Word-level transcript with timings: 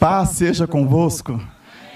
Paz 0.00 0.30
seja 0.30 0.66
convosco. 0.66 1.38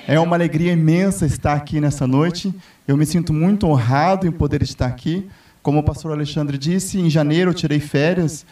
É 0.06 0.20
uma 0.20 0.36
alegria 0.36 0.72
imensa 0.72 1.24
estar 1.24 1.54
aqui 1.54 1.80
nessa 1.80 2.06
noite. 2.06 2.54
Eu 2.86 2.98
me 2.98 3.06
sinto 3.06 3.32
muito 3.32 3.66
honrado 3.66 4.26
em 4.26 4.30
poder 4.30 4.62
estar 4.62 4.84
aqui. 4.84 5.26
Como 5.62 5.78
o 5.78 5.82
pastor 5.82 6.12
Alexandre 6.12 6.58
disse, 6.58 7.00
em 7.00 7.08
janeiro 7.08 7.52
eu 7.52 7.54
tirei 7.54 7.80
férias 7.80 8.44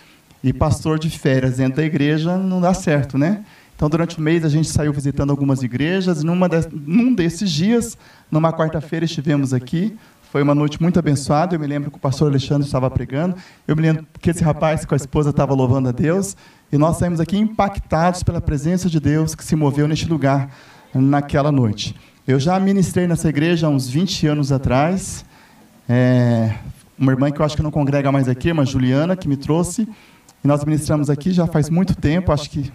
e 0.42 0.54
pastor 0.54 0.98
de 0.98 1.10
férias 1.10 1.58
dentro 1.58 1.76
da 1.76 1.84
igreja 1.84 2.38
não 2.38 2.62
dá 2.62 2.72
certo, 2.72 3.18
né? 3.18 3.44
Então, 3.76 3.90
durante 3.90 4.16
o 4.16 4.22
mês, 4.22 4.42
a 4.42 4.48
gente 4.48 4.68
saiu 4.68 4.90
visitando 4.90 5.28
algumas 5.28 5.62
igrejas. 5.62 6.24
Numa 6.24 6.48
de, 6.48 6.66
num 6.72 7.14
desses 7.14 7.50
dias, 7.50 7.98
numa 8.30 8.54
quarta-feira, 8.54 9.04
estivemos 9.04 9.52
aqui. 9.52 9.94
Foi 10.32 10.42
uma 10.42 10.54
noite 10.54 10.80
muito 10.80 10.98
abençoada. 10.98 11.54
Eu 11.54 11.60
me 11.60 11.66
lembro 11.66 11.90
que 11.90 11.98
o 11.98 12.00
pastor 12.00 12.30
Alexandre 12.30 12.64
estava 12.64 12.90
pregando. 12.90 13.36
Eu 13.68 13.76
me 13.76 13.82
lembro 13.82 14.06
que 14.18 14.30
esse 14.30 14.42
rapaz 14.42 14.82
com 14.82 14.94
a 14.94 14.96
esposa 14.96 15.28
estava 15.28 15.52
louvando 15.52 15.90
a 15.90 15.92
Deus. 15.92 16.34
E 16.72 16.78
nós 16.78 16.96
saímos 16.96 17.20
aqui 17.20 17.36
impactados 17.36 18.22
pela 18.22 18.40
presença 18.40 18.88
de 18.88 18.98
Deus 18.98 19.34
que 19.34 19.44
se 19.44 19.54
moveu 19.54 19.86
neste 19.86 20.08
lugar 20.08 20.48
naquela 20.94 21.52
noite. 21.52 21.94
Eu 22.26 22.40
já 22.40 22.58
ministrei 22.58 23.06
nessa 23.06 23.28
igreja 23.28 23.66
há 23.66 23.68
uns 23.68 23.86
20 23.90 24.26
anos 24.26 24.50
atrás. 24.50 25.22
É, 25.86 26.54
uma 26.98 27.12
irmã 27.12 27.30
que 27.30 27.38
eu 27.38 27.44
acho 27.44 27.54
que 27.54 27.62
não 27.62 27.70
congrega 27.70 28.10
mais 28.10 28.26
aqui, 28.26 28.50
uma 28.50 28.64
Juliana, 28.64 29.14
que 29.14 29.28
me 29.28 29.36
trouxe. 29.36 29.86
E 30.42 30.48
nós 30.48 30.64
ministramos 30.64 31.10
aqui 31.10 31.30
já 31.30 31.46
faz 31.46 31.68
muito 31.68 31.94
tempo, 31.94 32.32
acho 32.32 32.48
que 32.48 32.72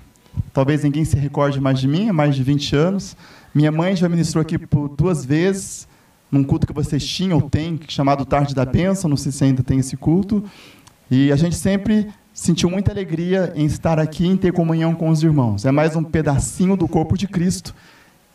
talvez 0.54 0.84
ninguém 0.84 1.04
se 1.04 1.16
recorde 1.16 1.60
mais 1.60 1.80
de 1.80 1.88
mim, 1.88 2.12
mais 2.12 2.36
de 2.36 2.44
20 2.44 2.76
anos. 2.76 3.18
Minha 3.52 3.72
mãe 3.72 3.96
já 3.96 4.08
ministrou 4.08 4.44
aqui 4.44 4.60
por 4.60 4.90
duas 4.90 5.26
vezes 5.26 5.88
num 6.31 6.44
culto 6.44 6.67
que 6.67 6.73
vocês 6.73 7.05
tinham 7.05 7.38
ou 7.38 7.49
têm, 7.49 7.80
chamado 7.88 8.26
Tarde 8.26 8.54
da 8.54 8.66
Bênção, 8.66 9.09
não 9.09 9.17
sei 9.17 9.31
se 9.31 9.44
ainda 9.44 9.63
tem 9.63 9.80
esse 9.80 9.95
culto. 9.95 10.44
E 11.09 11.31
a 11.31 11.36
gente 11.36 11.55
sempre 11.55 12.08
sentiu 12.34 12.70
muita 12.70 12.91
alegria 12.91 13.53
em 13.55 13.66
estar 13.66 14.00
aqui, 14.00 14.27
em 14.27 14.38
ter 14.38 14.52
comunhão 14.53 14.94
com 14.94 15.09
os 15.09 15.23
irmãos. 15.23 15.66
É 15.66 15.72
mais 15.72 15.95
um 15.95 16.03
pedacinho 16.03 16.76
do 16.76 16.88
corpo 16.88 17.17
de 17.17 17.27
Cristo. 17.27 17.73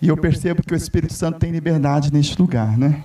E 0.00 0.08
eu 0.08 0.16
percebo 0.16 0.62
que 0.62 0.74
o 0.74 0.76
Espírito 0.76 1.12
Santo 1.12 1.38
tem 1.38 1.52
liberdade 1.52 2.12
neste 2.12 2.40
lugar, 2.40 2.76
né? 2.76 3.04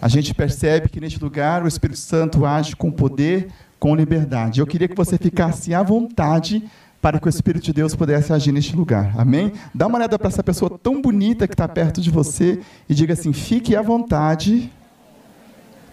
A 0.00 0.08
gente 0.08 0.34
percebe 0.34 0.88
que 0.88 1.00
neste 1.00 1.22
lugar 1.22 1.62
o 1.62 1.68
Espírito 1.68 1.98
Santo 1.98 2.44
age 2.44 2.74
com 2.74 2.90
poder, 2.90 3.48
com 3.78 3.94
liberdade. 3.94 4.60
Eu 4.60 4.66
queria 4.66 4.88
que 4.88 4.96
você 4.96 5.16
ficasse 5.16 5.72
à 5.72 5.82
vontade 5.82 6.62
para 7.02 7.18
que 7.18 7.26
o 7.26 7.28
Espírito 7.28 7.64
de 7.64 7.72
Deus 7.72 7.96
pudesse 7.96 8.32
agir 8.32 8.52
neste 8.52 8.76
lugar. 8.76 9.12
Amém? 9.18 9.52
Dá 9.74 9.88
uma 9.88 9.98
olhada 9.98 10.16
para 10.16 10.28
essa 10.28 10.42
pessoa 10.42 10.78
tão 10.80 11.02
bonita 11.02 11.48
que 11.48 11.54
está 11.54 11.66
perto 11.66 12.00
de 12.00 12.10
você 12.10 12.60
e 12.88 12.94
diga 12.94 13.12
assim: 13.12 13.32
fique 13.32 13.74
à 13.74 13.82
vontade 13.82 14.72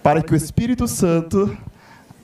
para 0.04 0.22
que 0.22 0.32
o 0.32 0.36
Espírito 0.36 0.88
Santo 0.88 1.58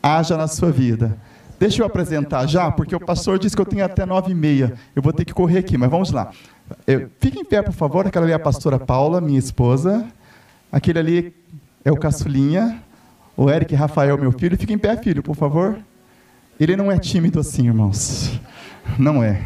haja 0.01 0.37
na 0.37 0.47
sua 0.47 0.71
vida. 0.71 1.17
Deixa 1.59 1.81
eu 1.81 1.85
apresentar 1.85 2.45
já, 2.45 2.69
porque 2.69 2.95
o 2.95 2.99
pastor 2.99 3.39
disse 3.39 3.55
que 3.55 3.61
eu 3.61 3.65
tenho 3.65 3.83
até 3.83 4.05
nove 4.05 4.31
e 4.31 4.35
meia. 4.35 4.73
Eu 4.95 5.01
vou 5.01 5.11
ter 5.11 5.25
que 5.25 5.33
correr 5.33 5.57
aqui, 5.57 5.77
mas 5.77 5.89
vamos 5.89 6.11
lá. 6.11 6.29
Fique 7.19 7.39
em 7.39 7.45
pé, 7.45 7.63
por 7.63 7.73
favor. 7.73 8.05
Aquela 8.05 8.25
ali 8.25 8.33
é 8.33 8.35
a 8.35 8.39
pastora 8.39 8.77
Paula, 8.77 9.19
minha 9.19 9.39
esposa. 9.39 10.05
Aquele 10.71 10.99
ali 10.99 11.35
é 11.83 11.91
o 11.91 11.97
caçulinha. 11.97 12.83
O 13.35 13.49
Eric 13.49 13.73
Rafael, 13.73 14.17
meu 14.17 14.31
filho. 14.31 14.57
Fique 14.57 14.73
em 14.73 14.77
pé, 14.77 14.95
filho, 14.97 15.23
por 15.23 15.35
favor. 15.35 15.79
Ele 16.59 16.75
não 16.75 16.91
é 16.91 16.97
tímido 16.97 17.39
assim, 17.39 17.67
irmãos. 17.67 18.39
Não 18.97 19.23
é. 19.23 19.41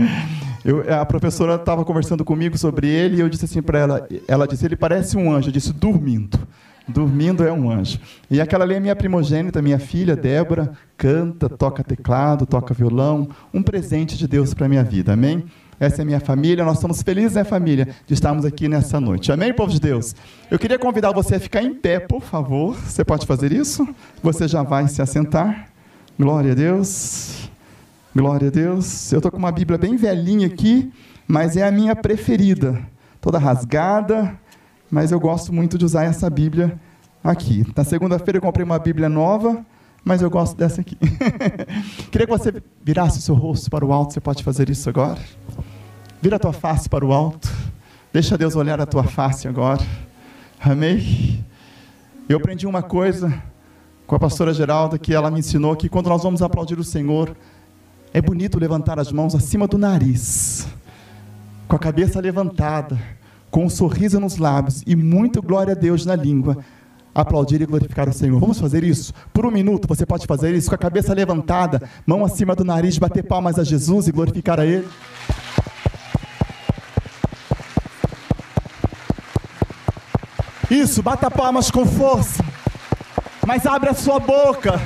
Eu, 0.64 0.84
a 0.92 1.06
professora 1.06 1.54
estava 1.54 1.84
conversando 1.86 2.22
comigo 2.22 2.58
sobre 2.58 2.86
ele 2.86 3.16
e 3.16 3.20
eu 3.20 3.30
disse 3.30 3.46
assim 3.46 3.62
para 3.62 3.78
ela, 3.78 4.08
ela 4.28 4.46
disse, 4.46 4.66
ele 4.66 4.76
parece 4.76 5.16
um 5.16 5.32
anjo. 5.32 5.48
Eu 5.48 5.52
disse, 5.52 5.72
dormindo. 5.72 6.38
Dormindo 6.86 7.44
é 7.44 7.52
um 7.52 7.70
anjo. 7.70 7.98
E 8.30 8.40
aquela 8.42 8.64
ali 8.64 8.74
é 8.74 8.80
minha 8.80 8.94
primogênita, 8.94 9.62
minha 9.62 9.78
filha, 9.78 10.14
Débora, 10.14 10.72
canta, 10.98 11.48
toca 11.48 11.82
teclado, 11.82 12.44
toca 12.44 12.74
violão. 12.74 13.30
Um 13.54 13.62
presente 13.62 14.18
de 14.18 14.28
Deus 14.28 14.52
para 14.52 14.66
a 14.66 14.68
minha 14.68 14.84
vida, 14.84 15.14
amém? 15.14 15.44
Essa 15.78 16.02
é 16.02 16.04
minha 16.04 16.20
família, 16.20 16.62
nós 16.62 16.76
estamos 16.76 17.00
felizes, 17.00 17.36
né, 17.36 17.44
família, 17.44 17.88
de 18.06 18.12
estarmos 18.12 18.44
aqui 18.44 18.68
nessa 18.68 19.00
noite. 19.00 19.32
Amém, 19.32 19.54
povo 19.54 19.72
de 19.72 19.80
Deus? 19.80 20.14
Eu 20.50 20.58
queria 20.58 20.78
convidar 20.78 21.10
você 21.10 21.36
a 21.36 21.40
ficar 21.40 21.62
em 21.62 21.72
pé, 21.72 21.98
por 21.98 22.20
favor. 22.20 22.76
Você 22.76 23.02
pode 23.02 23.24
fazer 23.24 23.50
isso? 23.50 23.88
Você 24.22 24.46
já 24.46 24.62
vai 24.62 24.86
se 24.88 25.00
assentar. 25.00 25.70
Glória 26.20 26.52
a 26.52 26.54
Deus. 26.54 27.48
Glória 28.14 28.48
a 28.48 28.50
Deus. 28.50 29.10
Eu 29.10 29.20
estou 29.20 29.32
com 29.32 29.38
uma 29.38 29.50
Bíblia 29.50 29.78
bem 29.78 29.96
velhinha 29.96 30.48
aqui, 30.48 30.92
mas 31.26 31.56
é 31.56 31.66
a 31.66 31.70
minha 31.70 31.96
preferida. 31.96 32.78
Toda 33.22 33.38
rasgada, 33.38 34.38
mas 34.90 35.12
eu 35.12 35.18
gosto 35.18 35.50
muito 35.50 35.78
de 35.78 35.84
usar 35.86 36.04
essa 36.04 36.28
Bíblia 36.28 36.78
aqui. 37.24 37.64
Na 37.74 37.84
segunda-feira 37.84 38.36
eu 38.36 38.42
comprei 38.42 38.66
uma 38.66 38.78
Bíblia 38.78 39.08
nova, 39.08 39.64
mas 40.04 40.20
eu 40.20 40.28
gosto 40.28 40.54
dessa 40.58 40.82
aqui. 40.82 40.94
Queria 42.12 42.26
que 42.26 42.38
você 42.38 42.52
virasse 42.84 43.18
o 43.18 43.22
seu 43.22 43.34
rosto 43.34 43.70
para 43.70 43.82
o 43.82 43.90
alto. 43.90 44.12
Você 44.12 44.20
pode 44.20 44.44
fazer 44.44 44.68
isso 44.68 44.90
agora? 44.90 45.20
Vira 46.20 46.36
a 46.36 46.38
tua 46.38 46.52
face 46.52 46.86
para 46.86 47.02
o 47.02 47.14
alto. 47.14 47.50
Deixa 48.12 48.36
Deus 48.36 48.54
olhar 48.56 48.78
a 48.78 48.84
tua 48.84 49.04
face 49.04 49.48
agora. 49.48 49.80
Amém? 50.60 51.42
Eu 52.28 52.36
aprendi 52.36 52.66
uma 52.66 52.82
coisa 52.82 53.42
com 54.10 54.16
a 54.16 54.18
pastora 54.18 54.52
Geralda 54.52 54.98
que 54.98 55.14
ela 55.14 55.30
me 55.30 55.38
ensinou 55.38 55.76
que 55.76 55.88
quando 55.88 56.08
nós 56.08 56.24
vamos 56.24 56.42
aplaudir 56.42 56.76
o 56.80 56.82
Senhor, 56.82 57.32
é 58.12 58.20
bonito 58.20 58.58
levantar 58.58 58.98
as 58.98 59.12
mãos 59.12 59.36
acima 59.36 59.68
do 59.68 59.78
nariz, 59.78 60.66
com 61.68 61.76
a 61.76 61.78
cabeça 61.78 62.18
levantada, 62.18 63.00
com 63.52 63.64
um 63.64 63.70
sorriso 63.70 64.18
nos 64.18 64.36
lábios 64.36 64.82
e 64.84 64.96
muito 64.96 65.40
glória 65.40 65.74
a 65.74 65.76
Deus 65.76 66.04
na 66.04 66.16
língua. 66.16 66.56
Aplaudir 67.14 67.62
e 67.62 67.66
glorificar 67.66 68.08
o 68.08 68.12
Senhor. 68.12 68.40
Vamos 68.40 68.58
fazer 68.58 68.82
isso? 68.82 69.14
Por 69.32 69.46
um 69.46 69.50
minuto 69.52 69.86
você 69.86 70.04
pode 70.04 70.26
fazer 70.26 70.52
isso 70.56 70.68
com 70.68 70.74
a 70.74 70.78
cabeça 70.78 71.14
levantada, 71.14 71.80
mão 72.04 72.24
acima 72.24 72.56
do 72.56 72.64
nariz, 72.64 72.98
bater 72.98 73.22
palmas 73.22 73.60
a 73.60 73.62
Jesus 73.62 74.08
e 74.08 74.12
glorificar 74.12 74.58
a 74.58 74.66
Ele. 74.66 74.88
Isso, 80.68 81.00
bata 81.00 81.30
palmas 81.30 81.70
com 81.70 81.86
força. 81.86 82.49
Mas 83.50 83.66
abre 83.66 83.90
a 83.90 83.94
sua 83.94 84.20
boca 84.20 84.80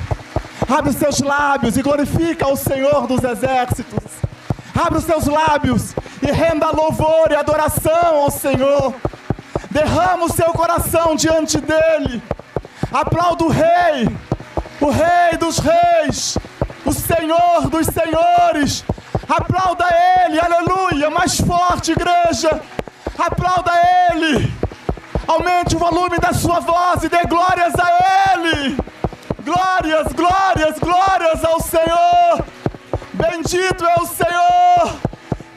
Abre 0.67 0.89
os 0.89 0.95
seus 0.95 1.19
lábios 1.19 1.77
e 1.77 1.83
glorifica 1.83 2.47
o 2.47 2.55
Senhor 2.55 3.05
dos 3.05 3.23
exércitos. 3.23 4.03
Abre 4.73 4.97
os 4.97 5.03
seus 5.03 5.27
lábios 5.27 5.93
e 6.19 6.31
renda 6.31 6.71
louvor 6.71 7.27
e 7.29 7.35
adoração 7.35 8.23
ao 8.23 8.31
Senhor. 8.31 8.91
Derrama 9.69 10.25
o 10.25 10.33
seu 10.33 10.47
coração 10.47 11.15
diante 11.15 11.61
dele. 11.61 12.23
Aplauda 12.91 13.43
o 13.43 13.49
Rei, 13.49 14.09
o 14.81 14.89
Rei 14.89 15.37
dos 15.37 15.59
Reis, 15.59 16.35
o 16.83 16.91
Senhor 16.91 17.69
dos 17.69 17.85
Senhores. 17.85 18.83
Aplauda 19.29 19.85
Ele, 20.25 20.39
aleluia. 20.39 21.11
Mais 21.11 21.39
forte, 21.39 21.91
igreja. 21.91 22.59
Aplauda 23.15 23.71
Ele. 24.09 24.54
Aumente 25.27 25.75
o 25.75 25.79
volume 25.79 26.17
da 26.19 26.33
sua 26.33 26.59
voz 26.59 27.03
e 27.03 27.09
dê 27.09 27.23
glórias 27.23 27.73
a 27.79 28.33
Ele. 28.33 28.77
Glórias, 29.43 30.13
glórias, 30.13 30.79
glórias 30.79 31.43
ao 31.43 31.59
Senhor. 31.59 32.45
Bendito 33.13 33.85
é 33.85 33.95
o 34.01 34.05
Senhor. 34.05 34.99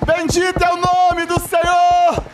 Bendito 0.07 0.63
é 0.63 0.73
o 0.73 0.77
nome 0.77 1.27
do 1.27 1.39
Senhor. 1.41 2.25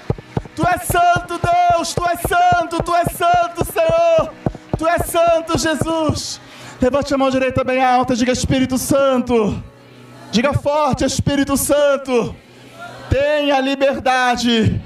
Tu 0.54 0.66
és 0.66 0.82
santo, 0.82 1.40
Deus. 1.40 1.94
Tu 1.94 2.04
és 2.08 2.20
santo, 2.20 2.82
tu 2.82 2.94
és 2.94 3.12
santo, 3.16 3.64
Senhor. 3.64 4.32
Tu 4.78 4.86
és 4.86 5.06
santo, 5.06 5.58
Jesus. 5.58 6.40
Levante 6.80 7.14
a 7.14 7.18
mão 7.18 7.30
direita 7.30 7.64
bem 7.64 7.82
alta, 7.82 8.14
diga 8.14 8.32
Espírito 8.32 8.78
Santo. 8.78 9.62
Diga 10.30 10.52
forte, 10.52 11.04
Espírito 11.04 11.56
Santo. 11.56 12.34
Tenha 13.08 13.60
liberdade 13.60 14.80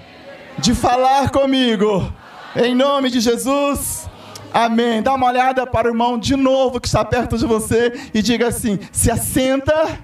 de 0.59 0.75
falar 0.75 1.31
comigo. 1.31 2.13
Em 2.61 2.75
nome 2.75 3.09
de 3.09 3.21
Jesus. 3.21 4.11
Amém. 4.53 5.01
Dá 5.01 5.15
uma 5.15 5.29
olhada 5.29 5.65
para 5.65 5.87
o 5.87 5.93
irmão 5.93 6.19
de 6.19 6.35
novo 6.35 6.81
que 6.81 6.89
está 6.89 7.05
perto 7.05 7.39
de 7.39 7.47
você 7.47 7.93
e 8.13 8.21
diga 8.21 8.49
assim: 8.49 8.81
se 8.91 9.13
assenta, 9.13 10.01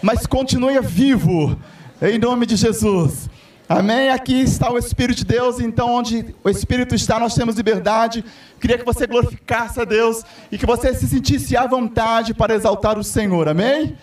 mas 0.00 0.24
continue 0.24 0.78
vivo, 0.80 1.58
em 2.00 2.16
nome 2.16 2.46
de 2.46 2.54
Jesus. 2.54 3.28
Amém? 3.68 4.10
Aqui 4.10 4.40
está 4.40 4.70
o 4.70 4.78
Espírito 4.78 5.18
de 5.18 5.24
Deus, 5.24 5.58
então 5.58 5.92
onde 5.92 6.36
o 6.44 6.48
Espírito 6.48 6.94
está, 6.94 7.18
nós 7.18 7.34
temos 7.34 7.56
liberdade. 7.56 8.24
Queria 8.60 8.78
que 8.78 8.84
você 8.84 9.04
glorificasse 9.04 9.80
a 9.80 9.84
Deus 9.84 10.22
e 10.52 10.56
que 10.56 10.64
você 10.64 10.94
se 10.94 11.08
sentisse 11.08 11.56
à 11.56 11.66
vontade 11.66 12.32
para 12.32 12.54
exaltar 12.54 12.96
o 12.96 13.02
Senhor. 13.02 13.48
Amém? 13.48 13.98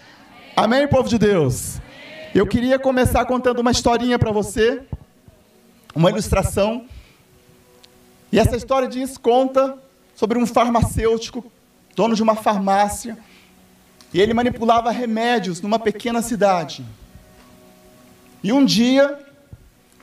Amém, 0.53 0.85
povo 0.85 1.07
de 1.07 1.17
Deus? 1.17 1.79
Eu 2.33 2.45
queria 2.45 2.77
começar 2.77 3.23
contando 3.23 3.59
uma 3.59 3.71
historinha 3.71 4.19
para 4.19 4.33
você, 4.33 4.81
uma 5.95 6.09
ilustração 6.09 6.85
e 8.35 8.37
essa 8.37 8.57
história 8.57 8.85
diz, 8.85 9.17
conta 9.17 9.77
sobre 10.13 10.37
um 10.37 10.45
farmacêutico, 10.45 11.49
dono 11.95 12.13
de 12.13 12.21
uma 12.21 12.35
farmácia, 12.35 13.17
e 14.13 14.19
ele 14.19 14.33
manipulava 14.33 14.91
remédios 14.91 15.61
numa 15.61 15.79
pequena 15.79 16.21
cidade. 16.21 16.85
E 18.43 18.51
um 18.51 18.65
dia, 18.65 19.17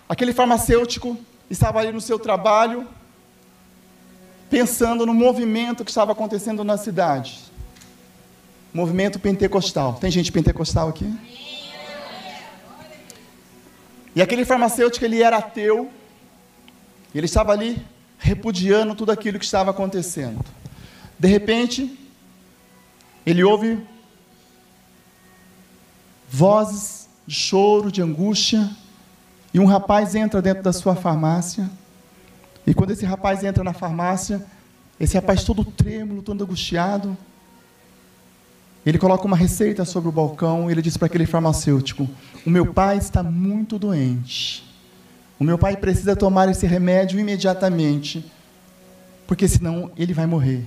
aquele 0.08 0.32
farmacêutico 0.32 1.14
estava 1.50 1.80
ali 1.80 1.92
no 1.92 2.00
seu 2.00 2.18
trabalho, 2.18 2.88
pensando 4.48 5.04
no 5.04 5.12
movimento 5.12 5.84
que 5.84 5.90
estava 5.90 6.12
acontecendo 6.12 6.64
na 6.64 6.78
cidade. 6.78 7.38
Movimento 8.72 9.20
pentecostal. 9.20 9.98
Tem 10.00 10.10
gente 10.10 10.32
pentecostal 10.32 10.88
aqui? 10.88 11.14
E 14.16 14.22
aquele 14.22 14.46
farmacêutico, 14.46 15.04
ele 15.04 15.22
era 15.22 15.36
ateu, 15.36 15.90
ele 17.14 17.26
estava 17.26 17.52
ali 17.52 17.92
repudiando 18.22 18.94
tudo 18.94 19.10
aquilo 19.10 19.38
que 19.38 19.44
estava 19.44 19.72
acontecendo. 19.72 20.42
De 21.18 21.26
repente, 21.26 21.98
ele 23.26 23.42
ouve 23.42 23.84
vozes 26.30 27.08
de 27.26 27.34
choro, 27.34 27.90
de 27.90 28.00
angústia, 28.00 28.70
e 29.52 29.58
um 29.58 29.66
rapaz 29.66 30.14
entra 30.14 30.40
dentro 30.40 30.62
da 30.62 30.72
sua 30.72 30.94
farmácia. 30.94 31.68
E 32.64 32.72
quando 32.72 32.92
esse 32.92 33.04
rapaz 33.04 33.42
entra 33.42 33.64
na 33.64 33.72
farmácia, 33.72 34.44
esse 34.98 35.16
rapaz 35.16 35.42
todo 35.42 35.64
trêmulo, 35.64 36.22
todo 36.22 36.44
angustiado, 36.44 37.16
ele 38.86 38.98
coloca 38.98 39.26
uma 39.26 39.36
receita 39.36 39.84
sobre 39.84 40.08
o 40.08 40.12
balcão 40.12 40.68
e 40.68 40.72
ele 40.72 40.82
diz 40.82 40.96
para 40.96 41.06
aquele 41.06 41.26
farmacêutico: 41.26 42.08
O 42.46 42.50
meu 42.50 42.72
pai 42.72 42.98
está 42.98 43.22
muito 43.22 43.78
doente. 43.80 44.71
O 45.38 45.44
meu 45.44 45.58
pai 45.58 45.76
precisa 45.76 46.14
tomar 46.14 46.48
esse 46.48 46.66
remédio 46.66 47.18
imediatamente, 47.18 48.24
porque 49.26 49.48
senão 49.48 49.90
ele 49.96 50.12
vai 50.12 50.26
morrer. 50.26 50.66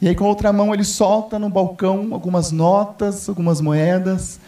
E 0.00 0.08
aí, 0.08 0.14
com 0.14 0.24
a 0.24 0.28
outra 0.28 0.52
mão, 0.52 0.74
ele 0.74 0.82
solta 0.84 1.38
no 1.38 1.48
balcão 1.48 2.08
algumas 2.12 2.50
notas, 2.50 3.28
algumas 3.28 3.60
moedas, 3.60 4.40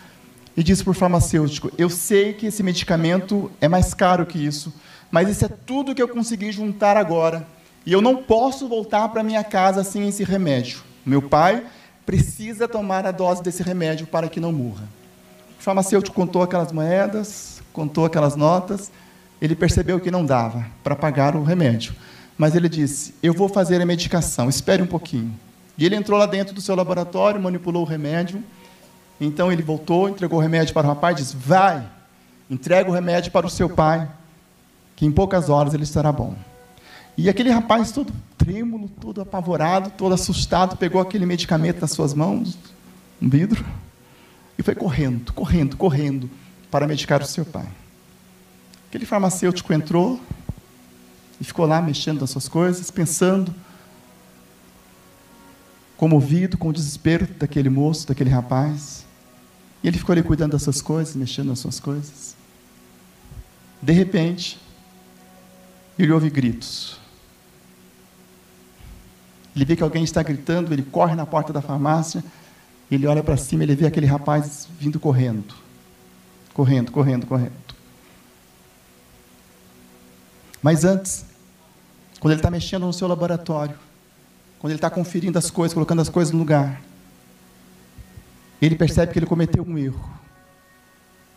e 0.57 0.63
diz 0.63 0.83
para 0.83 0.91
o 0.91 0.95
farmacêutico: 0.95 1.71
Eu 1.79 1.89
sei 1.89 2.33
que 2.33 2.47
esse 2.47 2.63
medicamento 2.63 3.51
é 3.61 3.69
mais 3.69 3.95
caro 3.95 4.27
que 4.27 4.39
isso, 4.39 4.75
mas 5.11 5.29
isso 5.29 5.45
é 5.45 5.49
tudo 5.49 5.95
que 5.95 6.03
eu 6.03 6.09
consegui 6.09 6.51
juntar 6.51 6.97
agora. 6.97 7.47
E 7.87 7.93
eu 7.93 8.01
não 8.01 8.17
posso 8.17 8.67
voltar 8.67 9.09
para 9.11 9.23
minha 9.23 9.45
casa 9.45 9.85
sem 9.85 10.09
esse 10.09 10.25
remédio. 10.25 10.83
Meu 11.05 11.23
pai 11.23 11.65
precisa 12.05 12.67
tomar 12.67 13.07
a 13.07 13.13
dose 13.13 13.43
desse 13.43 13.63
remédio 13.63 14.07
para 14.07 14.29
que 14.29 14.41
não 14.41 14.53
morra. 14.53 14.89
O 15.59 15.63
farmacêutico 15.63 16.17
contou 16.17 16.43
aquelas 16.43 16.73
moedas, 16.73 17.63
contou 17.73 18.05
aquelas 18.05 18.37
notas, 18.37 18.91
ele 19.45 19.55
percebeu 19.55 20.01
que 20.01 20.11
não 20.11 20.25
dava 20.25 20.67
para 20.83 20.97
pagar 20.97 21.37
o 21.37 21.45
remédio. 21.45 21.95
Mas 22.37 22.55
ele 22.55 22.67
disse: 22.67 23.15
Eu 23.23 23.35
vou 23.35 23.47
fazer 23.47 23.79
a 23.81 23.85
medicação, 23.85 24.49
espere 24.49 24.83
um 24.83 24.87
pouquinho. 24.87 25.39
E 25.77 25.85
ele 25.85 25.95
entrou 25.95 26.19
lá 26.19 26.25
dentro 26.25 26.55
do 26.55 26.63
seu 26.63 26.75
laboratório, 26.75 27.41
manipulou 27.41 27.83
o 27.83 27.87
remédio. 27.87 28.43
Então 29.21 29.53
ele 29.53 29.63
voltou, 29.63 30.09
entregou 30.09 30.39
o 30.39 30.43
remédio 30.43 30.73
para 30.73 30.87
o 30.87 30.89
rapaz 30.89 31.19
e 31.19 31.23
disse: 31.23 31.37
Vai, 31.37 31.87
entrega 32.51 32.89
o 32.89 32.93
remédio 32.93 33.31
para 33.31 33.47
o 33.47 33.51
seu 33.51 33.69
pai, 33.69 34.09
que 34.97 35.05
em 35.05 35.13
poucas 35.13 35.51
horas 35.51 35.75
ele 35.75 35.85
estará 35.85 36.11
bom. 36.11 36.35
E 37.17 37.29
aquele 37.29 37.51
rapaz, 37.51 37.93
todo 37.93 38.15
trêmulo, 38.39 38.89
todo 38.89 39.21
apavorado, 39.21 39.91
todo 39.91 40.15
assustado, 40.15 40.75
pegou 40.77 41.03
aquele 41.03 41.27
medicamento 41.27 41.83
nas 41.83 41.91
suas 41.93 42.15
mãos, 42.15 42.57
um 43.21 43.29
vidro, 43.29 43.63
e 44.59 44.63
foi 44.63 44.75
correndo, 44.75 45.33
correndo, 45.35 45.77
correndo 45.77 46.31
para 46.71 46.87
medicar 46.87 47.21
o 47.21 47.27
seu 47.27 47.45
pai. 47.45 47.69
Aquele 48.95 49.07
farmacêutico 49.07 49.73
entrou 49.73 50.21
e 51.41 51.43
ficou 51.43 51.67
lá 51.67 51.83
mexendo 51.83 52.21
nas 52.21 52.31
suas 52.31 52.47
coisas, 52.49 52.93
pensando, 52.93 53.53
comovido 55.97 56.57
com 56.57 56.69
o 56.69 56.73
desespero 56.73 57.27
daquele 57.27 57.69
moço, 57.69 58.07
daquele 58.07 58.31
rapaz. 58.31 59.05
E 59.83 59.89
ele 59.89 59.99
ficou 59.99 60.13
ali 60.13 60.23
cuidando 60.23 60.53
das 60.53 60.63
suas 60.63 60.81
coisas, 60.81 61.17
mexendo 61.17 61.49
nas 61.49 61.59
suas 61.59 61.81
coisas. 61.81 62.37
De 63.83 63.93
repente, 63.93 64.61
ele 65.99 66.13
ouve 66.13 66.31
gritos. 66.31 66.97
Ele 69.57 69.65
vê 69.65 69.75
que 69.75 69.83
alguém 69.83 70.05
está 70.05 70.23
gritando, 70.23 70.73
ele 70.73 70.85
corre 70.85 71.17
na 71.17 71.27
porta 71.27 71.53
da 71.53 71.61
farmácia, 71.61 72.23
ele 72.89 73.09
olha 73.09 73.25
para 73.25 73.37
cima, 73.37 73.65
ele 73.65 73.75
vê 73.75 73.87
aquele 73.87 74.07
rapaz 74.07 74.69
vindo 74.79 75.01
correndo. 75.01 75.53
Correndo, 76.53 76.93
correndo, 76.93 77.27
correndo. 77.27 77.64
Mas 80.65 80.83
antes, 80.83 81.27
quando 82.19 82.33
ele 82.33 82.39
está 82.39 82.51
mexendo 82.51 82.87
no 82.87 82.93
seu 82.95 83.07
laboratório, 83.07 83.77
quando 84.59 84.71
ele 84.71 84.79
está 84.79 84.89
conferindo 84.89 85.39
as 85.39 85.51
coisas, 85.51 85.75
colocando 85.75 86.01
as 86.01 86.09
coisas 86.09 86.33
no 86.33 86.39
lugar, 86.39 86.81
ele 88.63 88.75
percebe 88.75 89.13
que 89.13 89.19
ele 89.19 89.27
cometeu 89.27 89.63
um 89.63 89.77
erro. 89.77 90.09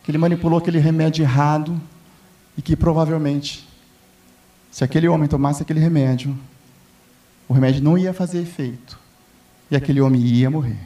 Que 0.02 0.10
ele 0.10 0.16
manipulou 0.16 0.58
aquele 0.58 0.78
remédio 0.78 1.24
errado 1.24 1.78
e 2.56 2.62
que 2.62 2.74
provavelmente, 2.74 3.68
se 4.70 4.82
aquele 4.82 5.06
homem 5.06 5.28
tomasse 5.28 5.60
aquele 5.60 5.78
remédio, 5.78 6.34
o 7.46 7.52
remédio 7.52 7.82
não 7.82 7.98
ia 7.98 8.14
fazer 8.14 8.40
efeito. 8.40 8.98
E 9.70 9.76
aquele 9.76 10.00
homem 10.00 10.22
ia 10.22 10.48
morrer. 10.48 10.80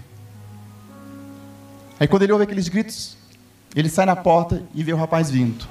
Aí 2.00 2.09
quando 2.09 2.25
ele 2.25 2.33
ouve 2.33 2.43
aqueles 2.43 2.67
gritos, 2.69 3.17
ele 3.73 3.89
sai 3.89 4.05
na 4.05 4.17
porta 4.17 4.65
e 4.75 4.83
vê 4.83 4.93
o 4.93 4.97
rapaz 4.97 5.31
vindo. 5.31 5.65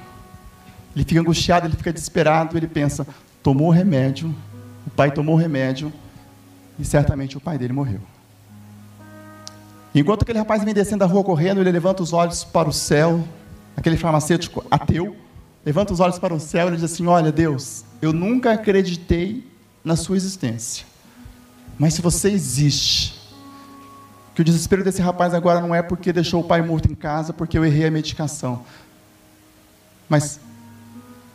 Ele 0.96 1.06
fica 1.06 1.20
angustiado, 1.20 1.68
ele 1.68 1.76
fica 1.76 1.94
desesperado, 1.94 2.58
ele 2.58 2.68
pensa: 2.68 3.08
tomou 3.42 3.68
o 3.68 3.72
remédio, 3.72 4.34
o 4.86 4.90
pai 4.90 5.12
tomou 5.12 5.36
o 5.36 5.38
remédio 5.38 5.92
e 6.78 6.86
certamente 6.86 7.38
o 7.38 7.40
pai 7.40 7.58
dele 7.58 7.74
morreu. 7.74 8.02
Enquanto 9.94 10.24
aquele 10.24 10.40
rapaz 10.40 10.64
vem 10.64 10.74
descendo 10.74 11.04
a 11.04 11.08
rua 11.08 11.24
correndo, 11.24 11.60
ele 11.60 11.72
levanta 11.72 12.02
os 12.02 12.14
olhos 12.14 12.44
para 12.44 12.70
o 12.70 12.74
céu, 12.74 13.24
aquele 13.76 13.98
farmacêutico 13.98 14.64
ateu, 14.72 15.16
levanta 15.66 15.94
os 15.94 16.00
olhos 16.00 16.18
para 16.18 16.34
o 16.34 16.40
céu 16.40 16.70
e 16.70 16.76
diz 16.76 16.84
assim: 16.84 17.08
Olha, 17.08 17.32
Deus, 17.32 17.84
eu 18.02 18.14
nunca 18.14 18.54
acreditei 18.54 19.46
na 19.84 19.96
sua 19.96 20.16
existência. 20.16 20.86
Mas 21.78 21.94
se 21.94 22.02
você 22.02 22.30
existe, 22.30 23.20
que 24.34 24.42
o 24.42 24.46
desespero 24.46 24.84
desse 24.84 25.02
rapaz 25.02 25.34
agora 25.34 25.60
não 25.60 25.74
é 25.76 25.82
porque 25.82 26.14
deixou 26.14 26.42
o 26.42 26.44
pai 26.44 26.62
morto 26.62 26.90
em 26.92 26.96
casa, 26.96 27.34
porque 27.34 27.58
eu 27.58 27.66
errei 27.66 27.88
a 27.88 27.92
medicação. 27.92 28.64
Mas 30.08 30.40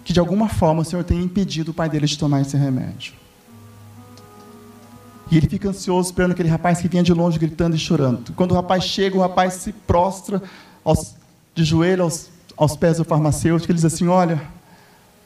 que 0.07 0.13
de 0.13 0.21
alguma 0.21 0.49
forma 0.49 0.83
o 0.83 0.85
Senhor 0.85 1.03
tenha 1.03 1.21
impedido 1.21 1.73
o 1.73 1.75
pai 1.75 1.89
dele 1.89 2.07
de 2.07 2.17
tomar 2.17 2.41
esse 2.41 2.57
remédio. 2.57 3.13
E 5.29 5.37
ele 5.37 5.49
fica 5.49 5.69
ansioso 5.69 6.11
esperando 6.11 6.31
aquele 6.31 6.49
rapaz 6.49 6.81
que 6.81 6.87
vinha 6.87 7.03
de 7.03 7.13
longe 7.13 7.41
gritando 7.41 7.75
e 7.75 7.79
chorando. 7.79 8.33
Quando 8.35 8.53
o 8.53 8.55
rapaz 8.55 8.85
chega, 8.85 9.17
o 9.17 9.21
rapaz 9.21 9.55
se 9.55 9.73
prostra 9.73 10.41
aos, 10.85 11.17
de 11.57 11.65
joelho 11.65 12.05
aos, 12.05 12.31
aos 12.57 12.77
pés 12.77 12.99
do 12.99 13.05
farmacêutico. 13.05 13.73
Ele 13.73 13.79
diz 13.79 13.85
assim: 13.85 14.07
Olha, 14.07 14.41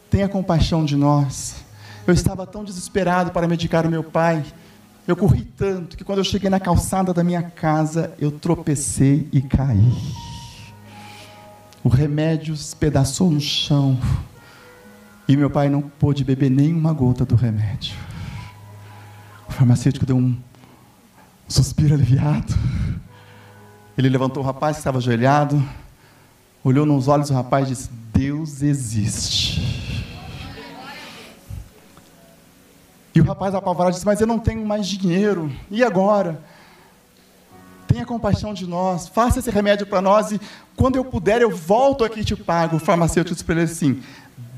tenha 0.08 0.26
compaixão 0.26 0.82
de 0.82 0.96
nós. 0.96 1.56
Eu 2.06 2.14
estava 2.14 2.46
tão 2.46 2.64
desesperado 2.64 3.32
para 3.32 3.46
medicar 3.46 3.84
o 3.84 3.90
meu 3.90 4.02
pai. 4.02 4.42
Eu 5.06 5.14
corri 5.14 5.42
tanto 5.42 5.94
que 5.94 6.04
quando 6.04 6.20
eu 6.20 6.24
cheguei 6.24 6.48
na 6.48 6.58
calçada 6.58 7.12
da 7.12 7.22
minha 7.22 7.42
casa, 7.42 8.14
eu 8.18 8.32
tropecei 8.32 9.28
e 9.30 9.42
caí. 9.42 9.92
O 11.84 11.90
remédio 11.90 12.54
espedaçou 12.54 13.30
no 13.30 13.40
chão. 13.42 13.98
E 15.30 15.36
meu 15.36 15.48
pai 15.48 15.68
não 15.68 15.80
pôde 15.80 16.24
beber 16.24 16.50
nenhuma 16.50 16.92
gota 16.92 17.24
do 17.24 17.36
remédio. 17.36 17.94
O 19.48 19.52
farmacêutico 19.52 20.04
deu 20.04 20.16
um 20.16 20.36
suspiro 21.46 21.94
aliviado. 21.94 22.52
Ele 23.96 24.08
levantou 24.08 24.42
o 24.42 24.46
rapaz 24.46 24.74
que 24.74 24.80
estava 24.80 24.98
ajoelhado, 24.98 25.62
olhou 26.64 26.84
nos 26.84 27.06
olhos 27.06 27.28
do 27.28 27.34
rapaz 27.34 27.68
e 27.68 27.70
disse: 27.70 27.90
Deus 28.12 28.60
existe. 28.60 30.04
E 33.14 33.20
o 33.20 33.24
rapaz 33.24 33.54
apavorado 33.54 33.94
disse: 33.94 34.06
Mas 34.06 34.20
eu 34.20 34.26
não 34.26 34.40
tenho 34.40 34.66
mais 34.66 34.88
dinheiro. 34.88 35.48
E 35.70 35.84
agora? 35.84 36.42
Tenha 37.90 38.06
compaixão 38.06 38.54
de 38.54 38.68
nós, 38.68 39.08
faça 39.08 39.40
esse 39.40 39.50
remédio 39.50 39.84
para 39.84 40.00
nós 40.00 40.30
e 40.30 40.40
quando 40.76 40.94
eu 40.94 41.04
puder 41.04 41.42
eu 41.42 41.50
volto 41.50 42.04
aqui 42.04 42.20
e 42.20 42.24
te 42.24 42.36
pago. 42.36 42.76
O 42.76 42.78
farmacêutico 42.78 43.34
disse 43.34 43.62
assim: 43.62 44.00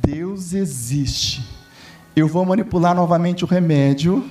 Deus 0.02 0.52
existe. 0.52 1.42
Eu 2.14 2.28
vou 2.28 2.44
manipular 2.44 2.94
novamente 2.94 3.42
o 3.42 3.48
remédio 3.48 4.30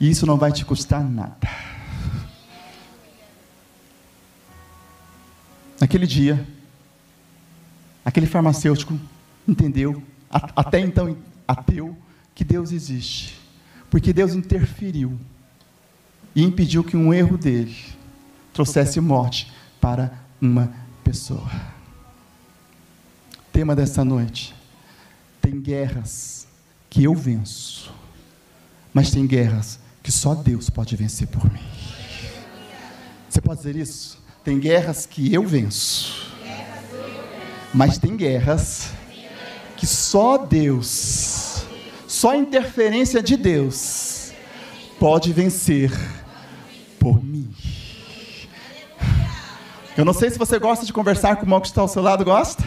e 0.00 0.10
isso 0.10 0.26
não 0.26 0.36
vai 0.36 0.50
te 0.50 0.64
custar 0.64 1.00
nada. 1.00 1.48
Naquele 5.80 6.06
dia, 6.06 6.44
aquele 8.04 8.26
farmacêutico 8.26 8.98
entendeu, 9.46 10.02
até 10.28 10.80
então 10.80 11.16
ateu, 11.46 11.96
que 12.34 12.42
Deus 12.42 12.72
existe. 12.72 13.38
Porque 13.88 14.12
Deus 14.12 14.34
interferiu 14.34 15.16
e 16.34 16.42
impediu 16.42 16.82
que 16.82 16.96
um 16.96 17.14
erro 17.14 17.38
dele 17.38 17.94
trouxesse 18.54 19.00
morte 19.00 19.52
para 19.80 20.18
uma 20.40 20.72
pessoa. 21.04 21.50
Tema 23.52 23.76
dessa 23.76 24.02
noite: 24.02 24.54
tem 25.42 25.60
guerras 25.60 26.46
que 26.88 27.04
eu 27.04 27.14
venço, 27.14 27.92
mas 28.94 29.10
tem 29.10 29.26
guerras 29.26 29.78
que 30.02 30.10
só 30.10 30.34
Deus 30.34 30.70
pode 30.70 30.96
vencer 30.96 31.28
por 31.28 31.44
mim. 31.52 31.60
Você 33.28 33.40
pode 33.42 33.58
dizer 33.58 33.76
isso? 33.76 34.22
Tem 34.42 34.58
guerras 34.58 35.04
que 35.04 35.34
eu 35.34 35.46
venço, 35.46 36.32
mas 37.74 37.98
tem 37.98 38.16
guerras 38.16 38.90
que 39.76 39.86
só 39.86 40.38
Deus 40.38 41.44
só 42.14 42.30
a 42.30 42.36
interferência 42.36 43.20
de 43.20 43.36
Deus 43.36 44.32
pode 45.00 45.32
vencer 45.32 45.90
por 46.98 47.22
mim. 47.22 47.52
Eu 49.96 50.04
não 50.04 50.12
sei 50.12 50.28
se 50.28 50.38
você 50.38 50.58
gosta 50.58 50.84
de 50.84 50.92
conversar 50.92 51.36
com 51.36 51.42
o 51.42 51.44
irmão 51.44 51.60
que 51.60 51.68
está 51.68 51.80
ao 51.80 51.86
seu 51.86 52.02
lado, 52.02 52.24
gosta? 52.24 52.64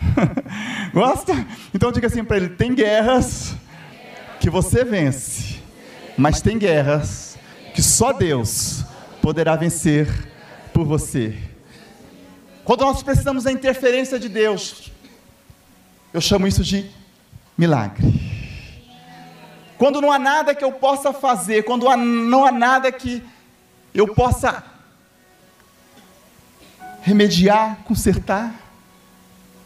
Gosta? 0.92 1.32
Então 1.72 1.92
diga 1.92 2.06
assim 2.06 2.24
para 2.24 2.36
ele: 2.36 2.48
tem 2.48 2.74
guerras 2.74 3.54
que 4.40 4.50
você 4.50 4.84
vence, 4.84 5.60
mas 6.16 6.40
tem 6.40 6.58
guerras 6.58 7.38
que 7.74 7.82
só 7.82 8.12
Deus 8.12 8.84
poderá 9.20 9.54
vencer 9.54 10.08
por 10.72 10.84
você. 10.84 11.38
Quando 12.64 12.80
nós 12.80 13.02
precisamos 13.02 13.44
da 13.44 13.52
interferência 13.52 14.18
de 14.18 14.28
Deus, 14.28 14.90
eu 16.12 16.20
chamo 16.20 16.46
isso 16.46 16.64
de 16.64 16.90
milagre. 17.56 18.20
Quando 19.78 20.00
não 20.00 20.10
há 20.10 20.18
nada 20.18 20.54
que 20.54 20.64
eu 20.64 20.72
possa 20.72 21.12
fazer, 21.12 21.64
quando 21.64 21.84
não 21.96 22.44
há 22.44 22.52
nada 22.52 22.90
que 22.90 23.22
eu 23.94 24.14
possa 24.14 24.71
remediar, 27.02 27.78
consertar, 27.84 28.54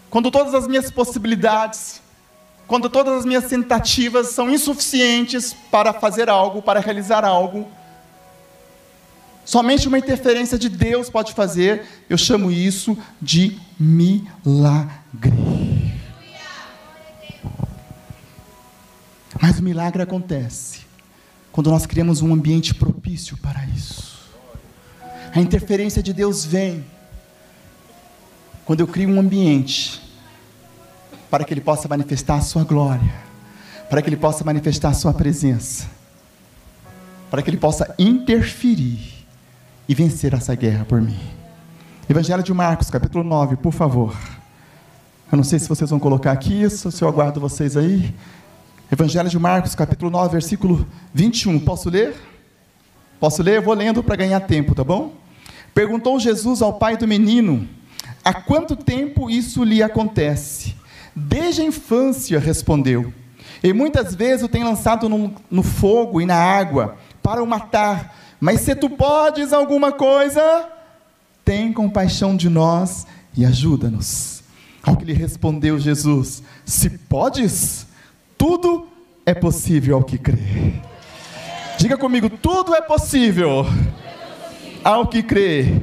quando 0.08 0.30
todas 0.30 0.54
as 0.54 0.66
minhas 0.66 0.90
possibilidades, 0.90 2.00
quando 2.66 2.88
todas 2.88 3.18
as 3.18 3.24
minhas 3.26 3.44
tentativas 3.44 4.28
são 4.28 4.50
insuficientes 4.50 5.54
para 5.70 5.92
fazer 5.92 6.30
algo, 6.30 6.62
para 6.62 6.80
realizar 6.80 7.24
algo, 7.24 7.68
somente 9.44 9.86
uma 9.86 9.98
interferência 9.98 10.58
de 10.58 10.70
Deus 10.70 11.10
pode 11.10 11.34
fazer, 11.34 11.84
eu 12.08 12.16
chamo 12.16 12.50
isso 12.50 12.96
de 13.20 13.60
milagre. 13.78 14.74
Mas 19.40 19.58
o 19.58 19.62
milagre 19.62 20.02
acontece 20.02 20.86
quando 21.52 21.70
nós 21.70 21.84
criamos 21.84 22.22
um 22.22 22.32
ambiente 22.32 22.74
propício 22.74 23.36
para 23.36 23.64
isso. 23.66 24.16
A 25.34 25.40
interferência 25.40 26.02
de 26.02 26.14
Deus 26.14 26.42
vem 26.44 26.95
quando 28.66 28.80
eu 28.80 28.86
crio 28.86 29.08
um 29.08 29.20
ambiente 29.20 30.02
para 31.30 31.44
que 31.44 31.54
Ele 31.54 31.60
possa 31.60 31.86
manifestar 31.86 32.34
a 32.34 32.40
Sua 32.40 32.64
glória, 32.64 33.14
para 33.88 34.02
que 34.02 34.08
Ele 34.08 34.16
possa 34.16 34.44
manifestar 34.44 34.88
a 34.88 34.94
Sua 34.94 35.14
presença, 35.14 35.86
para 37.30 37.40
que 37.42 37.48
Ele 37.48 37.56
possa 37.56 37.94
interferir 37.96 39.24
e 39.88 39.94
vencer 39.94 40.34
essa 40.34 40.54
guerra 40.56 40.84
por 40.84 41.00
mim. 41.00 41.18
Evangelho 42.10 42.42
de 42.42 42.52
Marcos, 42.52 42.90
capítulo 42.90 43.22
9, 43.22 43.56
por 43.56 43.72
favor. 43.72 44.16
Eu 45.30 45.36
não 45.36 45.44
sei 45.44 45.58
se 45.58 45.68
vocês 45.68 45.90
vão 45.90 45.98
colocar 45.98 46.32
aqui 46.32 46.62
isso, 46.62 46.90
se 46.90 47.02
eu 47.02 47.08
aguardo 47.08 47.40
vocês 47.40 47.76
aí. 47.76 48.12
Evangelho 48.90 49.28
de 49.28 49.38
Marcos, 49.38 49.74
capítulo 49.74 50.10
9, 50.10 50.32
versículo 50.32 50.86
21. 51.14 51.60
Posso 51.60 51.88
ler? 51.88 52.14
Posso 53.18 53.42
ler? 53.42 53.56
Eu 53.56 53.62
vou 53.62 53.74
lendo 53.74 54.02
para 54.02 54.16
ganhar 54.16 54.40
tempo, 54.40 54.74
tá 54.74 54.84
bom? 54.84 55.12
Perguntou 55.74 56.18
Jesus 56.18 56.62
ao 56.62 56.74
pai 56.74 56.96
do 56.96 57.08
menino: 57.08 57.68
Há 58.26 58.34
quanto 58.34 58.74
tempo 58.74 59.30
isso 59.30 59.62
lhe 59.62 59.84
acontece? 59.84 60.74
Desde 61.14 61.62
a 61.62 61.64
infância, 61.64 62.40
respondeu. 62.40 63.14
E 63.62 63.72
muitas 63.72 64.16
vezes 64.16 64.44
o 64.44 64.48
tem 64.48 64.64
lançado 64.64 65.08
no, 65.08 65.32
no 65.48 65.62
fogo 65.62 66.20
e 66.20 66.26
na 66.26 66.34
água 66.34 66.96
para 67.22 67.40
o 67.40 67.46
matar. 67.46 68.18
Mas 68.40 68.62
se 68.62 68.74
tu 68.74 68.90
podes 68.90 69.52
alguma 69.52 69.92
coisa, 69.92 70.68
tem 71.44 71.72
compaixão 71.72 72.36
de 72.36 72.48
nós 72.48 73.06
e 73.36 73.46
ajuda-nos. 73.46 74.42
Ao 74.82 74.96
que 74.96 75.04
lhe 75.04 75.12
respondeu 75.12 75.78
Jesus: 75.78 76.42
Se 76.64 76.90
podes, 76.90 77.86
tudo 78.36 78.88
é 79.24 79.34
possível 79.34 79.98
ao 79.98 80.02
que 80.02 80.18
crê. 80.18 80.74
Diga 81.78 81.96
comigo, 81.96 82.28
tudo 82.28 82.74
é 82.74 82.80
possível 82.80 83.64
ao 84.82 85.06
que 85.06 85.22
crê. 85.22 85.80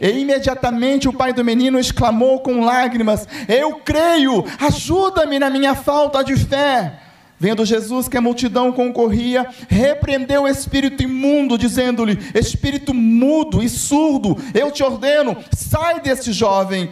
E 0.00 0.10
imediatamente 0.10 1.08
o 1.08 1.12
pai 1.12 1.32
do 1.32 1.44
menino 1.44 1.78
exclamou 1.78 2.40
com 2.40 2.64
lágrimas: 2.64 3.26
Eu 3.48 3.76
creio, 3.76 4.44
ajuda-me 4.60 5.38
na 5.38 5.50
minha 5.50 5.74
falta 5.74 6.22
de 6.22 6.36
fé. 6.36 7.00
Vendo 7.38 7.66
Jesus 7.66 8.08
que 8.08 8.16
a 8.16 8.20
multidão 8.20 8.72
concorria, 8.72 9.46
repreendeu 9.68 10.44
o 10.44 10.48
espírito 10.48 11.02
imundo, 11.02 11.58
dizendo-lhe: 11.58 12.18
Espírito 12.34 12.94
mudo 12.94 13.62
e 13.62 13.68
surdo, 13.68 14.36
eu 14.54 14.70
te 14.70 14.82
ordeno, 14.82 15.36
sai 15.54 16.00
desse 16.00 16.32
jovem 16.32 16.90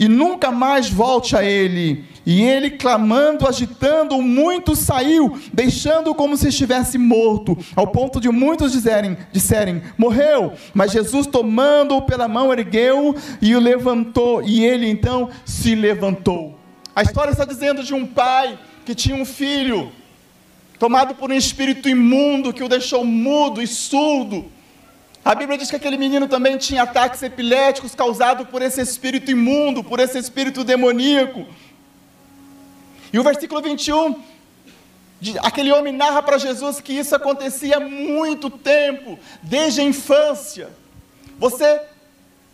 e 0.00 0.08
nunca 0.08 0.50
mais 0.50 0.88
volte 0.88 1.36
a 1.36 1.44
ele. 1.44 2.06
E 2.24 2.40
ele, 2.42 2.70
clamando, 2.70 3.46
agitando, 3.46 4.20
muito 4.22 4.74
saiu, 4.74 5.38
deixando 5.52 6.14
como 6.14 6.36
se 6.38 6.48
estivesse 6.48 6.96
morto, 6.96 7.56
ao 7.76 7.88
ponto 7.88 8.18
de 8.18 8.30
muitos 8.30 8.72
dizerem, 8.72 9.16
disserem: 9.30 9.82
morreu. 9.98 10.54
Mas 10.72 10.92
Jesus, 10.92 11.26
tomando-o 11.26 12.02
pela 12.02 12.26
mão, 12.26 12.50
ergueu 12.50 13.14
e 13.42 13.54
o 13.54 13.60
levantou, 13.60 14.42
e 14.42 14.64
ele 14.64 14.88
então 14.88 15.28
se 15.44 15.74
levantou. 15.74 16.58
A 16.96 17.02
história 17.02 17.30
está 17.30 17.44
dizendo 17.44 17.82
de 17.82 17.92
um 17.92 18.06
pai 18.06 18.58
que 18.86 18.94
tinha 18.94 19.16
um 19.16 19.24
filho, 19.26 19.92
tomado 20.78 21.14
por 21.14 21.30
um 21.30 21.34
espírito 21.34 21.88
imundo 21.88 22.54
que 22.54 22.64
o 22.64 22.68
deixou 22.68 23.04
mudo 23.04 23.62
e 23.62 23.66
surdo 23.66 24.46
a 25.24 25.34
Bíblia 25.34 25.58
diz 25.58 25.68
que 25.68 25.76
aquele 25.76 25.98
menino 25.98 26.26
também 26.26 26.56
tinha 26.56 26.82
ataques 26.82 27.22
epiléticos 27.22 27.94
causados 27.94 28.48
por 28.48 28.62
esse 28.62 28.80
espírito 28.80 29.30
imundo, 29.30 29.84
por 29.84 30.00
esse 30.00 30.18
espírito 30.18 30.64
demoníaco. 30.64 31.46
E 33.12 33.18
o 33.18 33.22
versículo 33.22 33.60
21, 33.60 34.22
aquele 35.42 35.70
homem 35.72 35.92
narra 35.92 36.22
para 36.22 36.38
Jesus 36.38 36.80
que 36.80 36.94
isso 36.94 37.14
acontecia 37.14 37.76
há 37.76 37.80
muito 37.80 38.48
tempo, 38.48 39.18
desde 39.42 39.82
a 39.82 39.84
infância. 39.84 40.70
Você, 41.38 41.82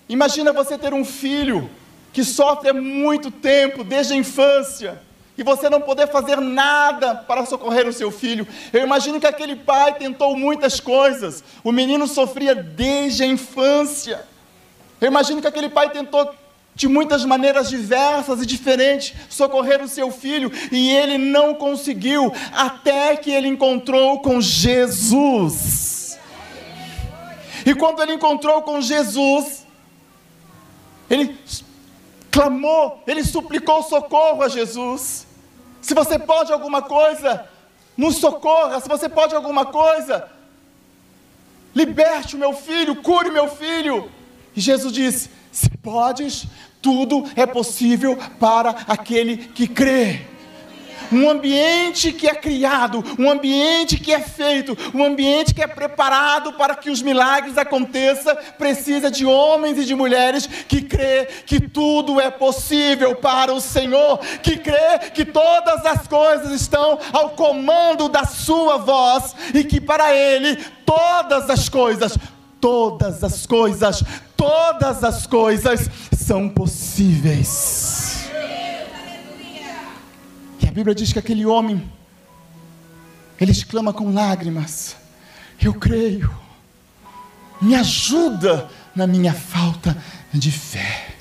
imagina 0.08 0.52
você 0.52 0.76
ter 0.76 0.92
um 0.92 1.04
filho 1.04 1.70
que 2.12 2.24
sofre 2.24 2.70
há 2.70 2.74
muito 2.74 3.30
tempo, 3.30 3.84
desde 3.84 4.14
a 4.14 4.16
infância 4.16 5.05
e 5.38 5.42
você 5.42 5.68
não 5.68 5.80
poder 5.80 6.08
fazer 6.08 6.40
nada 6.40 7.14
para 7.14 7.44
socorrer 7.44 7.86
o 7.86 7.92
seu 7.92 8.10
filho. 8.10 8.46
Eu 8.72 8.82
imagino 8.82 9.20
que 9.20 9.26
aquele 9.26 9.56
pai 9.56 9.94
tentou 9.94 10.36
muitas 10.36 10.80
coisas. 10.80 11.44
O 11.62 11.70
menino 11.70 12.06
sofria 12.06 12.54
desde 12.54 13.22
a 13.22 13.26
infância. 13.26 14.26
Eu 15.00 15.08
imagino 15.08 15.40
que 15.40 15.46
aquele 15.46 15.68
pai 15.68 15.90
tentou 15.90 16.34
de 16.74 16.88
muitas 16.88 17.24
maneiras 17.24 17.70
diversas 17.70 18.42
e 18.42 18.46
diferentes 18.46 19.14
socorrer 19.30 19.82
o 19.82 19.88
seu 19.88 20.10
filho 20.10 20.52
e 20.70 20.90
ele 20.90 21.16
não 21.16 21.54
conseguiu 21.54 22.30
até 22.52 23.16
que 23.16 23.30
ele 23.30 23.48
encontrou 23.48 24.20
com 24.20 24.40
Jesus. 24.40 26.18
E 27.64 27.74
quando 27.74 28.02
ele 28.02 28.12
encontrou 28.12 28.62
com 28.62 28.80
Jesus, 28.80 29.66
ele 31.08 31.36
clamou, 32.30 33.02
ele 33.06 33.24
suplicou 33.24 33.82
socorro 33.82 34.42
a 34.42 34.48
Jesus. 34.48 35.25
Se 35.80 35.94
você 35.94 36.18
pode 36.18 36.52
alguma 36.52 36.82
coisa, 36.82 37.46
nos 37.96 38.16
socorra. 38.16 38.80
Se 38.80 38.88
você 38.88 39.08
pode 39.08 39.34
alguma 39.34 39.66
coisa, 39.66 40.28
liberte 41.74 42.36
o 42.36 42.38
meu 42.38 42.52
filho, 42.52 42.96
cure 42.96 43.30
o 43.30 43.32
meu 43.32 43.48
filho. 43.48 44.10
E 44.54 44.60
Jesus 44.60 44.92
disse: 44.92 45.30
Se 45.50 45.70
podes, 45.78 46.46
tudo 46.82 47.24
é 47.34 47.46
possível 47.46 48.16
para 48.38 48.70
aquele 48.86 49.36
que 49.36 49.66
crê 49.66 50.26
um 51.12 51.28
ambiente 51.28 52.12
que 52.12 52.28
é 52.28 52.34
criado, 52.34 53.04
um 53.18 53.30
ambiente 53.30 53.98
que 53.98 54.12
é 54.12 54.20
feito, 54.20 54.76
um 54.94 55.04
ambiente 55.04 55.54
que 55.54 55.62
é 55.62 55.66
preparado 55.66 56.52
para 56.54 56.74
que 56.74 56.90
os 56.90 57.02
milagres 57.02 57.58
aconteçam, 57.58 58.36
precisa 58.58 59.10
de 59.10 59.24
homens 59.24 59.78
e 59.78 59.84
de 59.84 59.94
mulheres 59.94 60.46
que 60.46 60.82
crê 60.82 61.26
que 61.46 61.60
tudo 61.60 62.20
é 62.20 62.30
possível 62.30 63.16
para 63.16 63.52
o 63.52 63.60
Senhor, 63.60 64.18
que 64.42 64.56
crê 64.56 64.98
que 65.14 65.24
todas 65.24 65.84
as 65.84 66.06
coisas 66.06 66.52
estão 66.52 66.98
ao 67.12 67.30
comando 67.30 68.08
da 68.08 68.24
sua 68.24 68.78
voz 68.78 69.34
e 69.54 69.64
que 69.64 69.80
para 69.80 70.14
ele 70.14 70.56
todas 70.84 71.50
as 71.50 71.68
coisas, 71.68 72.16
todas 72.60 73.22
as 73.22 73.46
coisas, 73.46 74.02
todas 74.36 75.04
as 75.04 75.26
coisas 75.26 75.90
são 76.12 76.48
possíveis. 76.48 78.05
Bíblia 80.76 80.94
diz 80.94 81.10
que 81.10 81.18
aquele 81.18 81.46
homem, 81.46 81.90
ele 83.40 83.50
exclama 83.50 83.94
com 83.94 84.12
lágrimas: 84.12 84.94
Eu 85.58 85.72
creio, 85.72 86.30
me 87.62 87.74
ajuda 87.74 88.68
na 88.94 89.06
minha 89.06 89.32
falta 89.32 89.96
de 90.34 90.52
fé. 90.52 91.14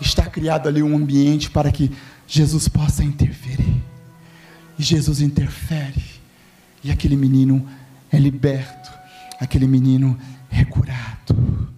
Está 0.00 0.26
criado 0.26 0.68
ali 0.68 0.80
um 0.80 0.94
ambiente 0.94 1.50
para 1.50 1.72
que 1.72 1.90
Jesus 2.24 2.68
possa 2.68 3.02
interferir. 3.02 3.82
E 4.78 4.82
Jesus 4.84 5.20
interfere. 5.20 6.04
E 6.84 6.92
aquele 6.92 7.16
menino 7.16 7.68
é 8.12 8.16
liberto. 8.16 8.92
Aquele 9.40 9.66
menino 9.66 10.16
é 10.52 10.64
curado. 10.64 11.68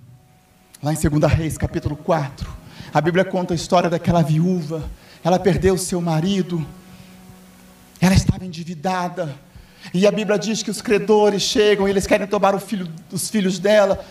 Lá 0.82 0.92
em 0.92 0.96
2 0.96 1.32
Reis, 1.32 1.56
capítulo 1.56 1.96
4, 1.96 2.46
a 2.92 3.00
Bíblia 3.00 3.24
conta 3.24 3.54
a 3.54 3.56
história 3.56 3.88
daquela 3.88 4.20
viúva. 4.20 4.84
Ela 5.24 5.38
perdeu 5.38 5.78
seu 5.78 6.02
marido 6.02 6.66
ela 8.00 8.14
estava 8.14 8.44
endividada. 8.44 9.34
E 9.92 10.06
a 10.06 10.10
Bíblia 10.10 10.38
diz 10.38 10.62
que 10.62 10.70
os 10.70 10.80
credores 10.80 11.42
chegam 11.42 11.86
e 11.86 11.90
eles 11.90 12.06
querem 12.06 12.26
tomar 12.26 12.58
filho, 12.60 12.88
os 13.10 13.28
filhos 13.28 13.58
dela 13.58 14.04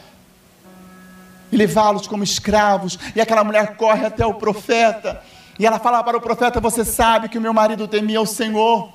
e 1.52 1.58
levá-los 1.58 2.08
como 2.08 2.24
escravos. 2.24 2.98
E 3.16 3.22
aquela 3.22 3.44
mulher 3.44 3.76
corre 3.76 4.06
até 4.06 4.26
o 4.26 4.34
profeta. 4.34 5.22
E 5.58 5.66
ela 5.66 5.80
fala 5.80 6.04
para 6.04 6.18
o 6.18 6.22
profeta: 6.22 6.60
Você 6.60 6.86
sabe 6.86 7.30
que 7.30 7.38
o 7.38 7.42
meu 7.42 7.54
marido 7.54 7.88
temia 7.88 8.22
o 8.22 8.26
Senhor. 8.26 8.92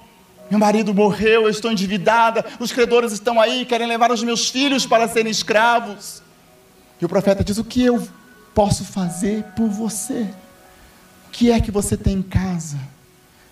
Meu 0.50 0.58
marido 0.58 0.92
morreu, 0.92 1.44
eu 1.44 1.48
estou 1.48 1.72
endividada, 1.72 2.44
os 2.60 2.70
credores 2.70 3.12
estão 3.12 3.40
aí, 3.40 3.64
querem 3.64 3.86
levar 3.86 4.12
os 4.12 4.22
meus 4.22 4.50
filhos 4.50 4.84
para 4.84 5.08
serem 5.08 5.30
escravos. 5.30 6.22
E 7.00 7.04
o 7.04 7.08
profeta 7.08 7.42
diz: 7.42 7.58
O 7.58 7.64
que 7.64 7.82
eu 7.82 8.06
posso 8.54 8.84
fazer 8.84 9.42
por 9.56 9.68
você? 9.68 10.28
O 11.26 11.30
que 11.32 11.50
é 11.50 11.60
que 11.60 11.70
você 11.70 11.96
tem 11.96 12.16
em 12.16 12.22
casa? 12.22 12.78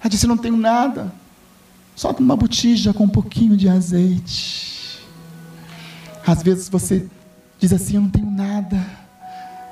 Ela 0.01 0.11
disse: 0.11 0.27
Não 0.27 0.37
tenho 0.37 0.57
nada, 0.57 1.13
só 1.95 2.11
uma 2.13 2.37
botija 2.37 2.93
com 2.93 3.05
um 3.05 3.09
pouquinho 3.09 3.57
de 3.57 3.69
azeite. 3.69 5.01
Às 6.27 6.43
vezes 6.43 6.69
você 6.69 7.07
diz 7.59 7.73
assim: 7.73 7.97
Eu 7.97 8.03
não 8.03 8.11
tenho 8.11 8.31
nada, 8.31 8.77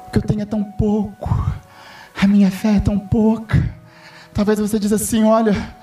o 0.06 0.10
que 0.10 0.18
eu 0.18 0.22
tenho 0.22 0.42
é 0.42 0.44
tão 0.44 0.62
pouco, 0.62 1.28
a 2.20 2.26
minha 2.26 2.50
fé 2.50 2.76
é 2.76 2.80
tão 2.80 2.98
pouca. 2.98 3.74
Talvez 4.34 4.58
você 4.58 4.78
diz 4.78 4.92
assim: 4.92 5.24
Olha, 5.24 5.74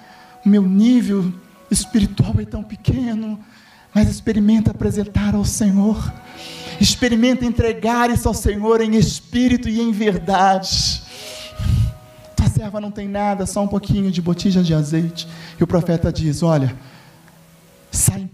o 0.46 0.50
meu 0.50 0.62
nível 0.62 1.34
espiritual 1.70 2.36
é 2.39 2.46
tão 2.46 2.63
pequeno, 2.63 3.39
mas 3.94 4.10
experimenta 4.10 4.72
apresentar 4.72 5.36
ao 5.36 5.44
Senhor, 5.44 6.13
experimenta 6.79 7.46
entregar 7.46 8.10
isso 8.10 8.27
ao 8.27 8.34
Senhor 8.34 8.82
em 8.82 8.96
espírito 8.96 9.67
e 9.67 9.82
em 9.82 9.91
verdade. 9.91 11.01
Serva 12.57 12.81
não 12.81 12.89
tem 12.89 13.07
nada, 13.07 13.45
só 13.45 13.61
um 13.61 13.67
pouquinho 13.67 14.09
de 14.09 14.19
botija 14.19 14.63
de 14.63 14.73
azeite. 14.73 15.27
E 15.59 15.63
o 15.63 15.67
profeta 15.67 16.11
diz: 16.11 16.41
Olha, 16.41 16.75
sai 17.91 18.27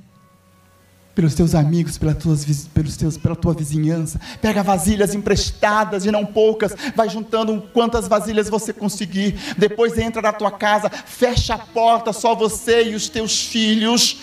pelos 1.13 1.35
teus 1.35 1.53
amigos, 1.53 1.97
pelas 1.97 2.17
tuas, 2.17 2.45
pelos 2.73 2.95
teus, 2.95 3.17
pela 3.17 3.35
tua 3.35 3.53
vizinhança. 3.53 4.21
Pega 4.41 4.63
vasilhas 4.63 5.13
emprestadas 5.13 6.05
e 6.05 6.11
não 6.11 6.25
poucas, 6.25 6.73
vai 6.95 7.09
juntando 7.09 7.63
quantas 7.73 8.07
vasilhas 8.07 8.47
você 8.47 8.71
conseguir. 8.71 9.35
Depois 9.57 9.97
entra 9.97 10.21
na 10.21 10.31
tua 10.31 10.51
casa, 10.51 10.89
fecha 10.89 11.55
a 11.55 11.59
porta, 11.59 12.13
só 12.13 12.33
você 12.33 12.91
e 12.91 12.95
os 12.95 13.09
teus 13.09 13.45
filhos, 13.45 14.21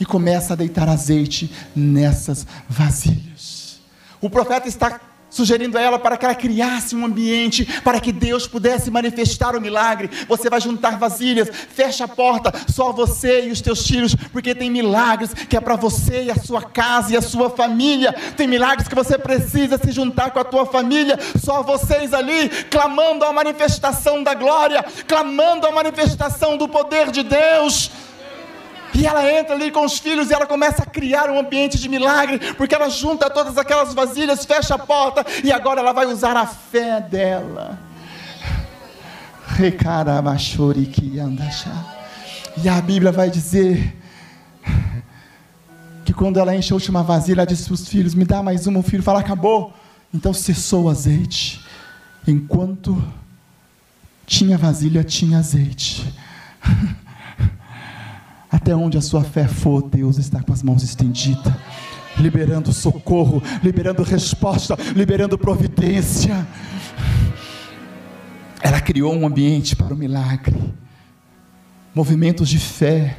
e 0.00 0.04
começa 0.04 0.54
a 0.54 0.56
deitar 0.56 0.88
azeite 0.88 1.48
nessas 1.76 2.44
vasilhas. 2.68 3.78
O 4.20 4.28
profeta 4.28 4.66
está 4.66 5.00
sugerindo 5.34 5.76
a 5.76 5.80
ela 5.80 5.98
para 5.98 6.16
que 6.16 6.24
ela 6.24 6.34
criasse 6.34 6.94
um 6.94 7.04
ambiente 7.04 7.64
para 7.82 8.00
que 8.00 8.12
Deus 8.12 8.46
pudesse 8.46 8.90
manifestar 8.90 9.56
o 9.56 9.60
milagre. 9.60 10.08
Você 10.28 10.48
vai 10.48 10.60
juntar 10.60 10.96
vasilhas, 10.96 11.50
fecha 11.50 12.04
a 12.04 12.08
porta, 12.08 12.52
só 12.72 12.92
você 12.92 13.48
e 13.48 13.50
os 13.50 13.60
teus 13.60 13.86
filhos, 13.86 14.14
porque 14.32 14.54
tem 14.54 14.70
milagres 14.70 15.34
que 15.34 15.56
é 15.56 15.60
para 15.60 15.74
você 15.74 16.24
e 16.24 16.30
a 16.30 16.36
sua 16.36 16.62
casa 16.62 17.12
e 17.12 17.16
a 17.16 17.22
sua 17.22 17.50
família. 17.50 18.14
Tem 18.36 18.46
milagres 18.46 18.86
que 18.86 18.94
você 18.94 19.18
precisa 19.18 19.76
se 19.76 19.90
juntar 19.90 20.30
com 20.30 20.38
a 20.38 20.44
tua 20.44 20.64
família, 20.64 21.18
só 21.42 21.62
vocês 21.62 22.14
ali, 22.14 22.48
clamando 22.70 23.24
a 23.24 23.32
manifestação 23.32 24.22
da 24.22 24.34
glória, 24.34 24.84
clamando 25.08 25.66
a 25.66 25.72
manifestação 25.72 26.56
do 26.56 26.68
poder 26.68 27.10
de 27.10 27.24
Deus. 27.24 27.90
E 28.94 29.06
ela 29.06 29.28
entra 29.30 29.54
ali 29.54 29.70
com 29.70 29.84
os 29.84 29.98
filhos 29.98 30.30
e 30.30 30.34
ela 30.34 30.46
começa 30.46 30.84
a 30.84 30.86
criar 30.86 31.28
um 31.28 31.38
ambiente 31.38 31.78
de 31.78 31.88
milagre, 31.88 32.38
porque 32.54 32.74
ela 32.74 32.88
junta 32.88 33.28
todas 33.28 33.58
aquelas 33.58 33.92
vasilhas, 33.92 34.44
fecha 34.44 34.76
a 34.76 34.78
porta 34.78 35.26
e 35.42 35.50
agora 35.50 35.80
ela 35.80 35.92
vai 35.92 36.06
usar 36.06 36.36
a 36.36 36.46
fé 36.46 37.00
dela. 37.00 37.78
E 42.56 42.68
a 42.68 42.80
Bíblia 42.80 43.10
vai 43.10 43.28
dizer 43.28 43.96
que 46.04 46.12
quando 46.12 46.38
ela 46.38 46.54
enche 46.54 46.72
a 46.72 46.76
última 46.76 47.02
vasilha, 47.02 47.40
ela 47.40 47.46
disse 47.46 47.64
para 47.64 47.74
os 47.74 47.88
filhos: 47.88 48.14
Me 48.14 48.24
dá 48.24 48.42
mais 48.42 48.66
uma. 48.66 48.80
O 48.80 48.82
filho 48.82 49.02
fala: 49.02 49.20
Acabou. 49.20 49.72
Então 50.12 50.32
cessou 50.32 50.84
o 50.84 50.88
azeite. 50.88 51.60
Enquanto 52.26 53.02
tinha 54.26 54.56
vasilha, 54.56 55.02
tinha 55.02 55.38
azeite. 55.38 56.14
Até 58.54 58.72
onde 58.72 58.96
a 58.96 59.00
sua 59.00 59.24
fé 59.24 59.48
for, 59.48 59.82
Deus 59.82 60.16
está 60.16 60.40
com 60.40 60.52
as 60.52 60.62
mãos 60.62 60.84
estendidas, 60.84 61.52
liberando 62.16 62.72
socorro, 62.72 63.42
liberando 63.64 64.04
resposta, 64.04 64.76
liberando 64.94 65.36
providência. 65.36 66.46
Ela 68.62 68.80
criou 68.80 69.12
um 69.12 69.26
ambiente 69.26 69.74
para 69.74 69.92
o 69.92 69.96
milagre, 69.96 70.72
movimentos 71.92 72.48
de 72.48 72.60
fé, 72.60 73.18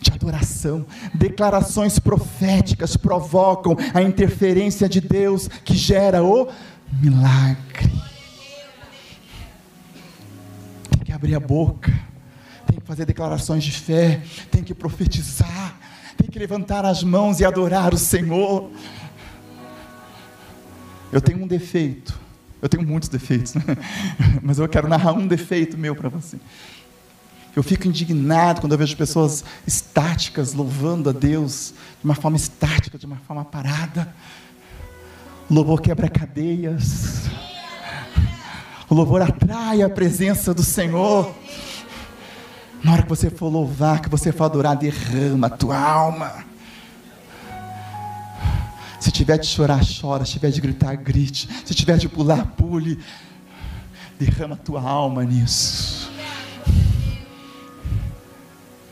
de 0.00 0.10
adoração, 0.10 0.84
declarações 1.14 2.00
proféticas 2.00 2.96
provocam 2.96 3.76
a 3.94 4.02
interferência 4.02 4.88
de 4.88 5.00
Deus 5.00 5.46
que 5.46 5.76
gera 5.76 6.24
o 6.24 6.48
milagre. 7.00 7.92
Tem 10.90 11.04
que 11.04 11.12
abrir 11.12 11.36
a 11.36 11.40
boca 11.40 12.11
fazer 12.92 13.06
declarações 13.06 13.64
de 13.64 13.72
fé, 13.72 14.20
tem 14.50 14.62
que 14.62 14.74
profetizar, 14.74 15.78
tem 16.14 16.28
que 16.28 16.38
levantar 16.38 16.84
as 16.84 17.02
mãos 17.02 17.40
e 17.40 17.44
adorar 17.44 17.94
o 17.94 17.96
Senhor. 17.96 18.70
Eu 21.10 21.18
tenho 21.18 21.42
um 21.42 21.46
defeito, 21.46 22.20
eu 22.60 22.68
tenho 22.68 22.86
muitos 22.86 23.08
defeitos, 23.08 23.54
né? 23.54 23.62
mas 24.42 24.58
eu 24.58 24.68
quero 24.68 24.88
narrar 24.88 25.14
um 25.14 25.26
defeito 25.26 25.78
meu 25.78 25.96
para 25.96 26.10
você. 26.10 26.36
Eu 27.56 27.62
fico 27.62 27.88
indignado 27.88 28.60
quando 28.60 28.72
eu 28.72 28.78
vejo 28.78 28.94
pessoas 28.94 29.42
estáticas 29.66 30.52
louvando 30.52 31.08
a 31.08 31.12
Deus 31.14 31.72
de 31.98 32.04
uma 32.04 32.14
forma 32.14 32.36
estática, 32.36 32.98
de 32.98 33.06
uma 33.06 33.16
forma 33.26 33.42
parada. 33.42 34.14
O 35.48 35.54
louvor 35.54 35.80
quebra 35.80 36.10
cadeias. 36.10 37.22
O 38.86 38.94
louvor 38.94 39.22
atrai 39.22 39.80
a 39.80 39.88
presença 39.88 40.52
do 40.52 40.62
Senhor. 40.62 41.34
Na 42.82 42.92
hora 42.92 43.02
que 43.02 43.08
você 43.08 43.30
for 43.30 43.48
louvar, 43.48 44.00
que 44.00 44.08
você 44.08 44.32
for 44.32 44.44
adorar, 44.44 44.76
derrama 44.76 45.46
a 45.46 45.50
tua 45.50 45.78
alma. 45.78 46.44
Se 48.98 49.10
tiver 49.10 49.38
de 49.38 49.46
chorar, 49.46 49.80
chora. 49.84 50.24
Se 50.24 50.32
tiver 50.32 50.50
de 50.50 50.60
gritar, 50.60 50.96
grite. 50.96 51.48
Se 51.64 51.74
tiver 51.74 51.96
de 51.96 52.08
pular, 52.08 52.46
pule. 52.56 52.98
Derrama 54.18 54.54
a 54.54 54.58
tua 54.58 54.80
alma 54.80 55.24
nisso. 55.24 56.10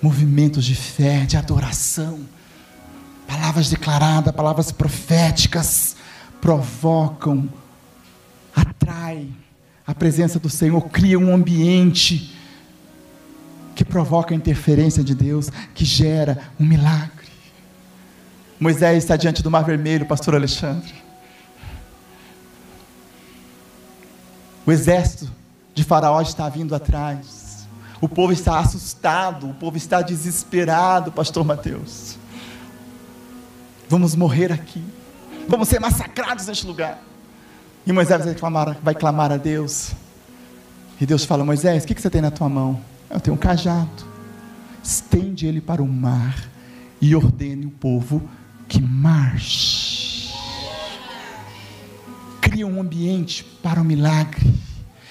Movimentos 0.01 0.65
de 0.65 0.75
fé, 0.75 1.27
de 1.27 1.37
adoração. 1.37 2.21
Palavras 3.27 3.71
declaradas, 3.71 4.35
palavras 4.35 4.73
proféticas 4.73 5.97
provocam, 6.41 7.49
atraem 8.57 9.37
a 9.87 9.95
presença 9.95 10.39
do 10.39 10.49
Senhor, 10.49 10.81
cria 10.89 11.19
um 11.19 11.33
ambiente 11.33 12.37
que 13.81 13.85
provoca 13.85 14.35
a 14.35 14.37
interferência 14.37 15.03
de 15.03 15.15
Deus, 15.15 15.49
que 15.75 15.87
gera 15.87 16.37
um 16.61 16.67
milagre. 16.67 17.31
Moisés 18.61 18.99
está 18.99 19.17
diante 19.17 19.43
do 19.43 19.51
Mar 19.51 19.65
Vermelho, 19.65 20.05
pastor 20.05 20.35
Alexandre. 20.35 20.93
O 24.67 24.71
exército 24.71 25.33
de 25.75 25.83
Faraó 25.83 26.21
está 26.21 26.47
vindo 26.51 26.75
atrás. 26.75 27.67
O 28.03 28.07
povo 28.07 28.35
está 28.35 28.59
assustado, 28.59 29.49
o 29.49 29.55
povo 29.55 29.79
está 29.79 30.03
desesperado, 30.03 31.11
pastor 31.11 31.43
Mateus. 31.43 32.19
Vamos 33.89 34.15
morrer 34.15 34.53
aqui. 34.53 34.85
Vamos 35.49 35.69
ser 35.69 35.81
massacrados 35.81 36.49
neste 36.49 36.67
lugar. 36.67 37.03
E 37.87 37.93
Moisés 37.95 38.27
vai 38.27 38.35
clamar, 38.35 38.77
vai 38.83 38.95
clamar 38.95 39.33
a 39.33 39.39
Deus. 39.39 39.93
E 41.01 41.07
Deus 41.07 41.25
fala: 41.25 41.47
Moisés, 41.47 41.85
o 41.85 41.87
que 41.87 41.99
você 41.99 42.11
tem 42.11 42.21
na 42.21 42.31
tua 42.31 42.51
mão? 42.51 42.90
Eu 43.11 43.19
tenho 43.19 43.35
um 43.35 43.39
cajado. 43.39 44.09
Estende 44.83 45.47
ele 45.47 45.61
para 45.61 45.83
o 45.83 45.89
mar 45.89 46.49
e 47.01 47.15
ordene 47.15 47.67
o 47.67 47.71
povo 47.71 48.23
que 48.69 48.81
marche. 48.81 50.33
Cria 52.41 52.67
um 52.67 52.81
ambiente 52.81 53.45
para 53.63 53.81
o 53.81 53.85
milagre. 53.85 54.55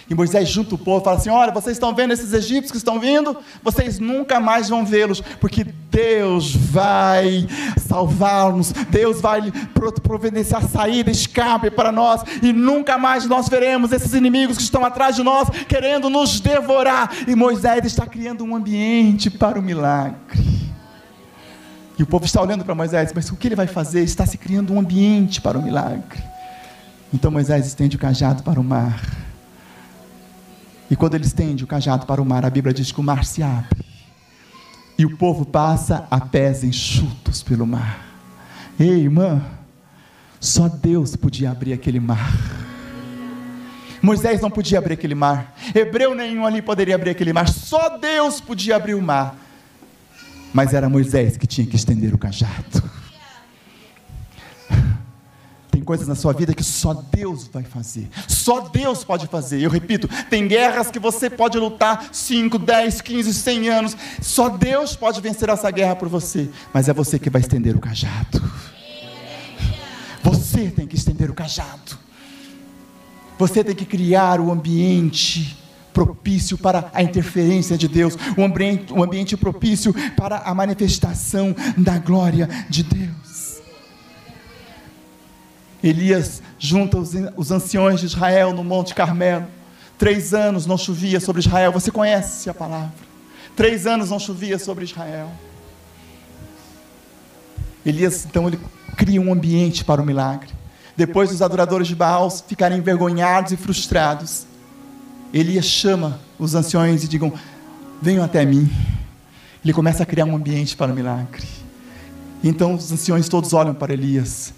E 0.09 0.15
Moisés 0.15 0.49
junta 0.49 0.73
o 0.73 0.77
povo 0.77 1.01
e 1.01 1.03
fala 1.03 1.17
assim: 1.17 1.29
Olha, 1.29 1.51
vocês 1.51 1.75
estão 1.75 1.93
vendo 1.93 2.13
esses 2.13 2.33
egípcios 2.33 2.71
que 2.71 2.77
estão 2.77 2.99
vindo? 2.99 3.37
Vocês 3.61 3.99
nunca 3.99 4.39
mais 4.39 4.69
vão 4.69 4.85
vê-los, 4.85 5.21
porque 5.39 5.67
Deus 5.99 6.55
vai 6.55 7.45
salvar-nos, 7.77 8.71
Deus 8.89 9.19
vai 9.19 9.51
providenciar 10.01 10.63
saída, 10.63 11.11
escape 11.11 11.69
para 11.69 11.91
nós, 11.91 12.21
e 12.41 12.53
nunca 12.53 12.97
mais 12.97 13.25
nós 13.25 13.49
veremos 13.49 13.91
esses 13.91 14.13
inimigos 14.13 14.55
que 14.55 14.63
estão 14.63 14.85
atrás 14.85 15.17
de 15.17 15.23
nós, 15.23 15.49
querendo 15.67 16.09
nos 16.09 16.39
devorar. 16.39 17.11
E 17.27 17.35
Moisés 17.35 17.85
está 17.85 18.05
criando 18.05 18.45
um 18.45 18.55
ambiente 18.55 19.29
para 19.29 19.59
o 19.59 19.61
milagre. 19.61 20.39
E 21.97 22.03
o 22.03 22.07
povo 22.07 22.23
está 22.23 22.41
olhando 22.41 22.63
para 22.63 22.73
Moisés, 22.73 23.11
mas 23.13 23.29
o 23.29 23.35
que 23.35 23.49
ele 23.49 23.55
vai 23.55 23.67
fazer? 23.67 24.01
Está 24.01 24.25
se 24.25 24.37
criando 24.37 24.73
um 24.73 24.79
ambiente 24.79 25.41
para 25.41 25.59
o 25.59 25.61
milagre. 25.61 26.23
Então 27.13 27.29
Moisés 27.29 27.67
estende 27.67 27.97
o 27.97 27.99
cajado 27.99 28.41
para 28.41 28.57
o 28.57 28.63
mar 28.63 29.01
e 30.89 30.95
quando 30.95 31.13
ele 31.13 31.25
estende 31.25 31.63
o 31.63 31.67
cajado 31.67 32.05
para 32.05 32.21
o 32.21 32.25
mar, 32.25 32.43
a 32.43 32.49
Bíblia 32.49 32.73
diz 32.73 32.91
que 32.91 32.99
o 32.99 33.03
mar 33.03 33.23
se 33.23 33.43
abre. 33.43 33.88
E 34.99 35.05
o 35.05 35.15
povo 35.15 35.45
passa 35.45 36.05
a 36.11 36.19
pés 36.19 36.61
enxutos 36.61 37.41
pelo 37.41 37.65
mar. 37.65 38.05
Ei, 38.77 39.03
irmã, 39.03 39.41
só 40.41 40.67
Deus 40.67 41.15
podia 41.15 41.51
abrir 41.51 41.71
aquele 41.71 42.01
mar. 42.01 42.33
Moisés 44.01 44.41
não 44.41 44.51
podia 44.51 44.77
abrir 44.77 44.95
aquele 44.95 45.15
mar. 45.15 45.55
Hebreu 45.73 46.13
nenhum 46.13 46.45
ali 46.45 46.61
poderia 46.61 46.95
abrir 46.95 47.11
aquele 47.11 47.31
mar. 47.31 47.47
Só 47.47 47.97
Deus 47.97 48.41
podia 48.41 48.75
abrir 48.75 48.93
o 48.93 49.01
mar. 49.01 49.37
Mas 50.53 50.73
era 50.73 50.89
Moisés 50.89 51.37
que 51.37 51.47
tinha 51.47 51.65
que 51.65 51.77
estender 51.77 52.13
o 52.13 52.17
cajado. 52.17 52.83
Tem 55.79 55.85
coisas 55.85 56.09
na 56.09 56.15
sua 56.15 56.33
vida 56.33 56.53
que 56.53 56.61
só 56.63 56.93
Deus 56.93 57.47
vai 57.47 57.63
fazer. 57.63 58.09
Só 58.27 58.67
Deus 58.67 59.05
pode 59.05 59.27
fazer. 59.27 59.61
Eu 59.61 59.69
repito, 59.69 60.09
tem 60.29 60.45
guerras 60.45 60.91
que 60.91 60.99
você 60.99 61.29
pode 61.29 61.57
lutar 61.57 62.09
5, 62.11 62.59
10, 62.59 62.99
15, 62.99 63.33
100 63.33 63.69
anos. 63.69 63.97
Só 64.21 64.49
Deus 64.49 64.97
pode 64.97 65.21
vencer 65.21 65.47
essa 65.47 65.71
guerra 65.71 65.95
por 65.95 66.09
você. 66.09 66.49
Mas 66.73 66.89
é 66.89 66.93
você 66.93 67.17
que 67.17 67.29
vai 67.29 67.39
estender 67.39 67.77
o 67.77 67.79
cajado. 67.79 68.43
Você 70.21 70.69
tem 70.69 70.85
que 70.85 70.97
estender 70.97 71.31
o 71.31 71.33
cajado. 71.33 71.97
Você 73.37 73.63
tem 73.63 73.73
que 73.73 73.85
criar 73.85 74.41
o 74.41 74.51
ambiente 74.51 75.57
propício 75.93 76.57
para 76.57 76.91
a 76.93 77.01
interferência 77.01 77.77
de 77.77 77.87
Deus, 77.87 78.17
o 78.37 78.43
ambiente, 78.43 78.93
ambiente 78.93 79.37
propício 79.37 79.95
para 80.17 80.39
a 80.39 80.53
manifestação 80.53 81.55
da 81.77 81.97
glória 81.97 82.49
de 82.69 82.83
Deus. 82.83 83.48
Elias 85.83 86.41
junta 86.57 86.97
os, 86.97 87.51
anciões 87.51 87.99
de 88.01 88.05
Israel 88.05 88.53
no 88.53 88.63
Monte 88.63 88.93
Carmelo. 88.93 89.47
Três 89.97 90.33
anos 90.33 90.65
não 90.65 90.77
chovia 90.77 91.19
sobre 91.19 91.41
Israel. 91.41 91.71
Você 91.71 91.91
conhece 91.91 92.49
a 92.49 92.53
palavra? 92.53 92.93
Três 93.55 93.85
anos 93.85 94.09
não 94.09 94.19
chovia 94.19 94.59
sobre 94.59 94.85
Israel. 94.85 95.29
Elias, 97.85 98.25
então, 98.25 98.47
ele 98.47 98.59
cria 98.95 99.21
um 99.21 99.31
ambiente 99.31 99.83
para 99.85 100.01
o 100.01 100.05
milagre. 100.05 100.49
Depois 100.95 101.31
os 101.31 101.41
adoradores 101.41 101.87
de 101.87 101.95
Baal 101.95 102.29
ficarem 102.29 102.77
envergonhados 102.77 103.53
e 103.53 103.57
frustrados, 103.57 104.45
Elias 105.33 105.65
chama 105.65 106.19
os 106.37 106.55
anciões 106.55 107.03
e 107.03 107.07
digam: 107.07 107.31
Venham 108.01 108.23
até 108.23 108.45
mim. 108.45 108.69
Ele 109.63 109.73
começa 109.73 110.03
a 110.03 110.05
criar 110.05 110.25
um 110.25 110.35
ambiente 110.35 110.75
para 110.75 110.91
o 110.91 110.95
milagre. 110.95 111.47
Então 112.43 112.75
os 112.75 112.91
anciões 112.91 113.29
todos 113.29 113.53
olham 113.53 113.73
para 113.73 113.93
Elias. 113.93 114.53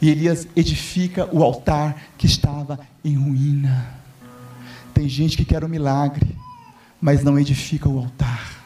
E 0.00 0.08
Elias 0.08 0.48
edifica 0.56 1.28
o 1.30 1.42
altar 1.42 1.96
que 2.16 2.26
estava 2.26 2.80
em 3.04 3.16
ruína. 3.16 3.86
Tem 4.94 5.08
gente 5.08 5.36
que 5.36 5.44
quer 5.44 5.62
o 5.62 5.66
um 5.66 5.70
milagre, 5.70 6.36
mas 7.00 7.22
não 7.22 7.38
edifica 7.38 7.88
o 7.88 7.98
altar. 7.98 8.60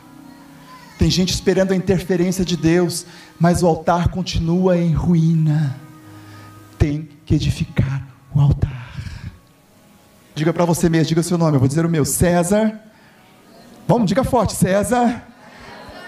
Tem 0.99 1.11
gente 1.11 1.35
esperando 1.35 1.73
a 1.73 1.77
interferência 1.77 2.44
de 2.44 2.57
Deus, 2.57 3.05
mas 3.38 3.62
o 3.62 3.66
altar 3.66 4.09
continua 4.09 4.79
em 4.79 4.92
ruína. 4.92 5.77
Tem 6.79 7.09
que 7.27 7.35
edificar 7.35 8.07
o 8.35 8.40
altar. 8.40 8.75
Diga 10.35 10.53
para 10.53 10.64
você 10.64 10.88
mesmo, 10.88 11.07
diga 11.07 11.20
o 11.20 11.25
seu 11.25 11.38
nome, 11.38 11.57
eu 11.57 11.61
vou 11.61 11.68
dizer 11.68 11.85
o 11.85 11.88
meu. 11.88 12.05
César. 12.05 12.81
Vamos, 13.87 14.07
diga 14.07 14.25
forte, 14.25 14.55
César. 14.55 15.23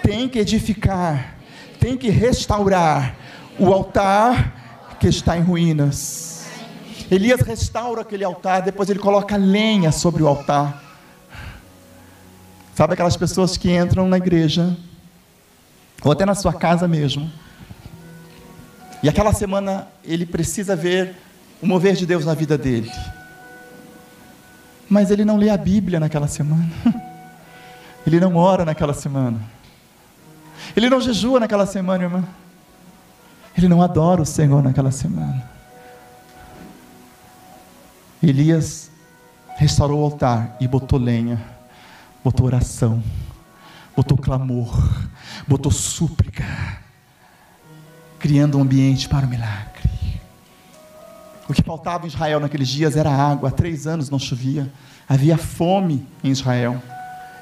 Tem 0.03 0.29
que 0.29 0.39
edificar, 0.39 1.37
tem 1.81 1.97
que 1.97 2.11
restaurar 2.11 3.17
o 3.59 3.73
altar 3.73 4.66
que 5.01 5.09
está 5.09 5.37
em 5.37 5.43
ruínas. 5.43 6.47
Elias 7.11 7.41
restaura 7.41 8.03
aquele 8.03 8.25
altar, 8.25 8.63
depois 8.63 8.91
ele 8.91 8.99
coloca 8.99 9.37
lenha 9.37 9.93
sobre 9.93 10.23
o 10.23 10.29
altar. 10.29 10.83
Sabe 12.75 12.95
aquelas 12.95 13.17
pessoas 13.17 13.57
que 13.57 13.75
entram 13.75 14.09
na 14.09 14.17
igreja, 14.17 14.77
ou 16.03 16.13
até 16.13 16.27
na 16.27 16.35
sua 16.35 16.53
casa 16.53 16.87
mesmo, 16.87 17.31
e 19.03 19.09
aquela 19.09 19.33
semana 19.33 19.89
ele 20.05 20.27
precisa 20.27 20.75
ver 20.75 21.15
o 21.63 21.67
mover 21.67 21.95
de 21.95 22.05
Deus 22.05 22.25
na 22.25 22.35
vida 22.35 22.59
dele. 22.59 22.91
Mas 24.89 25.11
ele 25.11 25.25
não 25.25 25.37
lê 25.37 25.51
a 25.51 25.57
Bíblia 25.57 25.99
naquela 25.99 26.29
semana. 26.29 26.71
Ele 28.07 28.21
não 28.21 28.37
ora 28.37 28.65
naquela 28.65 28.95
semana. 28.95 29.41
Ele 30.77 30.89
não 30.89 31.01
jejua 31.01 31.41
naquela 31.41 31.67
semana, 31.67 32.05
irmã. 32.05 32.25
Ele 33.57 33.69
não 33.69 33.83
adora 33.83 34.23
o 34.23 34.27
Senhor 34.27 34.63
naquela 34.63 34.91
semana. 34.91 35.49
Elias 38.23 38.91
restaurou 39.57 40.01
o 40.01 40.05
altar 40.05 40.57
e 40.61 40.67
botou 40.67 40.99
lenha 40.99 41.57
botou 42.27 42.47
oração, 42.47 43.01
botou 43.95 44.19
clamor, 44.19 44.77
botou 45.47 45.71
súplica, 45.71 46.45
criando 48.19 48.59
um 48.59 48.63
ambiente 48.63 49.09
para 49.09 49.25
o 49.25 49.29
milagre. 49.29 49.89
O 51.49 51.53
que 51.53 51.63
faltava 51.63 52.05
em 52.05 52.09
Israel 52.09 52.41
naqueles 52.41 52.67
dias 52.67 52.97
era 52.97 53.09
água. 53.09 53.49
Há 53.49 53.53
três 53.53 53.87
anos 53.87 54.11
não 54.11 54.19
chovia. 54.19 54.69
Havia 55.09 55.39
fome 55.39 56.05
em 56.25 56.33
Israel. 56.33 56.83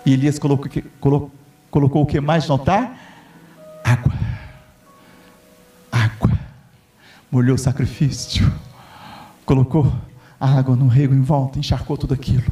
E 0.05 0.13
Elias 0.13 0.39
colocou, 0.39 0.71
colocou, 1.01 1.31
colocou 1.71 2.03
o 2.03 2.07
que 2.07 2.21
mais 2.21 2.47
no 2.47 2.53
altar? 2.53 2.95
Molhou 7.35 7.57
o 7.57 7.59
sacrifício. 7.59 8.49
Colocou 9.45 9.93
água 10.39 10.77
no 10.77 10.87
rego 10.87 11.13
em 11.13 11.21
volta, 11.21 11.59
encharcou 11.59 11.99
tudo 11.99 12.15
aquilo. 12.15 12.45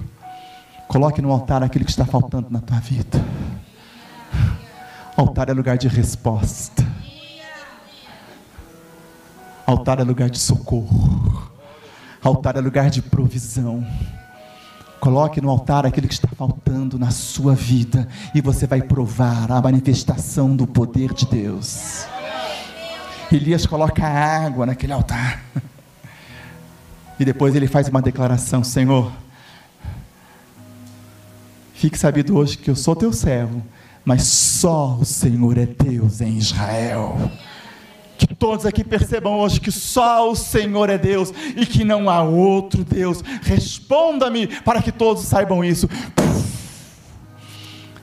Coloque 0.89 1.23
no 1.23 1.31
altar 1.31 1.63
aquilo 1.63 1.85
que 1.85 1.91
está 1.93 2.05
faltando 2.05 2.51
na 2.51 2.61
tua 2.61 2.81
vida. 2.81 3.25
Altar 5.17 5.51
é 5.51 5.53
lugar 5.53 5.79
de 5.79 5.87
resposta. 5.87 6.85
Altar 9.65 10.01
é 10.01 10.03
lugar 10.03 10.29
de 10.29 10.41
socorro. 10.41 11.49
Altar 12.21 12.57
é 12.57 12.61
lugar 12.61 12.91
de 12.91 13.01
provisão. 13.01 13.87
Coloque 14.99 15.41
no 15.41 15.49
altar 15.49 15.87
aquilo 15.87 16.09
que 16.09 16.15
está 16.15 16.27
faltando 16.37 16.99
na 16.99 17.13
sua 17.13 17.55
vida 17.55 18.09
e 18.35 18.41
você 18.41 18.67
vai 18.67 18.83
provar 18.83 19.53
a 19.53 19.63
manifestação 19.63 20.57
do 20.57 20.67
poder 20.67 21.15
de 21.15 21.25
Deus. 21.25 22.05
Elias 23.37 23.67
coloca 23.67 24.07
água 24.07 24.67
naquele 24.67 24.93
altar. 24.93 25.43
E 27.21 27.25
depois 27.25 27.55
ele 27.55 27.69
faz 27.69 27.89
uma 27.89 28.03
declaração: 28.03 28.65
Senhor, 28.65 29.13
Fique 31.83 31.99
sabido 31.99 32.37
hoje 32.37 32.57
que 32.59 32.71
eu 32.71 32.77
sou 32.77 32.95
teu 32.95 33.13
servo, 33.13 33.61
mas 34.05 34.23
só 34.23 34.97
o 35.01 35.05
Senhor 35.05 35.59
é 35.59 35.67
Deus 35.67 36.21
em 36.21 36.39
Israel. 36.39 37.29
Que 38.17 38.33
todos 38.37 38.65
aqui 38.65 38.85
percebam 38.85 39.41
hoje 39.41 39.61
que 39.61 39.73
só 39.73 40.31
o 40.31 40.37
Senhor 40.37 40.89
é 40.89 40.97
Deus 40.97 41.35
e 41.57 41.67
que 41.67 41.83
não 41.83 42.09
há 42.09 42.23
outro 42.23 42.85
Deus. 42.85 43.21
Responda-me 43.43 44.47
para 44.47 44.81
que 44.81 44.93
todos 44.93 45.25
saibam 45.25 45.65
isso. 45.65 45.89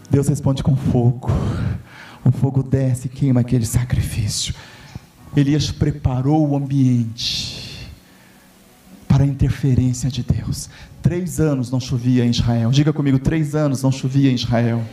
Deus 0.09 0.27
responde 0.27 0.61
com 0.61 0.75
fogo. 0.75 1.31
O 2.25 2.33
fogo 2.33 2.61
desce 2.61 3.07
e 3.07 3.09
queima 3.09 3.39
aquele 3.39 3.65
sacrifício. 3.65 4.53
Elias 5.35 5.71
preparou 5.71 6.49
o 6.49 6.55
ambiente 6.55 7.89
para 9.07 9.23
a 9.23 9.27
interferência 9.27 10.09
de 10.09 10.23
Deus. 10.23 10.69
Três 11.01 11.39
anos 11.39 11.69
não 11.71 11.79
chovia 11.79 12.25
em 12.25 12.29
Israel. 12.29 12.71
Diga 12.71 12.91
comigo, 12.91 13.19
três 13.19 13.55
anos 13.55 13.83
não 13.83 13.91
chovia 13.91 14.31
em 14.31 14.35
Israel. 14.35 14.83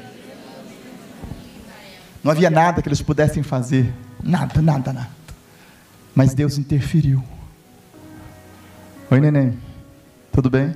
Não 2.23 2.33
havia 2.33 2.51
nada 2.51 2.83
que 2.83 2.89
eles 2.89 3.01
pudessem 3.01 3.43
fazer. 3.43 3.93
Nada, 4.23 4.61
nada, 4.61 4.93
nada. 4.93 5.11
Mas 6.15 6.35
Deus 6.35 6.59
interferiu. 6.59 7.23
Oi, 9.11 9.21
neném. 9.21 9.57
Tudo 10.33 10.51
bem? 10.51 10.75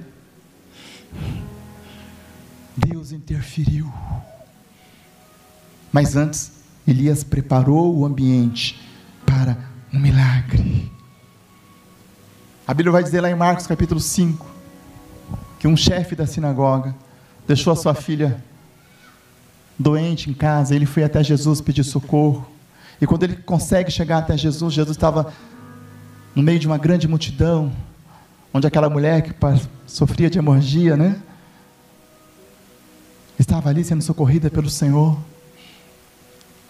Deus 2.76 3.12
interferiu. 3.12 3.92
Mas 5.92 6.14
antes, 6.16 6.52
Elias 6.86 7.24
preparou 7.24 7.96
o 7.96 8.06
ambiente 8.06 8.89
para 9.30 9.56
um 9.94 10.00
milagre. 10.00 10.90
A 12.66 12.74
Bíblia 12.74 12.90
vai 12.90 13.02
dizer 13.02 13.20
lá 13.20 13.30
em 13.30 13.34
Marcos 13.34 13.64
capítulo 13.64 14.00
5 14.00 14.44
que 15.56 15.68
um 15.68 15.76
chefe 15.76 16.16
da 16.16 16.26
sinagoga 16.26 16.94
deixou 17.46 17.72
a 17.72 17.76
sua 17.76 17.94
filha 17.94 18.42
doente 19.78 20.28
em 20.28 20.34
casa, 20.34 20.74
ele 20.74 20.84
foi 20.84 21.04
até 21.04 21.22
Jesus 21.22 21.60
pedir 21.60 21.84
socorro. 21.84 22.44
E 23.00 23.06
quando 23.06 23.22
ele 23.22 23.36
consegue 23.36 23.90
chegar 23.90 24.18
até 24.18 24.36
Jesus, 24.36 24.74
Jesus 24.74 24.96
estava 24.96 25.32
no 26.34 26.42
meio 26.42 26.58
de 26.58 26.66
uma 26.66 26.76
grande 26.76 27.06
multidão, 27.06 27.72
onde 28.52 28.66
aquela 28.66 28.90
mulher 28.90 29.22
que 29.22 29.32
sofria 29.86 30.28
de 30.28 30.38
hemorragia, 30.38 30.96
né? 30.96 31.22
Estava 33.38 33.68
ali 33.68 33.84
sendo 33.84 34.02
socorrida 34.02 34.50
pelo 34.50 34.68
Senhor. 34.68 35.16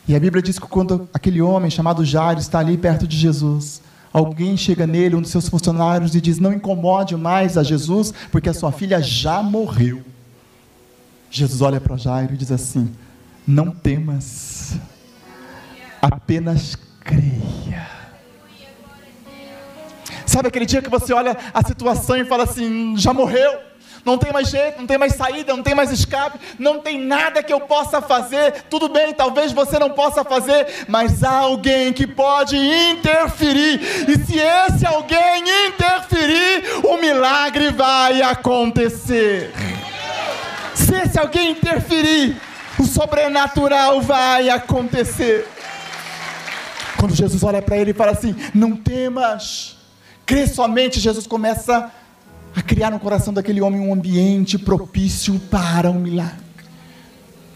E 0.08 0.14
a 0.14 0.20
Bíblia 0.20 0.42
diz 0.42 0.58
que 0.58 0.66
quando 0.66 1.08
aquele 1.14 1.40
homem 1.40 1.70
chamado 1.70 2.04
Jairo 2.04 2.40
está 2.40 2.58
ali 2.58 2.76
perto 2.76 3.06
de 3.06 3.16
Jesus, 3.16 3.80
Alguém 4.12 4.56
chega 4.56 4.88
nele, 4.88 5.14
um 5.14 5.20
dos 5.20 5.30
seus 5.30 5.48
funcionários, 5.48 6.14
e 6.14 6.20
diz: 6.20 6.38
Não 6.38 6.52
incomode 6.52 7.16
mais 7.16 7.56
a 7.56 7.62
Jesus, 7.62 8.12
porque 8.32 8.48
a 8.48 8.54
sua 8.54 8.72
filha 8.72 9.00
já 9.00 9.42
morreu. 9.42 10.02
Jesus 11.30 11.60
olha 11.62 11.80
para 11.80 11.96
Jairo 11.96 12.34
e 12.34 12.36
diz 12.36 12.50
assim: 12.50 12.90
Não 13.46 13.70
temas, 13.70 14.76
apenas 16.02 16.76
creia. 17.00 17.88
Sabe 20.26 20.48
aquele 20.48 20.66
dia 20.66 20.82
que 20.82 20.90
você 20.90 21.12
olha 21.12 21.36
a 21.54 21.64
situação 21.64 22.16
e 22.16 22.24
fala 22.24 22.42
assim: 22.42 22.96
já 22.96 23.14
morreu, 23.14 23.60
não 24.04 24.18
tem 24.18 24.32
mais 24.32 24.48
jeito, 24.48 24.78
não 24.78 24.86
tem 24.86 24.98
mais 24.98 25.14
saída, 25.14 25.54
não 25.54 25.62
tem 25.62 25.74
mais 25.74 25.90
escape, 25.90 26.38
não 26.58 26.80
tem 26.80 26.98
nada 26.98 27.42
que 27.42 27.52
eu 27.52 27.60
possa 27.60 28.00
fazer. 28.00 28.64
Tudo 28.70 28.88
bem, 28.88 29.12
talvez 29.12 29.52
você 29.52 29.78
não 29.78 29.90
possa 29.90 30.24
fazer, 30.24 30.86
mas 30.88 31.22
há 31.22 31.38
alguém 31.38 31.92
que 31.92 32.06
pode 32.06 32.56
interferir, 32.56 33.80
e 34.08 34.18
se 34.24 34.38
esse 34.38 34.86
alguém 34.86 35.44
interferir, 35.68 36.84
o 36.84 36.96
milagre 36.98 37.70
vai 37.70 38.22
acontecer. 38.22 39.52
Se 40.74 40.94
esse 40.94 41.18
alguém 41.18 41.52
interferir, 41.52 42.40
o 42.78 42.84
sobrenatural 42.84 44.00
vai 44.00 44.48
acontecer. 44.48 45.46
Quando 46.98 47.14
Jesus 47.14 47.42
olha 47.42 47.62
para 47.62 47.76
ele 47.76 47.90
e 47.90 47.94
fala 47.94 48.12
assim: 48.12 48.34
Não 48.54 48.76
temas, 48.76 49.76
crê 50.26 50.46
somente, 50.46 51.00
Jesus 51.00 51.26
começa 51.26 51.76
a 51.76 51.90
criar 52.66 52.90
no 52.90 53.00
coração 53.00 53.32
daquele 53.32 53.60
homem 53.60 53.80
um 53.80 53.92
ambiente 53.92 54.58
propício 54.58 55.38
para 55.50 55.90
um 55.90 56.00
milagre. 56.00 56.50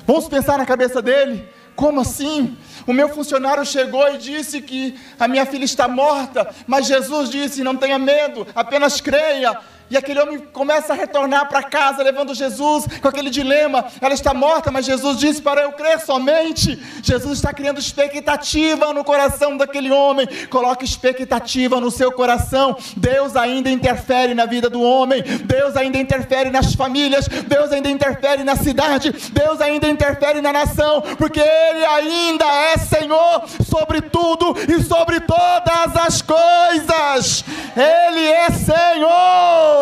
Vamos 0.07 0.29
pensar 0.29 0.59
na 0.59 0.67
cabeça 0.67 1.01
dele: 1.01 1.49
como 1.75 2.01
assim? 2.01 2.57
O 2.87 2.93
meu 2.93 3.09
funcionário 3.09 3.65
chegou 3.65 4.07
e 4.15 4.19
disse 4.19 4.61
que 4.61 4.95
a 5.19 5.27
minha 5.27 5.47
filha 5.47 5.65
está 5.65 5.89
morta, 5.89 6.49
mas 6.67 6.87
Jesus 6.87 7.31
disse: 7.31 7.65
Não 7.65 7.77
tenha 7.77 7.99
medo, 7.99 8.47
apenas 8.55 9.01
creia. 9.01 9.59
E 9.91 9.97
aquele 9.99 10.19
homem 10.19 10.39
começa 10.39 10.95
a 10.95 10.97
retornar 10.97 11.47
para 11.49 11.63
casa, 11.63 12.03
levando 12.03 12.35
Jesus 12.35 12.87
com 13.03 13.09
aquele 13.09 13.29
dilema. 13.29 13.85
Ela 14.01 14.15
está 14.15 14.33
morta, 14.33 14.71
mas 14.71 14.87
Jesus 14.87 15.19
disse 15.19 15.43
para 15.43 15.63
eu 15.63 15.73
crer 15.73 16.01
somente. 16.01 16.83
Jesus 17.03 17.35
está 17.35 17.53
criando 17.53 17.79
expectativa 17.79 18.93
no 18.95 19.05
coração 19.05 19.57
daquele 19.59 19.91
homem. 19.91 20.27
Coloque 20.49 20.85
expectativa 20.87 21.81
no 21.81 21.91
seu 21.91 22.11
coração. 22.11 22.77
Deus 22.97 23.37
ainda 23.37 23.69
interfere 23.69 24.33
na 24.33 24.47
vida 24.47 24.71
do 24.71 24.81
homem. 24.81 25.23
Deus 25.23 25.77
ainda 25.77 25.99
interfere 25.99 26.51
nas 26.51 26.75
famílias. 26.75 27.29
Deus 27.29 27.71
ainda 27.71 27.91
interfere 27.91 28.43
na 28.43 28.57
cidade. 28.57 29.13
Deus 29.33 29.61
ainda 29.61 29.87
interfere 29.87 30.41
na 30.41 30.53
nação. 30.53 31.03
Porque 31.19 31.41
Ele 31.41 31.85
ainda 31.85 32.47
é 32.47 32.79
Senhor 32.79 33.45
sobre 33.69 34.01
tudo 34.01 34.57
e 34.67 34.83
sobre 34.83 35.21
todas 35.21 35.95
as 35.97 36.23
coisas. 36.23 37.45
Ele 37.77 38.27
é 38.27 38.51
Senhor. 38.51 39.74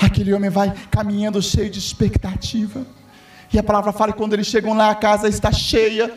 Aquele 0.00 0.32
homem 0.32 0.50
vai 0.50 0.72
caminhando 0.90 1.40
cheio 1.40 1.70
de 1.70 1.78
expectativa. 1.78 2.84
E 3.52 3.58
a 3.58 3.62
palavra 3.62 3.92
fala 3.92 4.12
que 4.12 4.18
quando 4.18 4.32
eles 4.34 4.46
chegam 4.46 4.74
lá, 4.74 4.90
a 4.90 4.94
casa 4.94 5.28
está 5.28 5.52
cheia. 5.52 6.12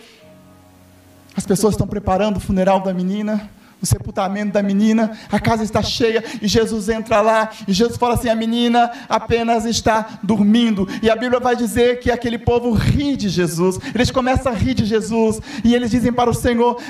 As 1.35 1.45
pessoas 1.45 1.73
estão 1.73 1.87
preparando 1.87 2.37
o 2.37 2.39
funeral 2.39 2.79
da 2.81 2.93
menina 2.93 3.49
o 3.81 3.85
sepultamento 3.85 4.53
da 4.53 4.63
menina, 4.63 5.17
a 5.31 5.39
casa 5.39 5.63
está 5.63 5.81
cheia 5.81 6.23
e 6.41 6.47
Jesus 6.47 6.89
entra 6.89 7.21
lá 7.21 7.49
e 7.67 7.73
Jesus 7.73 7.97
fala 7.97 8.15
assim: 8.15 8.29
a 8.29 8.35
menina 8.35 8.91
apenas 9.07 9.65
está 9.65 10.19
dormindo. 10.23 10.87
E 11.01 11.09
a 11.09 11.15
Bíblia 11.15 11.39
vai 11.39 11.55
dizer 11.55 11.99
que 11.99 12.11
aquele 12.11 12.37
povo 12.37 12.71
ri 12.71 13.15
de 13.15 13.29
Jesus, 13.29 13.79
eles 13.93 14.09
começam 14.11 14.51
a 14.51 14.55
rir 14.55 14.73
de 14.73 14.85
Jesus 14.85 15.39
e 15.63 15.75
eles 15.75 15.91
dizem 15.91 16.11
para 16.11 16.29
o 16.29 16.33
Senhor: 16.33 16.81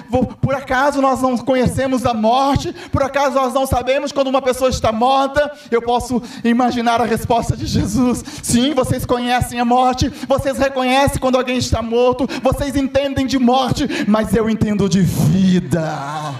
por 0.41 0.55
acaso 0.55 1.01
nós 1.01 1.21
não 1.21 1.37
conhecemos 1.37 2.05
a 2.05 2.13
morte? 2.13 2.73
Por 2.91 3.03
acaso 3.03 3.35
nós 3.35 3.53
não 3.53 3.65
sabemos 3.65 4.11
quando 4.11 4.27
uma 4.27 4.41
pessoa 4.41 4.69
está 4.69 4.91
morta? 4.91 5.51
Eu 5.69 5.81
posso 5.81 6.21
imaginar 6.43 7.01
a 7.01 7.05
resposta 7.05 7.57
de 7.57 7.65
Jesus: 7.65 8.23
sim, 8.41 8.73
vocês 8.73 9.05
conhecem 9.05 9.59
a 9.59 9.65
morte, 9.65 10.09
vocês 10.27 10.57
reconhecem 10.57 11.19
quando 11.19 11.37
alguém 11.37 11.57
está 11.57 11.81
morto, 11.81 12.27
vocês 12.41 12.75
entendem 12.75 13.25
de 13.25 13.39
morte, 13.39 13.87
mas 14.07 14.33
eu 14.35 14.49
entendo 14.49 14.87
de 14.87 15.01
vida. 15.01 16.33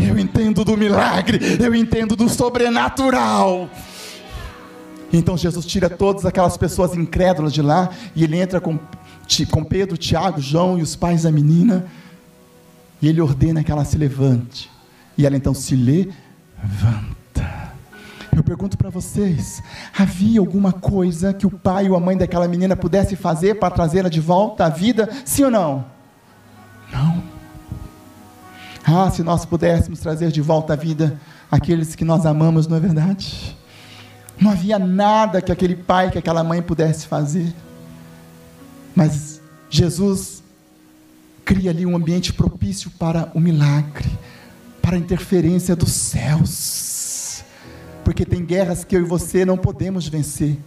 Eu 0.00 0.18
entendo 0.18 0.64
do 0.64 0.76
milagre, 0.76 1.38
eu 1.60 1.74
entendo 1.74 2.16
do 2.16 2.28
sobrenatural. 2.28 3.68
Então 5.12 5.36
Jesus 5.36 5.66
tira 5.66 5.90
todas 5.90 6.24
aquelas 6.24 6.56
pessoas 6.56 6.94
incrédulas 6.94 7.52
de 7.52 7.60
lá 7.60 7.90
e 8.16 8.24
ele 8.24 8.38
entra 8.38 8.60
com, 8.60 8.78
com 9.50 9.64
Pedro, 9.64 9.96
Tiago, 9.98 10.40
João 10.40 10.78
e 10.78 10.82
os 10.82 10.96
pais 10.96 11.24
da 11.24 11.30
menina. 11.30 11.86
E 13.00 13.08
ele 13.08 13.20
ordena 13.20 13.62
que 13.62 13.70
ela 13.70 13.84
se 13.84 13.98
levante. 13.98 14.70
E 15.18 15.26
ela 15.26 15.36
então 15.36 15.52
se 15.52 15.76
levanta. 15.76 17.12
Eu 18.34 18.42
pergunto 18.42 18.78
para 18.78 18.88
vocês: 18.88 19.62
havia 19.96 20.40
alguma 20.40 20.72
coisa 20.72 21.34
que 21.34 21.46
o 21.46 21.50
pai 21.50 21.90
ou 21.90 21.96
a 21.96 22.00
mãe 22.00 22.16
daquela 22.16 22.48
menina 22.48 22.74
pudesse 22.74 23.14
fazer 23.14 23.56
para 23.56 23.74
trazê-la 23.74 24.08
de 24.08 24.20
volta 24.20 24.64
à 24.64 24.68
vida? 24.70 25.10
Sim 25.24 25.44
ou 25.44 25.50
não? 25.50 25.84
Não. 26.90 27.31
Ah, 28.84 29.10
se 29.10 29.22
nós 29.22 29.44
pudéssemos 29.44 30.00
trazer 30.00 30.32
de 30.32 30.40
volta 30.40 30.72
à 30.72 30.76
vida 30.76 31.18
aqueles 31.50 31.94
que 31.94 32.04
nós 32.04 32.26
amamos, 32.26 32.66
não 32.66 32.76
é 32.76 32.80
verdade? 32.80 33.56
Não 34.40 34.50
havia 34.50 34.78
nada 34.78 35.40
que 35.40 35.52
aquele 35.52 35.76
pai, 35.76 36.10
que 36.10 36.18
aquela 36.18 36.42
mãe 36.42 36.60
pudesse 36.60 37.06
fazer. 37.06 37.54
Mas 38.94 39.40
Jesus 39.70 40.42
cria 41.44 41.70
ali 41.70 41.86
um 41.86 41.94
ambiente 41.94 42.32
propício 42.32 42.90
para 42.98 43.30
o 43.34 43.40
milagre, 43.40 44.10
para 44.80 44.96
a 44.96 44.98
interferência 44.98 45.76
dos 45.76 45.92
céus. 45.92 47.44
Porque 48.04 48.24
tem 48.24 48.44
guerras 48.44 48.82
que 48.84 48.96
eu 48.96 49.00
e 49.00 49.04
você 49.04 49.44
não 49.44 49.56
podemos 49.56 50.08
vencer, 50.08 50.58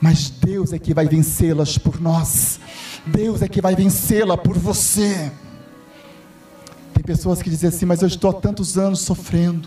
mas 0.00 0.28
Deus 0.28 0.72
é 0.72 0.78
que 0.78 0.92
vai 0.92 1.06
vencê-las 1.08 1.78
por 1.78 1.98
nós. 1.98 2.60
Deus 3.06 3.40
é 3.40 3.48
que 3.48 3.62
vai 3.62 3.74
vencê-la 3.74 4.36
por 4.36 4.58
você 4.58 5.32
pessoas 7.08 7.40
que 7.40 7.48
dizem 7.48 7.70
assim, 7.70 7.86
mas 7.86 8.02
eu 8.02 8.06
estou 8.06 8.28
há 8.28 8.34
tantos 8.34 8.76
anos 8.76 9.00
sofrendo, 9.00 9.66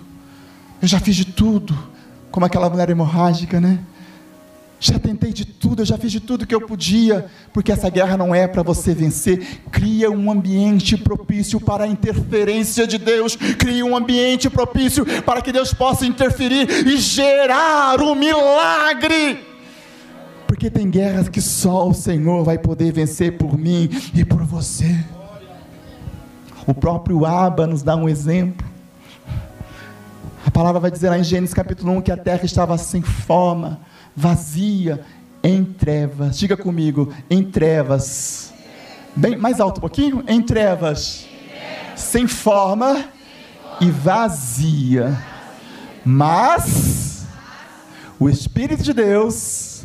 eu 0.79 0.87
já 0.87 0.99
fiz 0.99 1.15
de 1.15 1.25
tudo, 1.25 1.75
como 2.29 2.45
aquela 2.45 2.69
mulher 2.69 2.87
hemorrágica, 2.87 3.59
né? 3.59 3.79
Já 4.79 4.99
tentei 4.99 5.33
de 5.33 5.43
tudo, 5.43 5.81
eu 5.81 5.85
já 5.85 5.97
fiz 5.97 6.11
de 6.11 6.19
tudo 6.19 6.45
que 6.45 6.53
eu 6.53 6.61
podia, 6.61 7.25
porque 7.51 7.71
essa 7.71 7.89
guerra 7.89 8.15
não 8.15 8.33
é 8.33 8.47
para 8.47 8.61
você 8.61 8.93
vencer. 8.93 9.61
Cria 9.71 10.11
um 10.11 10.31
ambiente 10.31 10.95
propício 10.95 11.59
para 11.59 11.85
a 11.85 11.87
interferência 11.87 12.85
de 12.85 12.99
Deus, 12.99 13.35
cria 13.35 13.83
um 13.83 13.97
ambiente 13.97 14.47
propício 14.47 15.03
para 15.23 15.41
que 15.41 15.51
Deus 15.51 15.73
possa 15.73 16.05
interferir 16.05 16.69
e 16.87 16.97
gerar 16.97 17.99
o 18.01 18.11
um 18.11 18.15
milagre. 18.15 19.39
Porque 20.45 20.69
tem 20.69 20.87
guerras 20.91 21.27
que 21.27 21.41
só 21.41 21.89
o 21.89 21.93
Senhor 21.93 22.43
vai 22.43 22.59
poder 22.59 22.93
vencer 22.93 23.35
por 23.35 23.57
mim 23.57 23.89
e 24.13 24.23
por 24.23 24.43
você. 24.43 24.95
O 26.67 26.73
próprio 26.73 27.25
Abba 27.25 27.65
nos 27.65 27.81
dá 27.81 27.95
um 27.95 28.07
exemplo. 28.07 28.67
A 30.45 30.51
palavra 30.51 30.79
vai 30.79 30.91
dizer 30.91 31.09
lá 31.09 31.17
em 31.17 31.23
Gênesis 31.23 31.53
capítulo 31.53 31.91
1 31.93 32.01
que 32.01 32.11
a 32.11 32.17
terra 32.17 32.43
estava 32.43 32.77
sem 32.77 33.01
forma, 33.01 33.79
vazia, 34.15 35.01
em 35.43 35.63
trevas. 35.63 36.37
Diga 36.37 36.55
comigo, 36.55 37.13
em 37.29 37.43
trevas. 37.43 38.53
Bem 39.15 39.37
mais 39.37 39.59
alto 39.59 39.77
um 39.77 39.81
pouquinho, 39.81 40.23
em 40.27 40.41
trevas. 40.41 41.27
Sem 41.95 42.27
forma 42.27 43.05
e 43.79 43.89
vazia. 43.89 45.17
Mas 46.05 47.25
o 48.19 48.29
Espírito 48.29 48.83
de 48.83 48.93
Deus 48.93 49.83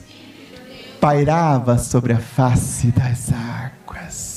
pairava 1.01 1.79
sobre 1.79 2.13
a 2.13 2.19
face 2.19 2.89
das 2.89 3.31
águas. 3.33 4.36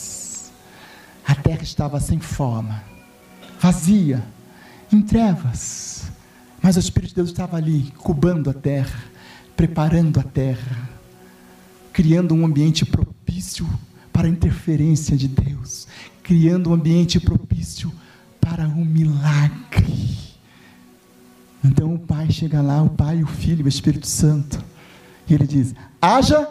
A 1.30 1.36
terra 1.36 1.62
estava 1.62 2.00
sem 2.00 2.20
forma, 2.20 2.84
vazia, 3.62 4.26
em 4.92 5.00
trevas. 5.00 6.12
Mas 6.60 6.76
o 6.76 6.80
Espírito 6.80 7.10
de 7.10 7.16
Deus 7.18 7.30
estava 7.30 7.56
ali, 7.56 7.94
cubando 8.00 8.50
a 8.50 8.54
terra, 8.54 9.00
preparando 9.56 10.20
a 10.20 10.24
terra, 10.24 10.90
criando 11.94 12.34
um 12.34 12.44
ambiente 12.44 12.84
propício 12.84 13.70
para 14.12 14.26
a 14.26 14.30
interferência 14.30 15.16
de 15.16 15.28
Deus, 15.28 15.88
criando 16.24 16.72
um 16.72 16.74
ambiente 16.74 17.20
propício 17.20 17.94
para 18.42 18.68
o 18.68 18.84
milagre. 18.84 20.18
Então 21.64 21.94
o 21.94 22.00
Pai 22.00 22.32
chega 22.32 22.60
lá, 22.60 22.82
o 22.82 22.90
Pai, 22.90 23.22
o 23.22 23.28
Filho, 23.28 23.66
o 23.66 23.70
Espírito 23.70 24.08
Santo, 24.08 24.66
e 25.28 25.36
ele 25.36 25.46
diz: 25.46 25.76
haja 26.02 26.50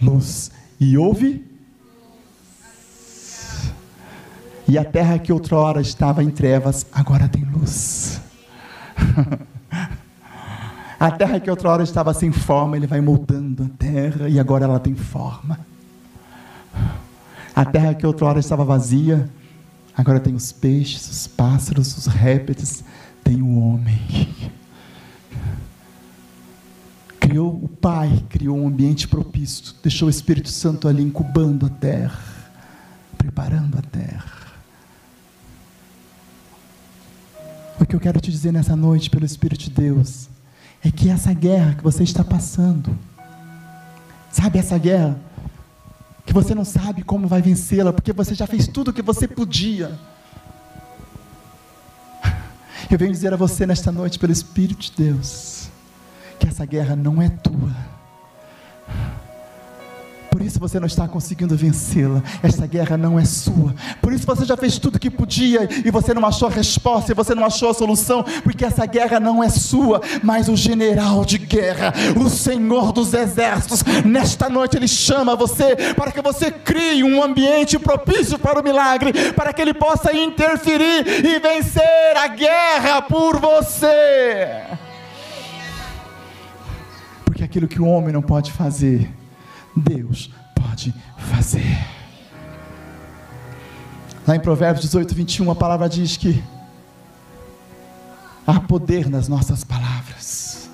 luz, 0.00 0.52
e 0.78 0.96
houve 0.96 1.52
E 4.66 4.78
a 4.78 4.84
terra 4.84 5.18
que 5.18 5.32
outrora 5.32 5.80
estava 5.80 6.24
em 6.24 6.30
trevas, 6.30 6.86
agora 6.90 7.28
tem 7.28 7.44
luz. 7.44 8.20
a 10.98 11.10
terra 11.10 11.38
que 11.38 11.50
outrora 11.50 11.82
estava 11.82 12.14
sem 12.14 12.32
forma, 12.32 12.76
ele 12.76 12.86
vai 12.86 13.00
moldando 13.00 13.64
a 13.64 13.68
terra 13.78 14.28
e 14.28 14.40
agora 14.40 14.64
ela 14.64 14.80
tem 14.80 14.94
forma. 14.94 15.58
A 17.54 17.64
terra 17.64 17.94
que 17.94 18.06
outrora 18.06 18.40
estava 18.40 18.64
vazia, 18.64 19.28
agora 19.94 20.18
tem 20.18 20.34
os 20.34 20.50
peixes, 20.50 21.08
os 21.10 21.26
pássaros, 21.26 21.96
os 21.98 22.06
répteis, 22.06 22.82
tem 23.22 23.42
o 23.42 23.58
homem. 23.58 24.00
Criou 27.20 27.54
o 27.64 27.68
Pai, 27.68 28.22
criou 28.28 28.58
um 28.58 28.68
ambiente 28.68 29.08
propício, 29.08 29.74
deixou 29.82 30.08
o 30.08 30.10
Espírito 30.10 30.50
Santo 30.50 30.86
ali 30.86 31.02
incubando 31.02 31.64
a 31.64 31.70
terra, 31.70 32.20
preparando 33.16 33.78
a 33.78 33.82
terra. 33.82 34.44
Que 37.94 37.96
eu 37.96 38.00
quero 38.00 38.20
te 38.20 38.28
dizer 38.28 38.52
nessa 38.52 38.74
noite, 38.74 39.08
pelo 39.08 39.24
Espírito 39.24 39.60
de 39.66 39.70
Deus, 39.70 40.28
é 40.82 40.90
que 40.90 41.08
essa 41.08 41.32
guerra 41.32 41.74
que 41.74 41.84
você 41.84 42.02
está 42.02 42.24
passando, 42.24 42.98
sabe 44.32 44.58
essa 44.58 44.76
guerra? 44.76 45.16
Que 46.26 46.32
você 46.32 46.56
não 46.56 46.64
sabe 46.64 47.04
como 47.04 47.28
vai 47.28 47.40
vencê-la, 47.40 47.92
porque 47.92 48.12
você 48.12 48.34
já 48.34 48.48
fez 48.48 48.66
tudo 48.66 48.88
o 48.88 48.92
que 48.92 49.00
você 49.00 49.28
podia. 49.28 49.96
Eu 52.90 52.98
venho 52.98 53.12
dizer 53.12 53.32
a 53.32 53.36
você 53.36 53.64
nesta 53.64 53.92
noite, 53.92 54.18
pelo 54.18 54.32
Espírito 54.32 54.80
de 54.80 54.92
Deus, 55.04 55.68
que 56.40 56.48
essa 56.48 56.66
guerra 56.66 56.96
não 56.96 57.22
é 57.22 57.28
tua 57.28 57.93
isso 60.44 60.58
você 60.58 60.78
não 60.78 60.86
está 60.86 61.08
conseguindo 61.08 61.56
vencê-la. 61.56 62.22
Esta 62.42 62.66
guerra 62.66 62.96
não 62.96 63.18
é 63.18 63.24
sua. 63.24 63.74
Por 64.00 64.12
isso 64.12 64.26
você 64.26 64.44
já 64.44 64.56
fez 64.56 64.78
tudo 64.78 64.98
que 64.98 65.10
podia 65.10 65.68
e 65.84 65.90
você 65.90 66.12
não 66.14 66.24
achou 66.26 66.48
a 66.48 66.50
resposta, 66.50 67.12
e 67.12 67.14
você 67.14 67.34
não 67.34 67.44
achou 67.44 67.70
a 67.70 67.74
solução, 67.74 68.24
porque 68.42 68.64
essa 68.64 68.86
guerra 68.86 69.18
não 69.18 69.42
é 69.42 69.48
sua, 69.48 70.00
mas 70.22 70.48
o 70.48 70.56
general 70.56 71.24
de 71.24 71.38
guerra, 71.38 71.92
o 72.16 72.28
Senhor 72.28 72.92
dos 72.92 73.14
exércitos, 73.14 73.82
nesta 74.04 74.48
noite 74.48 74.76
ele 74.76 74.88
chama 74.88 75.36
você 75.36 75.76
para 75.94 76.12
que 76.12 76.22
você 76.22 76.50
crie 76.50 77.02
um 77.02 77.22
ambiente 77.22 77.78
propício 77.78 78.38
para 78.38 78.60
o 78.60 78.64
milagre, 78.64 79.32
para 79.32 79.52
que 79.52 79.62
ele 79.62 79.74
possa 79.74 80.14
interferir 80.16 81.06
e 81.24 81.38
vencer 81.38 82.16
a 82.16 82.28
guerra 82.28 83.02
por 83.02 83.38
você. 83.38 84.62
Porque 87.24 87.42
aquilo 87.42 87.66
que 87.66 87.80
o 87.80 87.86
homem 87.86 88.12
não 88.12 88.22
pode 88.22 88.52
fazer, 88.52 89.10
Deus 89.76 90.30
pode 90.54 90.94
fazer. 91.16 91.78
Lá 94.26 94.36
em 94.36 94.40
Provérbios 94.40 94.84
18, 94.84 95.14
21, 95.14 95.50
a 95.50 95.54
palavra 95.54 95.88
diz 95.88 96.16
que 96.16 96.42
há 98.46 98.58
poder 98.60 99.08
nas 99.08 99.28
nossas 99.28 99.64
palavras. 99.64 100.70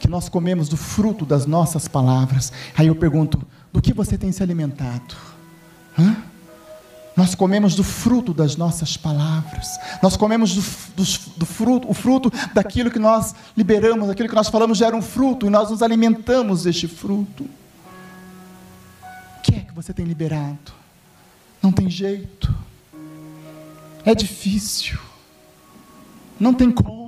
Que 0.00 0.08
nós 0.08 0.28
comemos 0.28 0.68
do 0.68 0.76
fruto 0.76 1.24
das 1.24 1.46
nossas 1.46 1.86
palavras. 1.86 2.52
Aí 2.76 2.88
eu 2.88 2.96
pergunto: 2.96 3.40
do 3.72 3.80
que 3.80 3.92
você 3.92 4.18
tem 4.18 4.32
se 4.32 4.42
alimentado? 4.42 5.14
Hã? 5.98 6.16
Nós 7.16 7.34
comemos 7.34 7.74
do 7.74 7.84
fruto 7.84 8.34
das 8.34 8.56
nossas 8.56 8.96
palavras. 8.96 9.78
Nós 10.02 10.16
comemos 10.16 10.54
do, 10.54 10.62
do, 10.96 11.18
do, 11.36 11.46
fruto, 11.46 11.88
o 11.88 11.94
fruto 11.94 12.32
daquilo 12.52 12.90
que 12.90 12.98
nós 12.98 13.34
liberamos, 13.56 14.08
daquilo 14.08 14.28
que 14.28 14.34
nós 14.34 14.48
falamos 14.48 14.78
gera 14.78 14.96
um 14.96 15.02
fruto 15.02 15.46
e 15.46 15.50
nós 15.50 15.70
nos 15.70 15.82
alimentamos 15.82 16.64
deste 16.64 16.88
fruto. 16.88 17.44
O 17.44 19.42
que 19.42 19.54
é 19.54 19.60
que 19.60 19.72
você 19.72 19.92
tem 19.92 20.04
liberado? 20.04 20.72
Não 21.62 21.70
tem 21.70 21.88
jeito. 21.88 22.52
É 24.04 24.14
difícil. 24.14 24.98
Não 26.38 26.52
tem 26.52 26.70
como. 26.70 27.03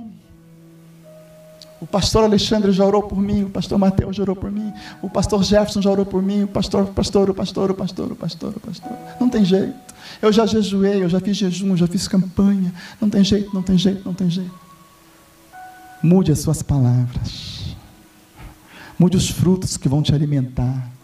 O 1.79 1.85
pastor 1.85 2.23
Alexandre 2.23 2.71
já 2.71 2.83
orou 2.83 3.03
por 3.03 3.19
mim, 3.19 3.43
o 3.43 3.49
pastor 3.49 3.77
Mateus 3.77 4.15
já 4.15 4.23
orou 4.23 4.35
por 4.35 4.51
mim, 4.51 4.73
o 5.01 5.09
pastor 5.09 5.43
Jefferson 5.43 5.81
já 5.81 5.91
orou 5.91 6.05
por 6.05 6.23
mim, 6.23 6.43
o 6.43 6.47
pastor, 6.47 6.87
pastor, 6.87 7.29
o 7.29 7.35
pastor, 7.35 7.69
o 7.69 7.75
pastor, 7.75 8.11
o 8.11 8.15
pastor, 8.15 8.53
o 8.55 8.59
pastor. 8.59 8.91
Não 9.19 9.29
tem 9.29 9.45
jeito. 9.45 9.75
Eu 10.21 10.31
já 10.31 10.45
jejuei, 10.45 11.03
eu 11.03 11.09
já 11.09 11.19
fiz 11.19 11.37
jejum, 11.37 11.77
já 11.77 11.85
fiz 11.85 12.07
campanha. 12.07 12.73
Não 12.99 13.09
tem 13.09 13.23
jeito, 13.23 13.53
não 13.53 13.61
tem 13.61 13.77
jeito, 13.77 14.01
não 14.03 14.13
tem 14.13 14.29
jeito. 14.29 14.59
Mude 16.01 16.31
as 16.31 16.39
suas 16.39 16.63
palavras. 16.63 17.75
Mude 18.97 19.15
os 19.15 19.29
frutos 19.29 19.77
que 19.77 19.87
vão 19.87 20.01
te 20.01 20.13
alimentar. 20.15 20.96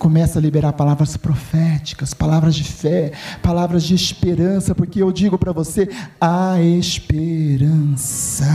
Começa 0.00 0.38
a 0.38 0.42
liberar 0.42 0.72
palavras 0.72 1.14
proféticas, 1.18 2.14
palavras 2.14 2.54
de 2.54 2.64
fé, 2.64 3.12
palavras 3.42 3.82
de 3.82 3.94
esperança, 3.94 4.74
porque 4.74 5.02
eu 5.02 5.12
digo 5.12 5.36
para 5.36 5.52
você: 5.52 5.90
a 6.18 6.58
esperança. 6.58 8.46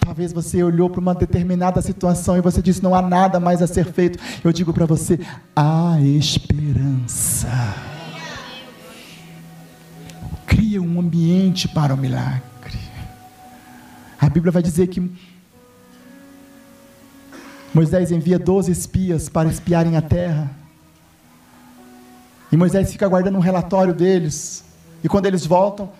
Talvez 0.00 0.32
você 0.32 0.62
olhou 0.64 0.88
para 0.88 1.00
uma 1.02 1.14
determinada 1.14 1.82
situação 1.82 2.38
e 2.38 2.40
você 2.40 2.62
disse: 2.62 2.82
não 2.82 2.94
há 2.94 3.02
nada 3.02 3.38
mais 3.38 3.60
a 3.60 3.66
ser 3.66 3.84
feito. 3.84 4.18
Eu 4.42 4.54
digo 4.54 4.72
para 4.72 4.86
você: 4.86 5.20
há 5.54 6.00
esperança. 6.00 7.74
Cria 10.46 10.80
um 10.80 10.98
ambiente 10.98 11.68
para 11.68 11.92
o 11.92 11.98
milagre. 11.98 12.42
A 14.18 14.30
Bíblia 14.30 14.50
vai 14.50 14.62
dizer 14.62 14.86
que 14.86 15.12
Moisés 17.74 18.12
envia 18.12 18.38
12 18.38 18.70
espias 18.70 19.28
para 19.28 19.48
espiarem 19.48 19.96
a 19.96 20.02
terra. 20.02 20.50
E 22.50 22.56
Moisés 22.56 22.92
fica 22.92 23.06
aguardando 23.06 23.38
um 23.38 23.40
relatório 23.40 23.94
deles. 23.94 24.62
E 25.02 25.08
quando 25.08 25.24
eles 25.24 25.46
voltam, 25.46 25.90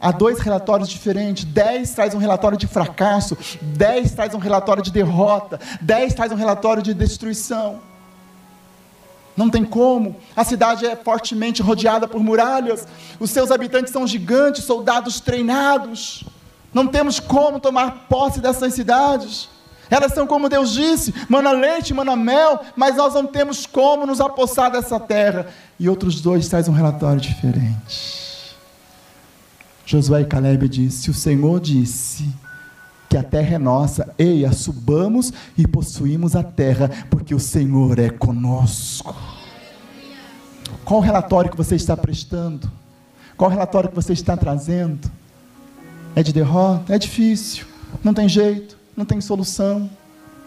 há 0.00 0.10
dois 0.10 0.40
relatórios 0.40 0.88
diferentes. 0.88 1.44
Dez 1.44 1.94
traz 1.94 2.14
um 2.14 2.18
relatório 2.18 2.58
de 2.58 2.66
fracasso, 2.66 3.38
dez 3.62 4.10
traz 4.10 4.34
um 4.34 4.38
relatório 4.38 4.82
de 4.82 4.90
derrota, 4.90 5.60
dez 5.80 6.14
traz 6.14 6.32
um 6.32 6.36
relatório 6.36 6.82
de 6.82 6.92
destruição. 6.92 7.78
Não 9.36 9.48
tem 9.48 9.64
como. 9.64 10.16
A 10.34 10.42
cidade 10.42 10.84
é 10.84 10.96
fortemente 10.96 11.62
rodeada 11.62 12.08
por 12.08 12.20
muralhas. 12.20 12.88
Os 13.20 13.30
seus 13.30 13.52
habitantes 13.52 13.92
são 13.92 14.04
gigantes, 14.04 14.64
soldados 14.64 15.20
treinados. 15.20 16.24
Não 16.74 16.88
temos 16.88 17.20
como 17.20 17.60
tomar 17.60 18.06
posse 18.08 18.40
dessas 18.40 18.74
cidades. 18.74 19.48
Elas 19.90 20.14
são 20.14 20.24
como 20.26 20.48
Deus 20.48 20.70
disse, 20.70 21.12
mana 21.28 21.50
leite, 21.50 21.92
mana 21.92 22.14
mel, 22.14 22.60
mas 22.76 22.96
nós 22.96 23.12
não 23.12 23.26
temos 23.26 23.66
como 23.66 24.06
nos 24.06 24.20
apossar 24.20 24.70
dessa 24.70 25.00
terra. 25.00 25.48
E 25.78 25.88
outros 25.88 26.20
dois 26.20 26.48
trazem 26.48 26.72
um 26.72 26.76
relatório 26.76 27.20
diferente. 27.20 28.54
Josué 29.84 30.20
e 30.20 30.24
Caleb 30.24 30.68
disse: 30.68 31.10
O 31.10 31.14
Senhor 31.14 31.58
disse 31.58 32.32
que 33.08 33.16
a 33.16 33.24
terra 33.24 33.56
é 33.56 33.58
nossa, 33.58 34.14
eia, 34.16 34.52
subamos 34.52 35.32
e 35.58 35.66
possuímos 35.66 36.36
a 36.36 36.44
terra, 36.44 36.88
porque 37.10 37.34
o 37.34 37.40
Senhor 37.40 37.98
é 37.98 38.08
conosco. 38.08 39.16
Qual 40.84 41.00
o 41.00 41.02
relatório 41.02 41.50
que 41.50 41.56
você 41.56 41.74
está 41.74 41.96
prestando? 41.96 42.70
Qual 43.36 43.50
o 43.50 43.52
relatório 43.52 43.88
que 43.88 43.96
você 43.96 44.12
está 44.12 44.36
trazendo? 44.36 45.10
É 46.14 46.22
de 46.22 46.32
derrota? 46.32 46.94
É 46.94 46.98
difícil, 46.98 47.66
não 48.04 48.14
tem 48.14 48.28
jeito 48.28 48.79
não 48.96 49.04
tem 49.04 49.20
solução, 49.20 49.88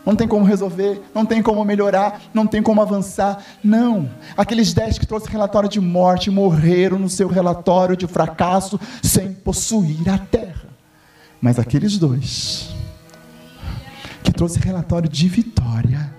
não 0.06 0.16
tem 0.16 0.28
como 0.28 0.46
resolver, 0.46 1.02
não 1.14 1.26
tem 1.26 1.42
como 1.42 1.64
melhorar, 1.64 2.22
não 2.34 2.46
tem 2.46 2.62
como 2.62 2.82
avançar. 2.82 3.44
Não. 3.64 4.10
Aqueles 4.36 4.74
dez 4.74 4.98
que 4.98 5.06
trouxeram 5.06 5.34
relatório 5.34 5.70
de 5.70 5.80
morte 5.80 6.30
morreram 6.30 7.00
no 7.00 7.10
seu 7.10 7.28
relatório 7.28 7.96
de 7.96 8.06
fracasso 8.06 8.80
sem 9.02 9.34
possuir 9.34 10.10
a 10.10 10.18
terra. 10.18 10.70
Mas 11.42 11.58
aqueles 11.58 11.98
dois 11.98 12.70
que 14.24 14.32
trouxeram 14.32 14.68
relatório 14.68 15.10
de 15.10 15.28
vitória 15.28 16.14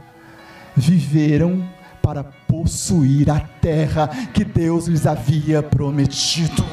viveram 0.76 1.66
para 2.02 2.24
possuir 2.24 3.30
a 3.30 3.40
terra 3.40 4.08
que 4.32 4.44
Deus 4.44 4.87
lhes 4.87 5.06
havia 5.06 5.62
prometido. 5.62 6.64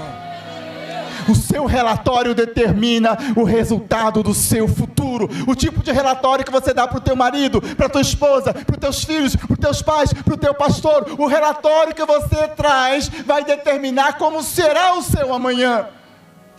O 1.27 1.35
seu 1.35 1.65
relatório 1.65 2.33
determina 2.33 3.17
o 3.35 3.43
resultado 3.43 4.23
do 4.23 4.33
seu 4.33 4.67
futuro. 4.67 5.29
O 5.47 5.55
tipo 5.55 5.83
de 5.83 5.91
relatório 5.91 6.45
que 6.45 6.51
você 6.51 6.73
dá 6.73 6.87
para 6.87 6.97
o 6.97 7.01
teu 7.01 7.15
marido, 7.15 7.61
para 7.75 7.89
tua 7.89 8.01
esposa, 8.01 8.53
para 8.53 8.73
os 8.73 8.79
teus 8.79 9.03
filhos, 9.03 9.35
para 9.35 9.53
os 9.53 9.59
teus 9.59 9.81
pais, 9.81 10.13
para 10.13 10.33
o 10.33 10.37
teu 10.37 10.53
pastor. 10.53 11.05
O 11.17 11.27
relatório 11.27 11.93
que 11.93 12.05
você 12.05 12.47
traz 12.49 13.09
vai 13.25 13.43
determinar 13.43 14.17
como 14.17 14.41
será 14.41 14.95
o 14.95 15.01
seu 15.01 15.33
amanhã. 15.33 15.87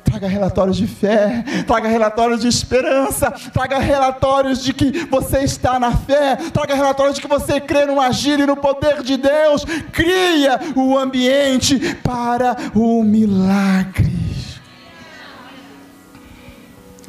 Traga 0.05 0.29
relatórios 0.29 0.77
de 0.77 0.87
fé, 0.87 1.43
traga 1.67 1.89
relatórios 1.89 2.43
de 2.43 2.49
esperança, 2.49 3.31
traga 3.51 3.79
relatórios 3.79 4.63
de 4.63 4.75
que 4.75 5.07
você 5.07 5.39
está 5.39 5.79
na 5.79 5.93
fé, 5.93 6.37
traga 6.53 6.75
relatórios 6.75 7.15
de 7.15 7.23
que 7.23 7.29
você 7.29 7.59
crê 7.59 7.87
no 7.87 7.99
agir 7.99 8.39
e 8.39 8.45
no 8.45 8.55
poder 8.55 9.03
de 9.03 9.17
Deus. 9.17 9.65
Cria 9.91 10.61
o 10.77 10.99
ambiente 10.99 11.97
para 12.03 12.57
o 12.75 13.03
milagre. 13.03 14.12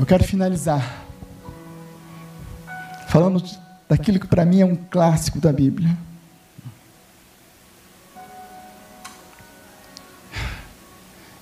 Eu 0.04 0.06
quero 0.06 0.26
finalizar 0.26 1.06
falando 3.08 3.42
daquilo 3.88 4.20
que 4.20 4.28
para 4.28 4.44
mim 4.44 4.60
é 4.60 4.66
um 4.66 4.76
clássico 4.76 5.40
da 5.40 5.50
Bíblia. 5.54 5.98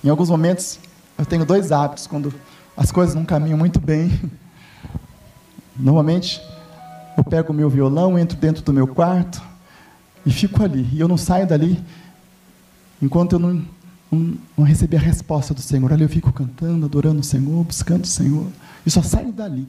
Em 0.04 0.08
alguns 0.08 0.30
momentos, 0.30 0.78
eu 1.18 1.26
tenho 1.26 1.44
dois 1.44 1.72
hábitos 1.72 2.06
quando 2.06 2.32
as 2.76 2.92
coisas 2.92 3.16
não 3.16 3.24
caminham 3.24 3.58
muito 3.58 3.80
bem. 3.80 4.30
Normalmente, 5.76 6.40
eu 7.18 7.24
pego 7.24 7.52
o 7.52 7.56
meu 7.56 7.68
violão, 7.68 8.16
entro 8.16 8.38
dentro 8.38 8.62
do 8.62 8.72
meu 8.72 8.86
quarto 8.86 9.42
e 10.24 10.30
fico 10.30 10.62
ali. 10.62 10.88
E 10.92 11.00
eu 11.00 11.08
não 11.08 11.16
saio 11.16 11.48
dali 11.48 11.82
enquanto 13.02 13.32
eu 13.32 13.38
não 13.40 13.66
não, 14.12 14.64
receber 14.64 14.98
a 14.98 15.00
resposta 15.00 15.54
do 15.54 15.60
Senhor. 15.60 15.90
Ali 15.92 16.02
eu 16.02 16.08
fico 16.08 16.32
cantando, 16.32 16.84
adorando 16.84 17.20
o 17.20 17.24
Senhor, 17.24 17.64
buscando 17.64 18.04
o 18.04 18.08
Senhor. 18.08 18.46
E 18.84 18.90
só 18.90 19.02
saio 19.02 19.32
dali 19.32 19.66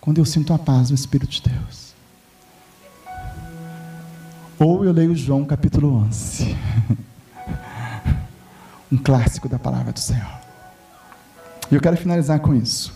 quando 0.00 0.18
eu 0.18 0.24
sinto 0.24 0.52
a 0.52 0.58
paz 0.58 0.88
do 0.88 0.94
Espírito 0.94 1.30
de 1.30 1.42
Deus. 1.42 1.94
Ou 4.58 4.84
eu 4.84 4.92
leio 4.92 5.16
João 5.16 5.44
capítulo 5.44 5.94
11. 5.94 6.54
um 8.92 8.98
clássico 8.98 9.48
da 9.48 9.58
palavra 9.58 9.92
do 9.92 10.00
Senhor. 10.00 10.40
E 11.70 11.74
eu 11.74 11.80
quero 11.80 11.96
finalizar 11.96 12.40
com 12.40 12.54
isso. 12.54 12.92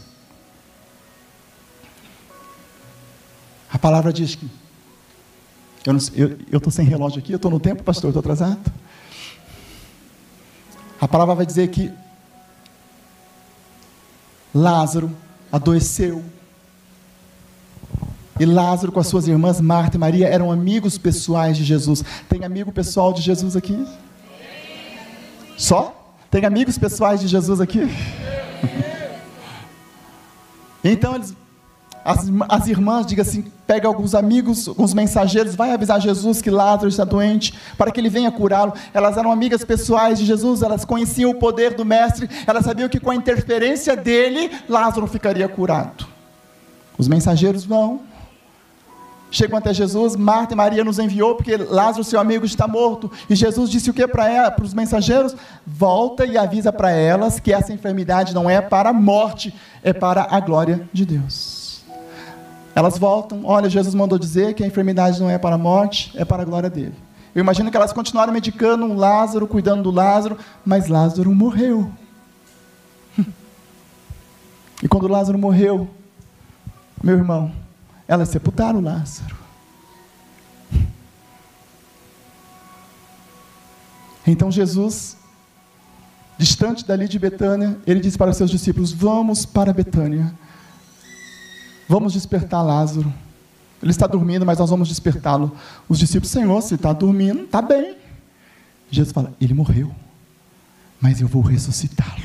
A 3.73 3.79
palavra 3.79 4.13
diz 4.13 4.35
que. 4.35 4.49
Eu 5.87 6.59
estou 6.59 6.71
sem 6.71 6.87
relógio 6.87 7.19
aqui, 7.19 7.33
eu 7.33 7.37
estou 7.37 7.51
no 7.51 7.61
tempo, 7.61 7.83
pastor, 7.83 8.09
estou 8.09 8.21
atrasado. 8.21 8.73
A 11.01 11.09
palavra 11.09 11.35
vai 11.35 11.47
dizer 11.47 11.69
que 11.69 11.93
Lázaro 14.55 15.11
adoeceu. 15.51 16.25
E 18.39 18.45
Lázaro, 18.45 18.91
com 18.91 19.01
as 19.01 19.07
suas 19.07 19.29
irmãs 19.29 19.61
Marta 19.61 19.97
e 19.97 20.01
Maria, 20.01 20.29
eram 20.29 20.51
amigos 20.51 20.99
pessoais 20.99 21.57
de 21.57 21.65
Jesus. 21.65 22.05
Tem 22.29 22.45
amigo 22.45 22.73
pessoal 22.73 23.13
de 23.13 23.23
Jesus 23.23 23.57
aqui? 23.57 23.87
Só? 25.57 26.17
Tem 26.31 26.45
amigos 26.45 26.77
pessoais 26.77 27.21
de 27.21 27.29
Jesus 27.29 27.61
aqui? 27.61 27.81
Então 30.87 31.15
eles 31.15 31.35
as, 32.05 32.31
as 32.51 32.69
irmãs, 32.69 33.07
diga 33.07 33.23
assim, 33.23 33.45
pega 33.67 33.89
alguns 33.89 34.15
amigos, 34.15 34.69
alguns 34.69 34.93
mensageiros, 34.93 35.55
vai 35.55 35.73
avisar 35.73 35.99
Jesus 36.01 36.43
que 36.43 36.51
Lázaro 36.51 36.89
está 36.89 37.03
doente, 37.03 37.55
para 37.79 37.91
que 37.91 37.99
ele 37.99 38.11
venha 38.11 38.31
curá-lo. 38.31 38.75
Elas 38.93 39.17
eram 39.17 39.33
amigas 39.33 39.65
pessoais 39.65 40.19
de 40.19 40.27
Jesus, 40.27 40.63
elas 40.63 40.85
conheciam 40.85 41.31
o 41.31 41.35
poder 41.37 41.73
do 41.73 41.85
Mestre, 41.85 42.29
elas 42.47 42.65
sabiam 42.67 42.91
que 42.91 43.01
com 43.01 43.11
a 43.11 43.15
interferência 43.15 43.97
dele, 43.97 44.51
Lázaro 44.69 45.07
ficaria 45.07 45.49
curado. 45.49 46.07
Os 46.99 47.09
mensageiros 47.09 47.65
vão, 47.65 48.03
chegam 49.31 49.59
até 49.59 49.73
Jesus, 49.73 50.15
Marta 50.15 50.53
e 50.53 50.57
Maria 50.57 50.85
nos 50.85 50.99
enviou, 50.99 51.37
porque 51.37 51.57
Lázaro, 51.57 52.05
seu 52.05 52.21
amigo, 52.21 52.45
está 52.45 52.69
morto. 52.69 53.11
E 53.31 53.35
Jesus 53.35 53.71
disse 53.71 53.89
o 53.89 53.95
que 53.95 54.07
para 54.07 54.55
os 54.63 54.75
mensageiros? 54.75 55.35
Volta 55.67 56.27
e 56.27 56.37
avisa 56.37 56.71
para 56.71 56.91
elas 56.91 57.41
que 57.41 57.51
essa 57.51 57.73
enfermidade 57.73 58.35
não 58.35 58.49
é 58.49 58.61
para 58.61 58.91
a 58.91 58.93
morte, 58.93 59.55
é 59.83 59.95
para 59.95 60.29
a 60.31 60.39
glória 60.39 60.87
de 60.93 61.07
Deus. 61.07 61.64
Elas 62.75 62.99
voltam, 62.99 63.43
olha, 63.45 63.71
Jesus 63.71 63.95
mandou 63.95 64.19
dizer 64.19 64.55
que 64.55 64.65
a 64.65 64.67
enfermidade 64.67 65.21
não 65.21 65.31
é 65.31 65.39
para 65.39 65.55
a 65.55 65.59
morte, 65.59 66.13
é 66.17 66.25
para 66.25 66.43
a 66.43 66.45
glória 66.45 66.69
dele. 66.69 66.95
Eu 67.33 67.41
imagino 67.41 67.71
que 67.71 67.77
elas 67.77 67.93
continuaram 67.93 68.33
medicando 68.33 68.85
um 68.85 68.97
Lázaro, 68.97 69.47
cuidando 69.47 69.85
do 69.85 69.91
Lázaro, 69.93 70.37
mas 70.65 70.89
Lázaro 70.89 71.33
morreu. 71.35 71.91
E 74.83 74.89
quando 74.89 75.07
Lázaro 75.09 75.39
morreu, 75.39 75.89
meu 77.03 77.17
irmão, 77.17 77.51
elas 78.07 78.29
sepultaram 78.29 78.81
Lázaro. 78.81 79.37
Então 84.27 84.51
Jesus, 84.51 85.17
distante 86.37 86.85
dali 86.85 87.07
de 87.09 87.19
Betânia, 87.19 87.79
ele 87.87 88.01
disse 88.01 88.19
para 88.19 88.31
os 88.33 88.37
seus 88.37 88.51
discípulos: 88.51 88.93
Vamos 88.93 89.47
para 89.47 89.73
Betânia 89.73 90.35
Vamos 91.89 92.13
despertar 92.13 92.63
Lázaro. 92.63 93.13
Ele 93.83 93.91
está 93.91 94.07
dormindo, 94.07 94.47
mas 94.47 94.59
nós 94.59 94.71
vamos 94.71 94.89
despertá-lo. 94.89 95.55
Os 95.89 95.99
discípulos, 95.99 96.31
Senhor, 96.31 96.63
se 96.63 96.75
está 96.75 96.93
dormindo, 96.93 97.43
está 97.43 97.61
bem. 97.61 97.97
Jesus 98.91 99.13
fala: 99.13 99.33
Ele 99.41 99.53
morreu, 99.53 99.95
mas 101.01 101.21
eu 101.21 101.29
vou 101.29 101.43
ressuscitá-lo. 101.43 102.23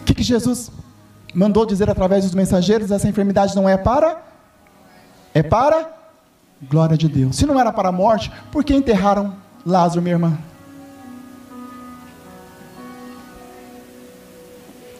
O 0.00 0.04
que, 0.04 0.14
que 0.14 0.22
Jesus 0.22 0.70
mandou 1.34 1.66
dizer 1.66 1.90
através 1.90 2.24
dos 2.24 2.34
mensageiros? 2.34 2.90
Essa 2.90 3.08
enfermidade 3.08 3.54
não 3.54 3.68
é 3.68 3.76
para? 3.76 4.22
É 5.34 5.42
para? 5.42 5.92
Glória 6.62 6.96
de 6.96 7.08
Deus. 7.08 7.36
Se 7.36 7.44
não 7.44 7.58
era 7.58 7.72
para 7.72 7.88
a 7.88 7.92
morte, 7.92 8.30
por 8.50 8.64
que 8.64 8.74
enterraram 8.74 9.34
Lázaro, 9.66 10.00
minha 10.00 10.14
irmã? 10.14 10.38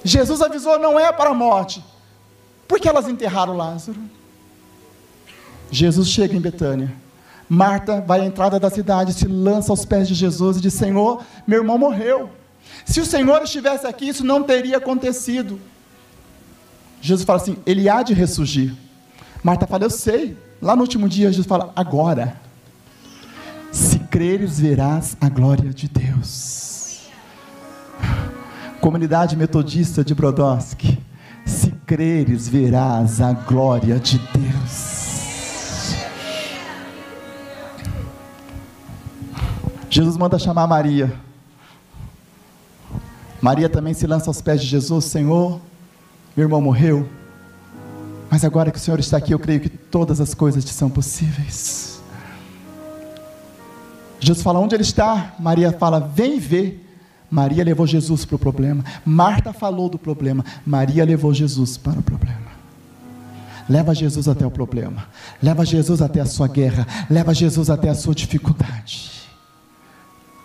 Jesus 0.05 0.43
avisou: 0.43 0.79
não 0.79 1.01
é 1.01 1.11
para 1.11 1.31
a 1.31 1.35
morte. 1.35 1.83
Por 2.69 2.79
que 2.79 2.89
elas 2.89 3.09
enterraram 3.09 3.57
Lázaro? 3.57 3.99
Jesus 5.71 6.09
chega 6.09 6.37
em 6.37 6.41
Betânia. 6.41 6.93
Marta 7.49 8.01
vai 8.01 8.21
à 8.21 8.25
entrada 8.25 8.59
da 8.59 8.71
cidade, 8.71 9.13
se 9.13 9.27
lança 9.27 9.73
aos 9.73 9.85
pés 9.85 10.07
de 10.07 10.15
Jesus 10.15 10.59
e 10.59 10.61
diz: 10.61 10.75
Senhor, 10.75 11.23
meu 11.47 11.61
irmão 11.61 11.79
morreu. 11.79 12.31
Se 12.85 13.01
o 13.01 13.07
Senhor 13.07 13.43
estivesse 13.43 13.87
aqui, 13.87 14.09
isso 14.09 14.25
não 14.25 14.43
teria 14.43 14.77
acontecido. 14.77 15.61
Jesus 17.01 17.25
fala 17.25 17.41
assim: 17.41 17.57
Ele 17.67 17.89
há 17.89 18.03
de 18.03 18.15
ressurgir. 18.15 18.75
Marta 19.43 19.67
fala: 19.67 19.85
Eu 19.85 19.91
sei. 19.91 20.37
Lá 20.61 20.75
no 20.75 20.83
último 20.83 21.09
dia, 21.09 21.31
Jesus 21.31 21.47
fala: 21.47 21.73
Agora, 21.77 22.41
se 23.71 23.99
creres, 23.99 24.59
verás 24.59 25.17
a 25.21 25.29
glória 25.29 25.71
de 25.71 25.89
Deus. 25.89 26.74
Comunidade 28.85 29.35
Metodista 29.35 30.05
de 30.05 30.15
Brodowski, 30.15 30.99
se 31.47 31.71
creres, 31.87 32.47
verás 32.47 33.19
a 33.19 33.33
glória 33.33 33.99
de 33.99 34.19
Deus. 34.19 35.95
Jesus 39.89 40.19
manda 40.19 40.39
chamar 40.39 40.67
Maria. 40.67 41.19
Maria 43.41 43.71
também 43.71 43.95
se 43.95 44.07
lança 44.07 44.29
aos 44.29 44.43
pés 44.43 44.61
de 44.61 44.67
Jesus: 44.67 45.07
Senhor, 45.07 45.63
meu 46.37 46.45
irmão 46.45 46.61
morreu, 46.61 47.09
mas 48.31 48.45
agora 48.45 48.71
que 48.71 48.77
o 48.77 48.81
Senhor 48.81 49.01
está 49.01 49.17
aqui, 49.17 49.33
eu 49.33 49.39
creio 49.39 49.61
que 49.61 49.71
todas 49.71 50.21
as 50.21 50.35
coisas 50.35 50.63
te 50.63 50.75
são 50.75 50.91
possíveis. 50.91 52.03
Jesus 54.21 54.43
fala: 54.43 54.61
Onde 54.61 54.75
ele 54.75 54.83
está? 54.83 55.37
Maria 55.39 55.73
fala: 55.73 56.01
Vem 56.01 56.39
ver. 56.39 56.84
Maria 57.35 57.65
levou 57.65 57.85
Jesus 57.85 58.25
para 58.25 58.37
o 58.37 58.39
problema. 58.39 58.85
Marta 59.05 59.53
falou 59.53 59.89
do 59.89 59.99
problema. 59.99 60.45
Maria 60.65 61.05
levou 61.05 61.35
Jesus 61.35 61.77
para 61.77 61.99
o 61.99 62.03
problema. 62.03 62.55
Leva 63.69 63.93
Jesus 63.93 64.29
até 64.29 64.47
o 64.47 64.51
problema. 64.53 65.09
Leva 65.43 65.67
Jesus 65.67 66.01
até 66.01 66.21
a 66.21 66.27
sua 66.27 66.47
guerra. 66.47 66.87
Leva 67.11 67.35
Jesus 67.35 67.69
até 67.69 67.89
a 67.89 67.95
sua 67.95 68.15
dificuldade. 68.15 69.11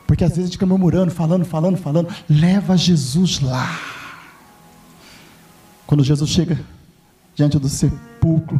Porque 0.08 0.24
às 0.24 0.32
vezes 0.32 0.46
a 0.46 0.48
gente 0.48 0.54
fica 0.54 0.66
murmurando, 0.66 1.12
falando, 1.12 1.46
falando, 1.46 1.78
falando. 1.78 2.10
Leva 2.28 2.76
Jesus 2.76 3.40
lá. 3.40 3.80
Quando 5.86 6.04
Jesus 6.04 6.28
chega 6.28 6.60
diante 7.36 7.60
do 7.60 7.70
sepulcro, 7.70 8.60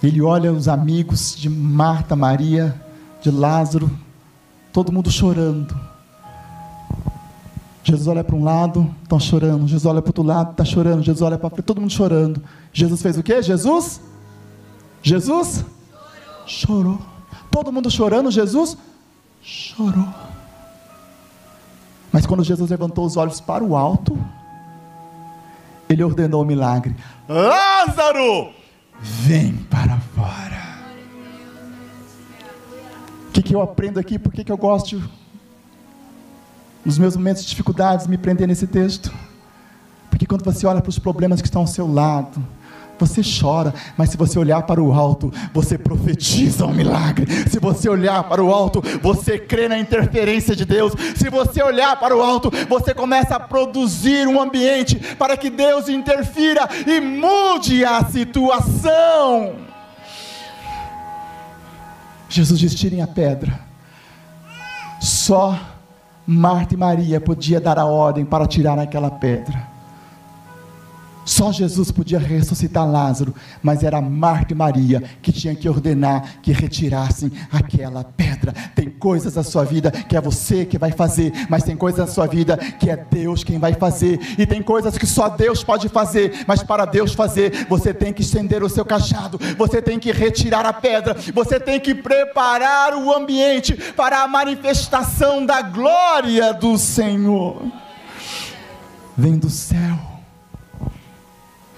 ele 0.00 0.22
olha 0.22 0.52
os 0.52 0.68
amigos 0.68 1.34
de 1.36 1.48
Marta, 1.48 2.14
Maria, 2.14 2.80
de 3.20 3.32
Lázaro, 3.32 3.90
todo 4.76 4.92
mundo 4.92 5.10
chorando. 5.10 5.74
Jesus 7.82 8.06
olha 8.08 8.22
para 8.22 8.36
um 8.36 8.44
lado, 8.44 8.94
estão 9.02 9.18
chorando. 9.18 9.66
Jesus 9.66 9.86
olha 9.86 10.02
para 10.02 10.08
o 10.08 10.10
outro 10.10 10.22
lado, 10.22 10.50
está 10.50 10.66
chorando. 10.66 11.02
Jesus 11.02 11.22
olha 11.22 11.38
para 11.38 11.48
todo 11.62 11.80
mundo 11.80 11.90
chorando. 11.90 12.42
Jesus 12.74 13.00
fez 13.00 13.16
o 13.16 13.22
quê? 13.22 13.40
Jesus? 13.40 14.02
Jesus? 15.02 15.64
Chorou. 16.44 16.98
chorou. 16.98 16.98
Todo 17.50 17.72
mundo 17.72 17.90
chorando, 17.90 18.30
Jesus 18.30 18.76
chorou. 19.40 20.08
Mas 22.12 22.26
quando 22.26 22.44
Jesus 22.44 22.68
levantou 22.68 23.06
os 23.06 23.16
olhos 23.16 23.40
para 23.40 23.64
o 23.64 23.74
alto, 23.74 24.18
ele 25.88 26.04
ordenou 26.04 26.42
o 26.42 26.44
milagre: 26.44 26.94
Lázaro, 27.26 28.50
vem 29.00 29.54
para 29.70 29.98
fora 30.14 30.55
que, 33.36 33.42
que 33.42 33.54
eu 33.54 33.60
aprendo 33.60 34.00
aqui? 34.00 34.18
Por 34.18 34.32
que, 34.32 34.42
que 34.42 34.50
eu 34.50 34.56
gosto, 34.56 35.02
nos 36.84 36.98
meus 36.98 37.16
momentos 37.16 37.42
de 37.42 37.50
dificuldades, 37.50 38.06
me 38.06 38.16
prender 38.16 38.48
nesse 38.48 38.66
texto? 38.66 39.12
Porque 40.08 40.24
quando 40.24 40.42
você 40.42 40.66
olha 40.66 40.80
para 40.80 40.88
os 40.88 40.98
problemas 40.98 41.42
que 41.42 41.46
estão 41.46 41.60
ao 41.60 41.66
seu 41.66 41.86
lado, 41.86 42.42
você 42.98 43.20
chora, 43.20 43.74
mas 43.94 44.08
se 44.08 44.16
você 44.16 44.38
olhar 44.38 44.62
para 44.62 44.82
o 44.82 44.90
alto, 44.90 45.30
você 45.52 45.76
profetiza 45.76 46.64
um 46.64 46.72
milagre. 46.72 47.26
Se 47.50 47.58
você 47.58 47.90
olhar 47.90 48.24
para 48.24 48.42
o 48.42 48.50
alto, 48.50 48.82
você 49.02 49.38
crê 49.38 49.68
na 49.68 49.78
interferência 49.78 50.56
de 50.56 50.64
Deus. 50.64 50.94
Se 51.14 51.28
você 51.28 51.62
olhar 51.62 52.00
para 52.00 52.16
o 52.16 52.22
alto, 52.22 52.50
você 52.70 52.94
começa 52.94 53.36
a 53.36 53.40
produzir 53.40 54.26
um 54.26 54.40
ambiente 54.40 54.96
para 55.18 55.36
que 55.36 55.50
Deus 55.50 55.90
interfira 55.90 56.66
e 56.86 57.02
mude 57.02 57.84
a 57.84 58.02
situação. 58.06 59.65
Jesus 62.28 62.58
diz: 62.58 62.74
tirem 62.74 63.02
a 63.02 63.06
pedra. 63.06 63.60
Só 65.00 65.58
Marta 66.26 66.74
e 66.74 66.76
Maria 66.76 67.20
podia 67.20 67.60
dar 67.60 67.78
a 67.78 67.84
ordem 67.84 68.24
para 68.24 68.46
tirar 68.46 68.78
aquela 68.78 69.10
pedra. 69.10 69.75
Só 71.26 71.50
Jesus 71.50 71.90
podia 71.90 72.20
ressuscitar 72.20 72.88
Lázaro, 72.88 73.34
mas 73.60 73.82
era 73.82 74.00
Marta 74.00 74.52
e 74.52 74.56
Maria 74.56 75.02
que 75.20 75.32
tinha 75.32 75.56
que 75.56 75.68
ordenar 75.68 76.40
que 76.40 76.52
retirassem 76.52 77.32
aquela 77.50 78.04
pedra. 78.04 78.52
Tem 78.76 78.88
coisas 78.88 79.34
na 79.34 79.42
sua 79.42 79.64
vida 79.64 79.90
que 79.90 80.16
é 80.16 80.20
você 80.20 80.64
que 80.64 80.78
vai 80.78 80.92
fazer, 80.92 81.32
mas 81.50 81.64
tem 81.64 81.76
coisas 81.76 81.98
na 81.98 82.06
sua 82.06 82.28
vida 82.28 82.56
que 82.56 82.88
é 82.88 82.96
Deus 82.96 83.42
quem 83.42 83.58
vai 83.58 83.74
fazer, 83.74 84.20
e 84.38 84.46
tem 84.46 84.62
coisas 84.62 84.96
que 84.96 85.06
só 85.06 85.28
Deus 85.28 85.64
pode 85.64 85.88
fazer, 85.88 86.44
mas 86.46 86.62
para 86.62 86.84
Deus 86.84 87.12
fazer, 87.12 87.66
você 87.68 87.92
tem 87.92 88.12
que 88.12 88.22
estender 88.22 88.62
o 88.62 88.68
seu 88.68 88.84
cajado, 88.84 89.36
você 89.58 89.82
tem 89.82 89.98
que 89.98 90.12
retirar 90.12 90.64
a 90.64 90.72
pedra, 90.72 91.16
você 91.34 91.58
tem 91.58 91.80
que 91.80 91.92
preparar 91.92 92.94
o 92.94 93.12
ambiente 93.12 93.74
para 93.74 94.22
a 94.22 94.28
manifestação 94.28 95.44
da 95.44 95.60
glória 95.60 96.54
do 96.54 96.78
Senhor. 96.78 97.62
Vem 99.16 99.36
do 99.36 99.50
céu 99.50 99.95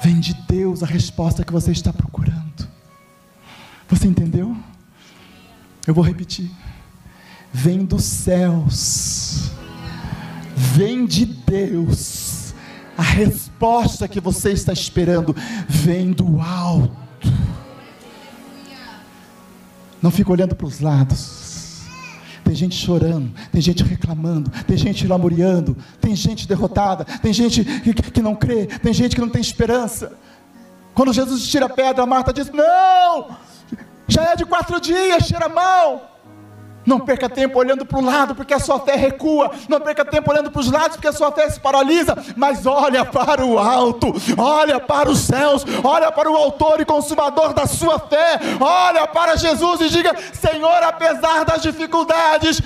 Vem 0.09 0.21
de 0.21 0.33
Deus 0.33 0.83
a 0.83 0.87
resposta 0.87 1.45
que 1.45 1.53
você 1.53 1.71
está 1.71 1.93
procurando. 1.93 2.67
Você 3.91 4.09
entendeu? 4.09 4.57
Eu 5.87 5.93
vou 5.93 6.03
repetir. 6.03 6.51
Vem 7.53 7.85
dos 7.85 8.05
céus. 8.05 9.51
Vem 10.57 11.05
de 11.05 11.27
Deus. 11.27 12.55
A 12.97 13.03
resposta 13.03 14.09
que 14.09 14.19
você 14.19 14.53
está 14.53 14.73
esperando 14.73 15.37
vem 15.69 16.13
do 16.13 16.41
alto. 16.41 16.97
Não 20.01 20.11
fica 20.11 20.33
olhando 20.33 20.57
para 20.57 20.67
os 20.67 20.81
lados 20.81 21.48
tem 22.49 22.55
gente 22.55 22.77
chorando, 22.77 23.31
tem 23.53 23.61
gente 23.61 23.85
reclamando, 23.85 24.51
tem 24.67 24.75
gente 24.75 25.07
lamuriando, 25.07 25.77
tem 26.01 26.17
gente 26.17 26.49
derrotada, 26.49 27.05
tem 27.05 27.31
gente 27.31 27.63
que, 27.63 27.93
que 27.93 28.23
não 28.23 28.35
crê, 28.35 28.65
tem 28.65 28.91
gente 28.91 29.15
que 29.15 29.21
não 29.21 29.29
tem 29.29 29.43
esperança. 29.43 30.15
Quando 30.95 31.13
Jesus 31.13 31.47
tira 31.47 31.67
a 31.67 31.69
pedra, 31.69 32.07
Marta 32.07 32.33
diz: 32.33 32.51
Não, 32.51 33.37
já 34.09 34.33
é 34.33 34.35
de 34.35 34.47
quatro 34.47 34.81
dias, 34.81 35.27
cheira 35.27 35.47
mal. 35.51 36.18
Não 36.89 36.99
perca 36.99 37.29
tempo 37.29 37.59
olhando 37.59 37.85
para 37.85 37.99
o 37.99 38.03
lado, 38.03 38.35
porque 38.35 38.55
a 38.55 38.59
sua 38.59 38.81
fé 38.81 38.97
recua. 38.97 39.51
Não 39.69 39.79
perca 39.79 40.07
tempo 40.07 40.31
olhando 40.31 40.51
para 40.51 40.61
os 40.61 40.71
lados, 40.71 40.97
porque 40.97 41.09
a 41.09 41.13
sua 41.13 41.31
fé 41.31 41.51
se 41.51 41.61
paralisa. 41.61 42.17
Mas 42.35 42.65
olha 42.65 43.05
para 43.05 43.45
o 43.45 43.59
alto, 43.59 44.11
olha 44.39 44.81
para 44.81 45.11
os 45.11 45.19
céus, 45.19 45.67
olha 45.85 46.11
para 46.11 46.31
o 46.31 46.35
Autor 46.35 46.81
e 46.81 46.87
Consumador 46.87 47.53
da 47.53 47.67
sua 47.67 47.99
fé. 47.99 48.41
Olha 48.59 49.07
para 49.07 49.37
Jesus 49.37 49.83
e 49.83 49.91
diga: 49.91 50.17
Senhor, 50.33 50.83
apesar 50.83 51.45
das 51.45 51.61
dificuldades, 51.61 52.63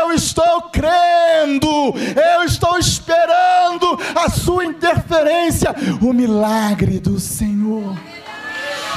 eu 0.00 0.10
estou 0.14 0.62
crendo, 0.72 1.68
eu 2.16 2.44
estou 2.44 2.78
esperando 2.78 4.00
a 4.16 4.30
sua 4.30 4.64
interferência, 4.64 5.74
o 6.00 6.14
milagre 6.14 6.98
do 6.98 7.20
Senhor. 7.20 7.94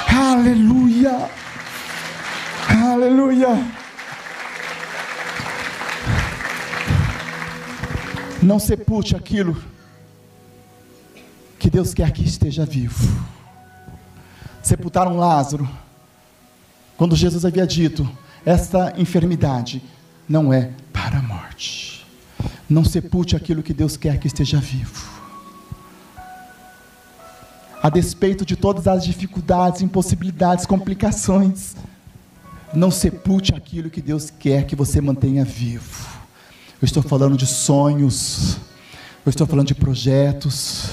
Aleluia. 0.07 1.29
Aleluia. 2.69 3.82
Não 8.43 8.59
sepulte 8.59 9.15
aquilo 9.15 9.57
que 11.57 11.69
Deus 11.69 11.93
quer 11.93 12.11
que 12.11 12.23
esteja 12.25 12.65
vivo. 12.65 13.01
Sepultaram 14.61 15.15
Lázaro, 15.15 15.67
quando 16.97 17.15
Jesus 17.15 17.45
havia 17.45 17.65
dito: 17.65 18.07
esta 18.45 18.93
enfermidade 18.97 19.81
não 20.27 20.51
é 20.51 20.71
para 20.91 21.19
a 21.19 21.21
morte. 21.21 22.05
Não 22.69 22.83
sepulte 22.83 23.33
aquilo 23.33 23.63
que 23.63 23.73
Deus 23.73 23.95
quer 23.95 24.19
que 24.19 24.27
esteja 24.27 24.59
vivo. 24.59 25.09
A 27.81 27.89
despeito 27.89 28.45
de 28.45 28.57
todas 28.57 28.87
as 28.87 29.05
dificuldades, 29.05 29.81
impossibilidades, 29.81 30.65
complicações, 30.65 31.75
não 32.73 32.91
sepulte 32.91 33.55
aquilo 33.55 33.89
que 33.89 34.01
Deus 34.01 34.29
quer 34.29 34.65
que 34.65 34.75
você 34.75 34.99
mantenha 34.99 35.45
vivo. 35.45 36.22
Eu 36.83 36.85
estou 36.85 37.01
falando 37.01 37.37
de 37.37 37.47
sonhos, 37.47 38.57
eu 39.25 39.29
estou 39.29 39.47
falando 39.47 39.67
de 39.67 39.73
projetos, 39.73 40.89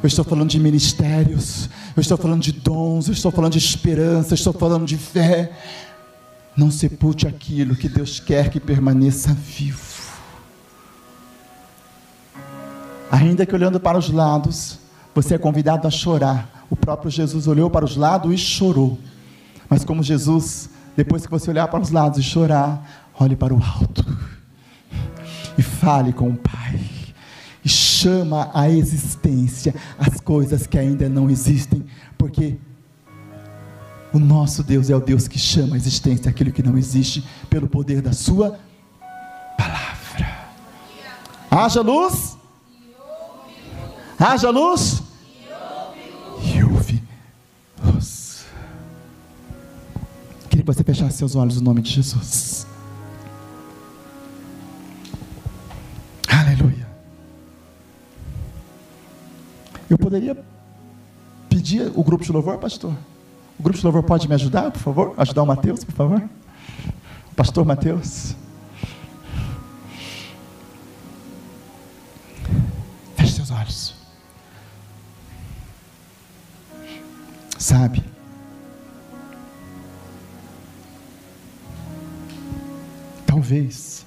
eu 0.00 0.06
estou 0.06 0.24
falando 0.24 0.48
de 0.48 0.60
ministérios, 0.60 1.68
eu 1.96 2.00
estou 2.00 2.16
falando 2.16 2.40
de 2.40 2.52
dons, 2.52 3.08
eu 3.08 3.12
estou 3.12 3.32
falando 3.32 3.50
de 3.50 3.58
esperança, 3.58 4.34
eu 4.34 4.36
estou 4.36 4.52
falando 4.52 4.86
de 4.86 4.96
fé. 4.96 5.50
Não 6.56 6.70
sepulte 6.70 7.26
aquilo 7.26 7.74
que 7.74 7.88
Deus 7.88 8.20
quer 8.20 8.50
que 8.50 8.60
permaneça 8.60 9.34
vivo. 9.34 10.12
Ainda 13.10 13.44
que 13.44 13.52
olhando 13.52 13.80
para 13.80 13.98
os 13.98 14.10
lados, 14.10 14.78
você 15.12 15.34
é 15.34 15.38
convidado 15.38 15.88
a 15.88 15.90
chorar. 15.90 16.66
O 16.70 16.76
próprio 16.76 17.10
Jesus 17.10 17.48
olhou 17.48 17.68
para 17.68 17.84
os 17.84 17.96
lados 17.96 18.32
e 18.32 18.38
chorou. 18.38 18.96
Mas 19.68 19.84
como 19.84 20.04
Jesus, 20.04 20.70
depois 20.96 21.26
que 21.26 21.32
você 21.32 21.50
olhar 21.50 21.66
para 21.66 21.80
os 21.80 21.90
lados 21.90 22.20
e 22.20 22.22
chorar, 22.22 23.10
olhe 23.18 23.34
para 23.34 23.52
o 23.52 23.60
alto 23.60 24.06
e 25.56 25.62
fale 25.62 26.12
com 26.12 26.30
o 26.30 26.36
Pai. 26.36 26.80
E 27.64 27.68
chama 27.68 28.50
à 28.52 28.68
existência 28.68 29.74
as 29.98 30.20
coisas 30.20 30.66
que 30.66 30.78
ainda 30.78 31.08
não 31.08 31.30
existem, 31.30 31.84
porque 32.18 32.56
o 34.12 34.18
nosso 34.18 34.62
Deus 34.62 34.90
é 34.90 34.96
o 34.96 35.00
Deus 35.00 35.28
que 35.28 35.38
chama 35.38 35.74
à 35.74 35.78
existência 35.78 36.28
aquilo 36.28 36.52
que 36.52 36.62
não 36.62 36.76
existe, 36.76 37.24
pelo 37.48 37.68
poder 37.68 38.02
da 38.02 38.12
Sua 38.12 38.58
palavra. 39.56 40.48
Haja 41.50 41.80
luz. 41.80 42.36
Haja 44.18 44.50
luz. 44.50 45.02
E 46.42 46.64
ouve 46.64 47.02
luz. 47.84 48.44
Queria 50.50 50.64
que 50.64 50.72
você 50.72 50.82
fechasse 50.82 51.18
seus 51.18 51.36
olhos 51.36 51.56
no 51.56 51.62
nome 51.62 51.80
de 51.82 51.90
Jesus. 51.90 52.66
Eu 59.92 59.98
poderia 59.98 60.34
pedir 61.50 61.92
o 61.94 62.02
grupo 62.02 62.24
de 62.24 62.32
louvor, 62.32 62.56
pastor? 62.56 62.96
O 63.58 63.62
grupo 63.62 63.78
de 63.78 63.84
louvor 63.84 64.02
pode 64.02 64.26
me 64.26 64.34
ajudar, 64.34 64.70
por 64.70 64.80
favor? 64.80 65.14
Ajudar 65.18 65.42
o 65.42 65.46
Mateus, 65.46 65.84
por 65.84 65.94
favor? 65.94 66.30
Pastor 67.36 67.66
Mateus. 67.66 68.34
Feche 73.16 73.34
seus 73.34 73.50
olhos. 73.50 73.94
Sabe? 77.58 78.02
Talvez 83.26 84.06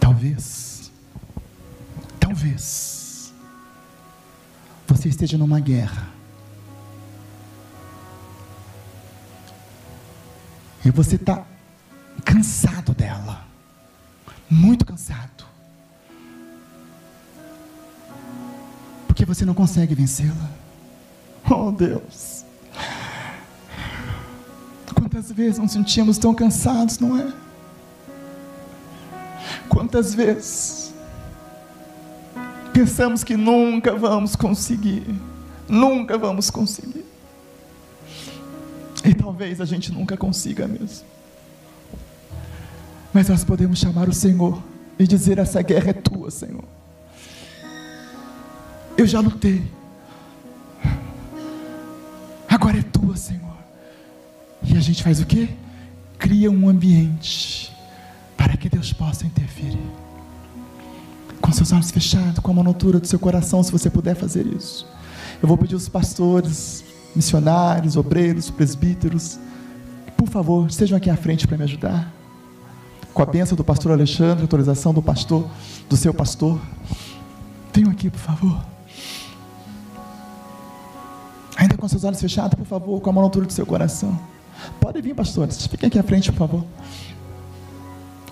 Talvez, 0.00 0.77
talvez, 2.38 3.32
você 4.86 5.08
esteja 5.08 5.36
numa 5.36 5.58
guerra. 5.58 6.08
E 10.84 10.90
você 10.90 11.16
está 11.16 11.44
cansado 12.24 12.94
dela, 12.94 13.44
muito 14.48 14.86
cansado, 14.86 15.44
porque 19.08 19.24
você 19.24 19.44
não 19.44 19.54
consegue 19.54 19.94
vencê-la. 19.94 20.50
Oh 21.50 21.72
Deus, 21.72 22.44
quantas 24.94 25.32
vezes 25.32 25.58
nos 25.58 25.72
sentimos 25.72 26.18
tão 26.18 26.32
cansados, 26.32 27.00
não 27.00 27.18
é? 27.18 27.32
Quantas 29.68 30.14
vezes 30.14 30.77
pensamos 32.78 33.24
que 33.24 33.36
nunca 33.36 33.96
vamos 33.96 34.36
conseguir, 34.36 35.02
nunca 35.68 36.16
vamos 36.16 36.48
conseguir. 36.48 37.04
E 39.04 39.12
talvez 39.14 39.60
a 39.60 39.64
gente 39.64 39.92
nunca 39.92 40.16
consiga 40.16 40.68
mesmo. 40.68 41.04
Mas 43.12 43.28
nós 43.28 43.42
podemos 43.42 43.80
chamar 43.80 44.08
o 44.08 44.12
Senhor 44.12 44.62
e 44.96 45.08
dizer: 45.08 45.38
essa 45.38 45.60
guerra 45.60 45.90
é 45.90 45.92
tua, 45.92 46.30
Senhor. 46.30 46.64
Eu 48.96 49.06
já 49.06 49.18
lutei. 49.20 49.64
Agora 52.48 52.78
é 52.78 52.82
tua, 52.82 53.16
Senhor. 53.16 53.56
E 54.62 54.76
a 54.76 54.80
gente 54.80 55.02
faz 55.02 55.20
o 55.20 55.26
quê? 55.26 55.48
Cria 56.16 56.50
um 56.50 56.68
ambiente 56.68 57.72
para 58.36 58.56
que 58.56 58.68
Deus 58.68 58.92
possa 58.92 59.26
interferir. 59.26 60.07
Com 61.48 61.52
seus 61.52 61.72
olhos 61.72 61.90
fechados, 61.90 62.40
com 62.40 62.50
a 62.50 62.54
monotura 62.54 63.00
do 63.00 63.06
seu 63.06 63.18
coração, 63.18 63.62
se 63.62 63.72
você 63.72 63.88
puder 63.88 64.14
fazer 64.14 64.46
isso. 64.46 64.86
Eu 65.40 65.48
vou 65.48 65.56
pedir 65.56 65.72
aos 65.72 65.88
pastores, 65.88 66.84
missionários, 67.16 67.96
obreiros, 67.96 68.50
presbíteros, 68.50 69.40
por 70.14 70.28
favor, 70.28 70.68
estejam 70.68 70.98
aqui 70.98 71.08
à 71.08 71.16
frente 71.16 71.48
para 71.48 71.56
me 71.56 71.64
ajudar. 71.64 72.12
Com 73.14 73.22
a 73.22 73.24
bênção 73.24 73.56
do 73.56 73.64
pastor 73.64 73.92
Alexandre, 73.92 74.42
autorização 74.42 74.92
do 74.92 75.00
pastor, 75.00 75.48
do 75.88 75.96
seu 75.96 76.12
pastor. 76.12 76.60
aqui, 77.90 78.10
por 78.10 78.20
favor. 78.20 78.62
Ainda 81.56 81.78
com 81.78 81.88
seus 81.88 82.04
olhos 82.04 82.20
fechados, 82.20 82.58
por 82.58 82.66
favor, 82.66 83.00
com 83.00 83.08
a 83.08 83.12
mão 83.14 83.26
do 83.26 83.50
seu 83.50 83.64
coração. 83.64 84.20
Pode 84.78 85.00
vir, 85.00 85.14
pastores. 85.14 85.66
Fiquem 85.66 85.86
aqui 85.86 85.98
à 85.98 86.02
frente, 86.02 86.30
por 86.30 86.40
favor. 86.40 86.64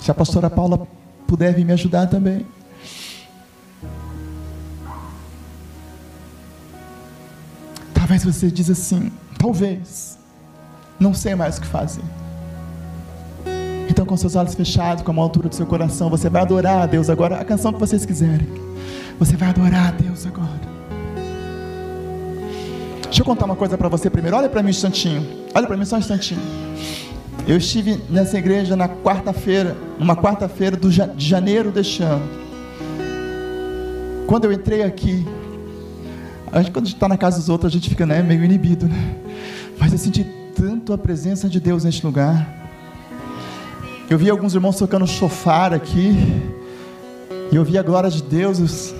Se 0.03 0.11
a 0.11 0.15
pastora 0.15 0.51
Paula 0.51 0.87
puder 1.27 1.55
vir 1.55 1.65
me 1.65 1.73
ajudar 1.73 2.09
também. 2.09 2.45
Talvez 8.07 8.23
você 8.23 8.49
diz 8.53 8.71
assim, 8.71 9.11
talvez, 9.37 10.17
não 10.97 11.13
sei 11.13 11.35
mais 11.35 11.59
o 11.59 11.63
que 11.63 11.67
fazer. 11.67 12.05
Então, 13.91 14.07
com 14.07 14.17
seus 14.17 14.37
olhos 14.37 14.55
fechados, 14.55 15.03
com 15.03 15.11
a 15.11 15.25
altura 15.25 15.49
do 15.49 15.55
seu 15.57 15.67
coração, 15.67 16.09
você 16.09 16.31
vai 16.31 16.43
adorar 16.43 16.83
a 16.83 16.87
Deus 16.87 17.11
agora, 17.11 17.41
a 17.41 17.45
canção 17.45 17.73
que 17.73 17.81
vocês 17.81 18.07
quiserem. 18.07 18.47
Você 19.19 19.37
vai 19.37 19.49
adorar 19.49 19.89
a 19.89 19.91
Deus 19.91 20.25
agora. 20.25 20.61
Deixa 23.07 23.23
eu 23.23 23.25
contar 23.25 23.47
uma 23.47 23.57
coisa 23.57 23.77
para 23.77 23.89
você 23.89 24.09
primeiro. 24.09 24.37
Olha 24.37 24.49
para 24.49 24.63
mim 24.63 24.69
um 24.69 24.71
instantinho. 24.71 25.27
Olha 25.53 25.67
para 25.67 25.77
mim 25.77 25.85
só 25.85 25.97
um 25.97 25.99
instantinho. 25.99 26.41
Eu 27.45 27.57
estive 27.57 28.01
nessa 28.09 28.39
igreja 28.39 28.77
na 28.77 28.89
quarta-feira, 28.89 29.77
numa 29.99 30.15
quarta-feira 30.15 30.77
de 30.77 31.27
janeiro 31.27 31.73
deste 31.73 32.05
ano. 32.05 32.23
Quando 34.29 34.45
eu 34.45 34.53
entrei 34.53 34.85
aqui, 34.85 35.27
a 36.57 36.63
gente, 36.63 36.73
quando 36.73 36.87
a 36.87 36.89
gente 36.89 36.97
está 36.97 37.07
na 37.07 37.19
casa 37.19 37.37
dos 37.37 37.51
outros, 37.51 37.71
a 37.71 37.73
gente 37.73 37.91
fica 37.91 38.07
né, 38.07 38.23
meio 38.23 38.43
inibido, 38.43 38.89
né? 38.89 39.15
Mas 39.79 39.93
eu 39.93 39.99
senti 39.99 40.25
tanto 40.55 40.95
a 40.95 40.97
presença 40.97 41.51
de 41.51 41.61
Deus 41.61 41.85
neste 41.85 42.05
lugar. 42.05 42.49
Eu 44.09 44.17
vi 44.17 44.31
alguns 44.31 44.55
irmãos 44.55 44.77
tocando 44.77 45.07
chofar 45.07 45.75
aqui. 45.75 46.17
E 47.53 47.57
eu 47.57 47.63
vi 47.63 47.77
a 47.77 47.83
glória 47.83 48.09
de 48.09 48.23
Deus 48.23 48.95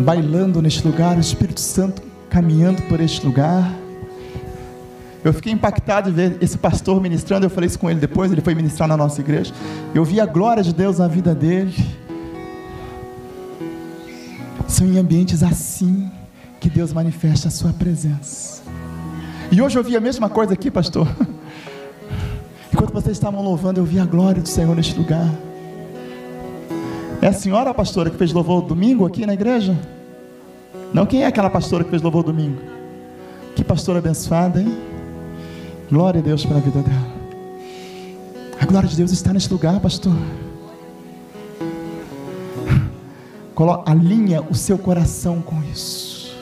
bailando 0.00 0.60
neste 0.60 0.84
lugar, 0.84 1.16
o 1.16 1.20
Espírito 1.20 1.60
Santo 1.60 2.02
caminhando 2.28 2.82
por 2.82 3.00
este 3.00 3.24
lugar. 3.24 3.72
Eu 5.24 5.32
fiquei 5.32 5.52
impactado 5.52 6.10
de 6.10 6.16
ver 6.16 6.38
esse 6.40 6.58
pastor 6.58 7.00
ministrando. 7.00 7.46
Eu 7.46 7.50
falei 7.50 7.68
isso 7.68 7.78
com 7.78 7.88
ele 7.88 8.00
depois. 8.00 8.32
Ele 8.32 8.40
foi 8.40 8.56
ministrar 8.56 8.88
na 8.88 8.96
nossa 8.96 9.20
igreja. 9.20 9.54
Eu 9.94 10.04
vi 10.04 10.20
a 10.20 10.26
glória 10.26 10.64
de 10.64 10.74
Deus 10.74 10.98
na 10.98 11.06
vida 11.06 11.32
dele. 11.32 11.74
São 14.78 14.86
em 14.86 14.96
ambientes 14.96 15.42
assim 15.42 16.08
que 16.60 16.70
Deus 16.70 16.92
manifesta 16.92 17.48
a 17.48 17.50
sua 17.50 17.72
presença. 17.72 18.62
E 19.50 19.60
hoje 19.60 19.76
eu 19.76 19.82
vi 19.82 19.96
a 19.96 20.00
mesma 20.00 20.28
coisa 20.28 20.54
aqui, 20.54 20.70
pastor. 20.70 21.08
Enquanto 22.72 22.92
vocês 22.92 23.16
estavam 23.16 23.42
louvando, 23.42 23.80
eu 23.80 23.84
vi 23.84 23.98
a 23.98 24.04
glória 24.04 24.40
do 24.40 24.48
Senhor 24.48 24.76
neste 24.76 24.96
lugar. 24.96 25.28
É 27.20 27.26
a 27.26 27.32
senhora 27.32 27.74
pastora 27.74 28.08
que 28.08 28.16
fez 28.16 28.32
louvor 28.32 28.62
domingo 28.62 29.04
aqui 29.04 29.26
na 29.26 29.34
igreja? 29.34 29.76
Não, 30.94 31.06
quem 31.06 31.24
é 31.24 31.26
aquela 31.26 31.50
pastora 31.50 31.82
que 31.82 31.90
fez 31.90 32.00
louvor 32.00 32.22
domingo? 32.22 32.62
Que 33.56 33.64
pastora 33.64 33.98
abençoada, 33.98 34.62
hein? 34.62 34.78
Glória 35.90 36.20
a 36.20 36.22
Deus 36.22 36.46
pela 36.46 36.60
vida 36.60 36.82
dela. 36.82 37.18
A 38.60 38.64
glória 38.64 38.88
de 38.88 38.94
Deus 38.94 39.10
está 39.10 39.32
neste 39.32 39.52
lugar, 39.52 39.80
pastor. 39.80 40.14
Alinha 43.86 44.40
o 44.42 44.54
seu 44.54 44.78
coração 44.78 45.42
com 45.42 45.60
isso. 45.64 46.32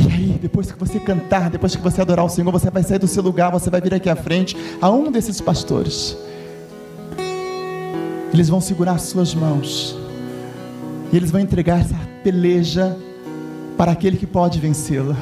E 0.00 0.10
aí, 0.10 0.38
depois 0.40 0.72
que 0.72 0.78
você 0.78 0.98
cantar, 0.98 1.50
depois 1.50 1.76
que 1.76 1.82
você 1.82 2.00
adorar 2.00 2.24
o 2.24 2.30
Senhor, 2.30 2.50
você 2.50 2.70
vai 2.70 2.82
sair 2.82 2.98
do 2.98 3.06
seu 3.06 3.22
lugar, 3.22 3.52
você 3.52 3.68
vai 3.68 3.80
vir 3.80 3.92
aqui 3.92 4.08
à 4.08 4.16
frente 4.16 4.56
a 4.80 4.90
um 4.90 5.12
desses 5.12 5.40
pastores. 5.40 6.16
Eles 8.32 8.48
vão 8.48 8.60
segurar 8.60 8.98
suas 8.98 9.34
mãos. 9.34 9.96
E 11.12 11.16
eles 11.16 11.30
vão 11.30 11.40
entregar 11.40 11.80
essa 11.80 11.96
peleja 12.24 12.96
para 13.76 13.92
aquele 13.92 14.16
que 14.16 14.26
pode 14.26 14.58
vencê-la. 14.60 15.16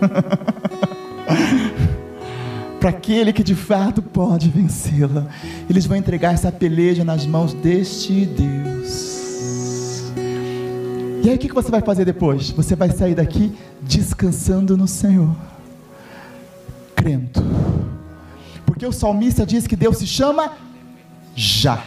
para 2.78 2.90
aquele 2.90 3.32
que 3.32 3.42
de 3.42 3.54
fato 3.54 4.02
pode 4.02 4.50
vencê-la. 4.50 5.26
Eles 5.70 5.86
vão 5.86 5.96
entregar 5.96 6.34
essa 6.34 6.52
peleja 6.52 7.04
nas 7.04 7.24
mãos 7.24 7.54
deste 7.54 8.26
E 11.22 11.30
aí 11.30 11.36
o 11.36 11.38
que 11.38 11.52
você 11.52 11.70
vai 11.70 11.82
fazer 11.82 12.04
depois? 12.04 12.50
Você 12.52 12.74
vai 12.74 12.90
sair 12.90 13.14
daqui 13.14 13.52
descansando 13.82 14.76
no 14.76 14.88
Senhor, 14.88 15.36
crendo. 16.96 17.42
Porque 18.64 18.86
o 18.86 18.92
salmista 18.92 19.44
diz 19.44 19.66
que 19.66 19.76
Deus 19.76 19.98
se 19.98 20.06
chama 20.06 20.52
já. 21.34 21.82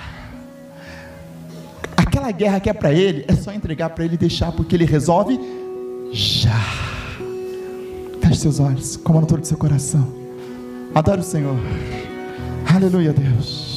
Aquela 1.98 2.32
guerra 2.32 2.60
que 2.60 2.70
é 2.70 2.74
para 2.74 2.92
ele, 2.92 3.26
é 3.28 3.34
só 3.34 3.52
entregar 3.52 3.90
para 3.92 4.04
ele 4.06 4.16
e 4.16 4.18
deixar, 4.18 4.52
porque 4.52 4.76
ele 4.76 4.86
resolve 4.86 5.40
já. 6.12 6.60
Feche 8.22 8.42
seus 8.42 8.60
olhos, 8.60 8.98
coma 8.98 9.22
no 9.22 9.28
todo 9.28 9.42
do 9.42 9.48
seu 9.48 9.58
coração. 9.58 10.08
Adore 10.94 11.22
o 11.22 11.24
Senhor. 11.24 11.56
Aleluia, 12.68 13.14
Deus. 13.14 13.71